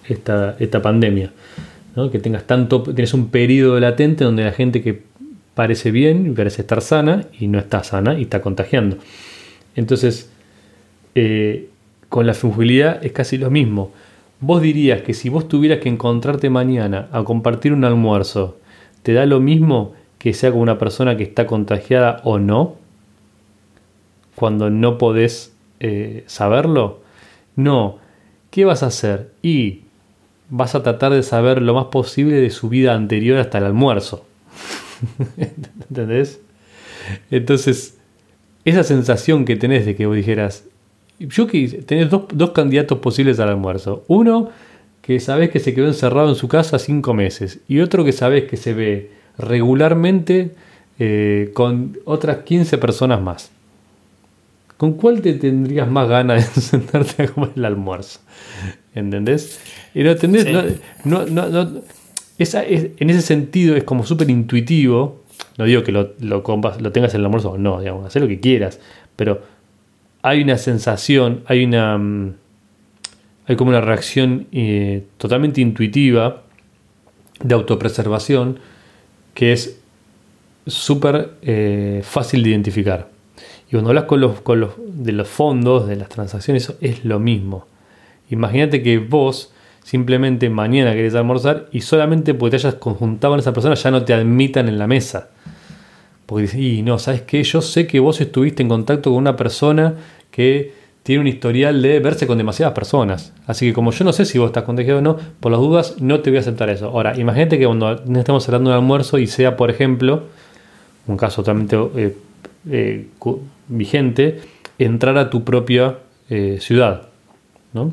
esta, 0.08 0.56
esta 0.58 0.82
pandemia. 0.82 1.30
¿no? 1.96 2.10
Que 2.10 2.18
tengas 2.18 2.44
tanto, 2.44 2.82
tienes 2.82 3.14
un 3.14 3.28
periodo 3.28 3.78
latente 3.80 4.24
donde 4.24 4.44
la 4.44 4.52
gente 4.52 4.82
que 4.82 5.02
parece 5.54 5.90
bien, 5.90 6.34
parece 6.34 6.62
estar 6.62 6.80
sana 6.80 7.26
y 7.38 7.46
no 7.48 7.58
está 7.58 7.82
sana 7.84 8.18
y 8.18 8.22
está 8.22 8.40
contagiando. 8.40 8.96
Entonces, 9.76 10.30
eh, 11.14 11.68
con 12.08 12.26
la 12.26 12.34
fungibilidad 12.34 13.04
es 13.04 13.12
casi 13.12 13.38
lo 13.38 13.50
mismo. 13.50 13.92
¿Vos 14.40 14.62
dirías 14.62 15.02
que 15.02 15.12
si 15.12 15.28
vos 15.28 15.48
tuvieras 15.48 15.80
que 15.80 15.88
encontrarte 15.88 16.48
mañana 16.48 17.08
a 17.12 17.24
compartir 17.24 17.72
un 17.72 17.84
almuerzo, 17.84 18.58
¿te 19.02 19.12
da 19.12 19.26
lo 19.26 19.38
mismo 19.38 19.92
que 20.18 20.32
sea 20.32 20.50
con 20.50 20.60
una 20.60 20.78
persona 20.78 21.16
que 21.16 21.24
está 21.24 21.46
contagiada 21.46 22.20
o 22.24 22.38
no? 22.38 22.76
Cuando 24.34 24.70
no 24.70 24.96
podés 24.96 25.54
eh, 25.78 26.24
saberlo. 26.26 27.00
No. 27.56 27.98
¿Qué 28.50 28.64
vas 28.64 28.82
a 28.82 28.86
hacer? 28.86 29.30
Y 29.42 29.80
vas 30.48 30.74
a 30.74 30.82
tratar 30.82 31.12
de 31.12 31.22
saber 31.22 31.60
lo 31.60 31.74
más 31.74 31.86
posible 31.86 32.36
de 32.36 32.50
su 32.50 32.70
vida 32.70 32.94
anterior 32.94 33.38
hasta 33.38 33.58
el 33.58 33.64
almuerzo. 33.64 34.24
¿Entendés? 35.90 36.40
Entonces, 37.30 37.98
esa 38.64 38.84
sensación 38.84 39.44
que 39.44 39.56
tenés 39.56 39.84
de 39.84 39.96
que 39.96 40.06
vos 40.06 40.16
dijeras, 40.16 40.64
que 41.28 41.82
tenés 41.86 42.08
dos, 42.10 42.50
candidatos 42.52 42.98
posibles 42.98 43.38
al 43.40 43.50
almuerzo. 43.50 44.04
Uno 44.08 44.50
que 45.02 45.20
sabes 45.20 45.50
que 45.50 45.60
se 45.60 45.74
quedó 45.74 45.86
encerrado 45.86 46.28
en 46.28 46.34
su 46.34 46.48
casa 46.48 46.78
cinco 46.78 47.14
meses 47.14 47.60
y 47.68 47.80
otro 47.80 48.04
que 48.04 48.12
sabes 48.12 48.44
que 48.44 48.56
se 48.56 48.74
ve 48.74 49.10
regularmente 49.38 50.52
eh, 50.98 51.50
con 51.54 51.98
otras 52.04 52.38
15 52.38 52.78
personas 52.78 53.20
más. 53.20 53.50
¿Con 54.76 54.94
cuál 54.94 55.20
te 55.20 55.34
tendrías 55.34 55.90
más 55.90 56.08
ganas 56.08 56.54
de 56.54 56.60
sentarte 56.62 57.24
a 57.24 57.28
comer 57.28 57.50
el 57.56 57.64
almuerzo? 57.66 58.20
¿Entendés? 58.94 59.60
Y 59.94 60.02
no, 60.02 60.10
¿entendés? 60.12 60.46
No, 61.04 61.26
no, 61.26 61.48
no, 61.48 61.82
esa 62.38 62.64
en 62.64 63.10
ese 63.10 63.20
sentido 63.20 63.76
es 63.76 63.84
como 63.84 64.06
súper 64.06 64.30
intuitivo. 64.30 65.22
No 65.58 65.64
digo 65.66 65.82
que 65.82 65.92
lo, 65.92 66.14
lo, 66.20 66.42
lo 66.42 66.92
tengas 66.92 67.12
en 67.14 67.20
el 67.20 67.26
almuerzo 67.26 67.52
o 67.52 67.58
no, 67.58 67.80
digamos, 67.80 68.06
haz 68.06 68.16
lo 68.16 68.28
que 68.28 68.40
quieras. 68.40 68.80
Pero 69.16 69.42
hay 70.22 70.42
una 70.42 70.58
sensación, 70.58 71.42
hay 71.46 71.64
una. 71.64 71.98
Mm, 71.98 72.34
hay 73.46 73.56
como 73.56 73.70
una 73.70 73.80
reacción 73.80 74.46
eh, 74.52 75.04
totalmente 75.16 75.60
intuitiva 75.60 76.42
de 77.42 77.54
autopreservación 77.54 78.60
que 79.34 79.52
es 79.52 79.80
súper 80.66 81.34
eh, 81.42 82.00
fácil 82.04 82.44
de 82.44 82.50
identificar. 82.50 83.08
Y 83.66 83.72
cuando 83.72 83.90
hablas 83.90 84.04
con 84.04 84.20
los, 84.20 84.40
con 84.40 84.60
los, 84.60 84.74
de 84.78 85.12
los 85.12 85.26
fondos, 85.26 85.88
de 85.88 85.96
las 85.96 86.08
transacciones, 86.08 86.72
es 86.80 87.04
lo 87.04 87.18
mismo. 87.18 87.66
Imagínate 88.30 88.82
que 88.82 88.98
vos 88.98 89.52
simplemente 89.82 90.48
mañana 90.50 90.92
querés 90.92 91.14
almorzar 91.14 91.68
y 91.72 91.80
solamente 91.80 92.34
porque 92.34 92.50
te 92.50 92.66
hayas 92.66 92.74
conjuntado 92.76 93.32
con 93.32 93.40
esa 93.40 93.52
persona 93.52 93.74
ya 93.74 93.90
no 93.90 94.04
te 94.04 94.14
admitan 94.14 94.68
en 94.68 94.78
la 94.78 94.86
mesa. 94.86 95.30
Porque 96.30 96.42
dices, 96.42 96.60
y 96.60 96.82
no, 96.82 97.00
¿sabes 97.00 97.22
qué? 97.22 97.42
Yo 97.42 97.60
sé 97.60 97.88
que 97.88 97.98
vos 97.98 98.20
estuviste 98.20 98.62
en 98.62 98.68
contacto 98.68 99.10
con 99.10 99.18
una 99.18 99.34
persona 99.34 99.94
que 100.30 100.72
tiene 101.02 101.22
un 101.22 101.26
historial 101.26 101.82
de 101.82 101.98
verse 101.98 102.28
con 102.28 102.38
demasiadas 102.38 102.72
personas. 102.72 103.32
Así 103.48 103.66
que 103.66 103.72
como 103.72 103.90
yo 103.90 104.04
no 104.04 104.12
sé 104.12 104.24
si 104.24 104.38
vos 104.38 104.46
estás 104.46 104.62
contagiado 104.62 105.00
o 105.00 105.02
no, 105.02 105.16
por 105.40 105.50
las 105.50 105.60
dudas 105.60 106.00
no 106.00 106.20
te 106.20 106.30
voy 106.30 106.36
a 106.36 106.40
aceptar 106.42 106.70
eso. 106.70 106.86
Ahora, 106.86 107.18
imagínate 107.18 107.58
que 107.58 107.66
cuando 107.66 107.90
estamos 108.16 108.46
hablando 108.46 108.70
de 108.70 108.76
almuerzo 108.76 109.18
y 109.18 109.26
sea, 109.26 109.56
por 109.56 109.70
ejemplo, 109.70 110.22
un 111.08 111.16
caso 111.16 111.42
totalmente 111.42 111.76
eh, 111.96 112.16
eh, 112.70 113.06
vigente, 113.66 114.40
entrar 114.78 115.18
a 115.18 115.30
tu 115.30 115.42
propia 115.42 115.98
eh, 116.28 116.58
ciudad. 116.60 117.08
¿no? 117.72 117.92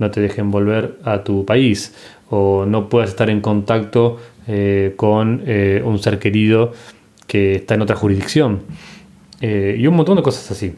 No 0.00 0.10
te 0.10 0.20
dejen 0.20 0.50
volver 0.50 0.96
a 1.04 1.22
tu 1.22 1.44
país 1.44 1.94
o 2.30 2.66
no 2.66 2.88
puedas 2.88 3.10
estar 3.10 3.30
en 3.30 3.40
contacto 3.40 4.18
con 4.96 5.44
un 5.46 5.98
ser 6.00 6.18
querido 6.18 6.72
que 7.30 7.54
está 7.54 7.74
en 7.74 7.82
otra 7.82 7.94
jurisdicción. 7.94 8.62
Eh, 9.40 9.76
y 9.78 9.86
un 9.86 9.94
montón 9.94 10.16
de 10.16 10.22
cosas 10.24 10.50
así. 10.50 10.74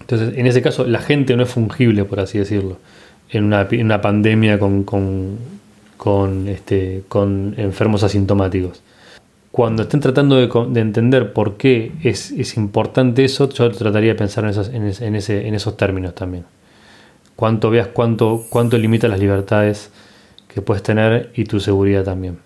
Entonces, 0.00 0.36
en 0.36 0.48
ese 0.48 0.62
caso, 0.62 0.84
la 0.84 0.98
gente 0.98 1.36
no 1.36 1.44
es 1.44 1.48
fungible, 1.48 2.04
por 2.04 2.18
así 2.18 2.38
decirlo, 2.38 2.78
en 3.30 3.44
una, 3.44 4.00
pandemia 4.00 4.58
con, 4.58 4.82
con, 4.82 6.48
este, 6.48 7.04
con 7.06 7.54
enfermos 7.56 8.02
asintomáticos. 8.02 8.82
Cuando 9.52 9.82
estén 9.84 10.00
tratando 10.00 10.34
de, 10.34 10.80
entender 10.80 11.32
por 11.32 11.56
qué 11.56 11.92
es, 12.02 12.56
importante 12.56 13.24
eso, 13.24 13.48
yo 13.48 13.70
trataría 13.70 14.14
de 14.14 14.16
pensar 14.16 14.44
en, 14.44 14.92
en, 15.00 15.14
ese, 15.14 15.46
en 15.46 15.54
esos 15.54 15.76
términos 15.76 16.16
también. 16.16 16.46
Cuánto 17.36 17.70
veas 17.70 17.86
cuánto, 17.86 18.44
cuánto 18.50 18.76
limita 18.76 19.06
las 19.06 19.20
libertades 19.20 19.92
que 20.52 20.62
puedes 20.62 20.82
tener 20.82 21.30
y 21.36 21.44
tu 21.44 21.60
seguridad 21.60 22.02
también. 22.02 22.38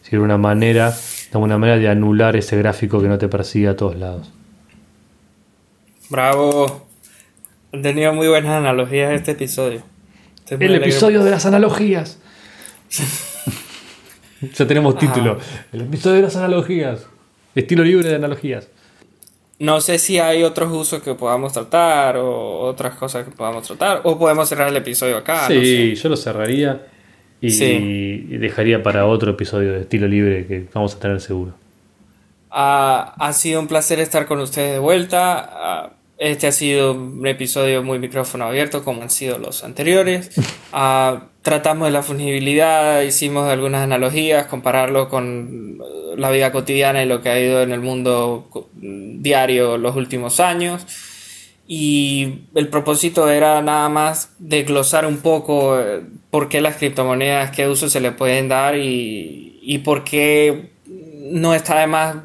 Si 0.00 0.16
una 0.16 0.38
manera, 0.38 0.94
de 1.30 1.38
alguna 1.38 1.58
manera 1.58 1.78
de 1.78 1.88
anular 1.88 2.34
ese 2.34 2.56
gráfico 2.56 3.00
que 3.00 3.06
no 3.06 3.16
te 3.16 3.28
persigue 3.28 3.68
a 3.68 3.76
todos 3.76 3.96
lados. 3.96 4.32
Bravo. 6.08 6.88
Han 7.72 7.82
tenido 7.82 8.12
muy 8.12 8.26
buenas 8.26 8.50
analogías 8.50 9.12
este 9.12 9.32
episodio. 9.32 9.82
El 10.48 10.74
episodio 10.74 11.22
de 11.22 11.30
las 11.30 11.46
analogías. 11.46 12.18
ya 14.40 14.66
tenemos 14.66 14.98
título. 14.98 15.38
El 15.72 15.82
episodio 15.82 16.16
de 16.16 16.22
las 16.22 16.34
analogías. 16.34 17.06
Estilo 17.54 17.84
libre 17.84 18.08
de 18.08 18.16
analogías. 18.16 18.68
No 19.60 19.80
sé 19.80 19.98
si 19.98 20.18
hay 20.18 20.42
otros 20.42 20.72
usos 20.72 21.00
que 21.00 21.14
podamos 21.14 21.52
tratar 21.52 22.16
o 22.16 22.58
otras 22.60 22.96
cosas 22.96 23.24
que 23.24 23.30
podamos 23.30 23.64
tratar. 23.64 24.00
O 24.02 24.18
podemos 24.18 24.48
cerrar 24.48 24.68
el 24.68 24.76
episodio 24.76 25.16
acá. 25.18 25.46
Sí, 25.46 25.94
yo 25.94 26.08
lo 26.08 26.16
cerraría 26.16 26.86
y, 27.40 28.36
dejaría 28.38 28.82
para 28.82 29.06
otro 29.06 29.32
episodio 29.32 29.72
de 29.72 29.80
estilo 29.82 30.06
libre 30.06 30.46
que 30.46 30.66
vamos 30.72 30.94
a 30.94 30.98
tener 30.98 31.20
seguro. 31.20 31.54
Ah, 32.50 33.14
ha 33.18 33.32
sido 33.32 33.60
un 33.60 33.68
placer 33.68 34.00
estar 34.00 34.26
con 34.26 34.40
ustedes 34.40 34.72
de 34.72 34.78
vuelta. 34.78 35.48
Ah, 35.52 35.90
este 36.18 36.46
ha 36.46 36.52
sido 36.52 36.92
un 36.92 37.26
episodio 37.26 37.82
muy 37.82 37.98
micrófono 37.98 38.44
abierto, 38.44 38.84
como 38.84 39.02
han 39.02 39.10
sido 39.10 39.38
los 39.38 39.64
anteriores. 39.64 40.30
Ah, 40.72 41.24
tratamos 41.42 41.88
de 41.88 41.90
la 41.90 42.04
fungibilidad, 42.04 43.02
hicimos 43.02 43.48
algunas 43.48 43.82
analogías, 43.82 44.46
compararlo 44.46 45.08
con 45.08 45.78
la 46.16 46.30
vida 46.30 46.52
cotidiana 46.52 47.02
y 47.02 47.06
lo 47.06 47.22
que 47.22 47.28
ha 47.28 47.40
ido 47.40 47.60
en 47.62 47.72
el 47.72 47.80
mundo 47.80 48.48
diario 48.74 49.76
los 49.76 49.96
últimos 49.96 50.38
años. 50.38 50.86
Y 51.72 52.46
el 52.56 52.66
propósito 52.66 53.30
era 53.30 53.62
nada 53.62 53.88
más 53.88 54.34
desglosar 54.40 55.06
un 55.06 55.18
poco 55.18 55.78
eh, 55.78 56.02
por 56.28 56.48
qué 56.48 56.60
las 56.60 56.74
criptomonedas, 56.74 57.52
qué 57.52 57.68
uso 57.68 57.88
se 57.88 58.00
le 58.00 58.10
pueden 58.10 58.48
dar 58.48 58.76
y, 58.76 59.60
y 59.62 59.78
por 59.78 60.02
qué 60.02 60.70
no 61.30 61.54
está 61.54 61.78
de 61.78 61.86
más 61.86 62.16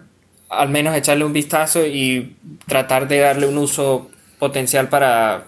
al 0.50 0.70
menos 0.70 0.96
echarle 0.96 1.26
un 1.26 1.34
vistazo 1.34 1.86
y 1.86 2.38
tratar 2.66 3.08
de 3.08 3.20
darle 3.20 3.46
un 3.46 3.60
uso 3.60 4.10
potencial 4.40 4.90
para 4.90 5.46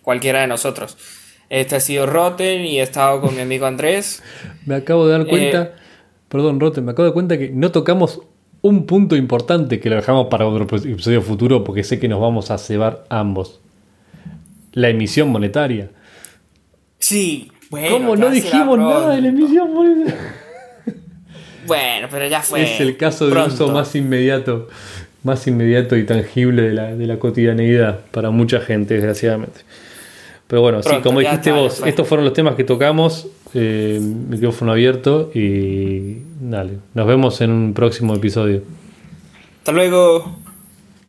cualquiera 0.00 0.40
de 0.40 0.46
nosotros. 0.46 0.96
Este 1.50 1.76
ha 1.76 1.80
sido 1.80 2.06
Roten 2.06 2.64
y 2.64 2.80
he 2.80 2.82
estado 2.82 3.20
con 3.20 3.34
mi 3.34 3.42
amigo 3.42 3.66
Andrés. 3.66 4.22
Me 4.64 4.76
acabo 4.76 5.06
de 5.06 5.18
dar 5.18 5.26
cuenta, 5.26 5.62
eh, 5.64 5.72
perdón 6.30 6.60
Roten, 6.60 6.86
me 6.86 6.92
acabo 6.92 7.04
de 7.04 7.08
dar 7.10 7.14
cuenta 7.14 7.38
que 7.38 7.50
no 7.50 7.70
tocamos 7.72 8.22
un 8.62 8.86
punto 8.86 9.16
importante 9.16 9.80
que 9.80 9.90
lo 9.90 9.96
dejamos 9.96 10.28
para 10.28 10.46
otro 10.46 10.64
episodio 10.64 11.20
futuro 11.20 11.64
porque 11.64 11.84
sé 11.84 11.98
que 11.98 12.08
nos 12.08 12.20
vamos 12.20 12.50
a 12.50 12.58
cebar 12.58 13.04
ambos. 13.08 13.60
La 14.72 14.88
emisión 14.88 15.28
monetaria. 15.28 15.90
Sí, 16.98 17.50
bueno. 17.68 17.98
¿Cómo 17.98 18.16
no 18.16 18.30
dijimos 18.30 18.78
nada 18.78 19.16
de 19.16 19.22
la 19.22 19.28
emisión 19.28 19.74
monetaria? 19.74 20.16
Bueno, 21.66 22.08
pero 22.10 22.26
ya 22.26 22.40
fue. 22.42 22.62
Es 22.62 22.80
el 22.80 22.96
caso 22.96 23.28
de 23.28 23.40
uso 23.40 23.68
más 23.68 23.94
inmediato, 23.94 24.68
más 25.22 25.46
inmediato 25.46 25.96
y 25.96 26.04
tangible 26.04 26.62
de 26.62 26.72
la, 26.72 26.94
de 26.94 27.06
la 27.06 27.18
cotidianeidad 27.18 28.00
para 28.10 28.30
mucha 28.30 28.60
gente, 28.60 28.94
desgraciadamente. 28.94 29.60
Pero 30.52 30.60
bueno, 30.60 30.82
sí, 30.82 30.90
como 31.02 31.20
dijiste 31.20 31.50
vos, 31.50 31.82
estos 31.86 32.06
fueron 32.06 32.26
los 32.26 32.34
temas 32.34 32.56
que 32.56 32.64
tocamos. 32.64 33.26
Eh, 33.54 33.98
micrófono 34.02 34.72
abierto 34.72 35.30
y 35.34 36.18
dale, 36.42 36.74
nos 36.92 37.06
vemos 37.06 37.40
en 37.40 37.50
un 37.50 37.72
próximo 37.72 38.14
episodio. 38.14 38.60
Hasta 39.60 39.72
luego. 39.72 40.41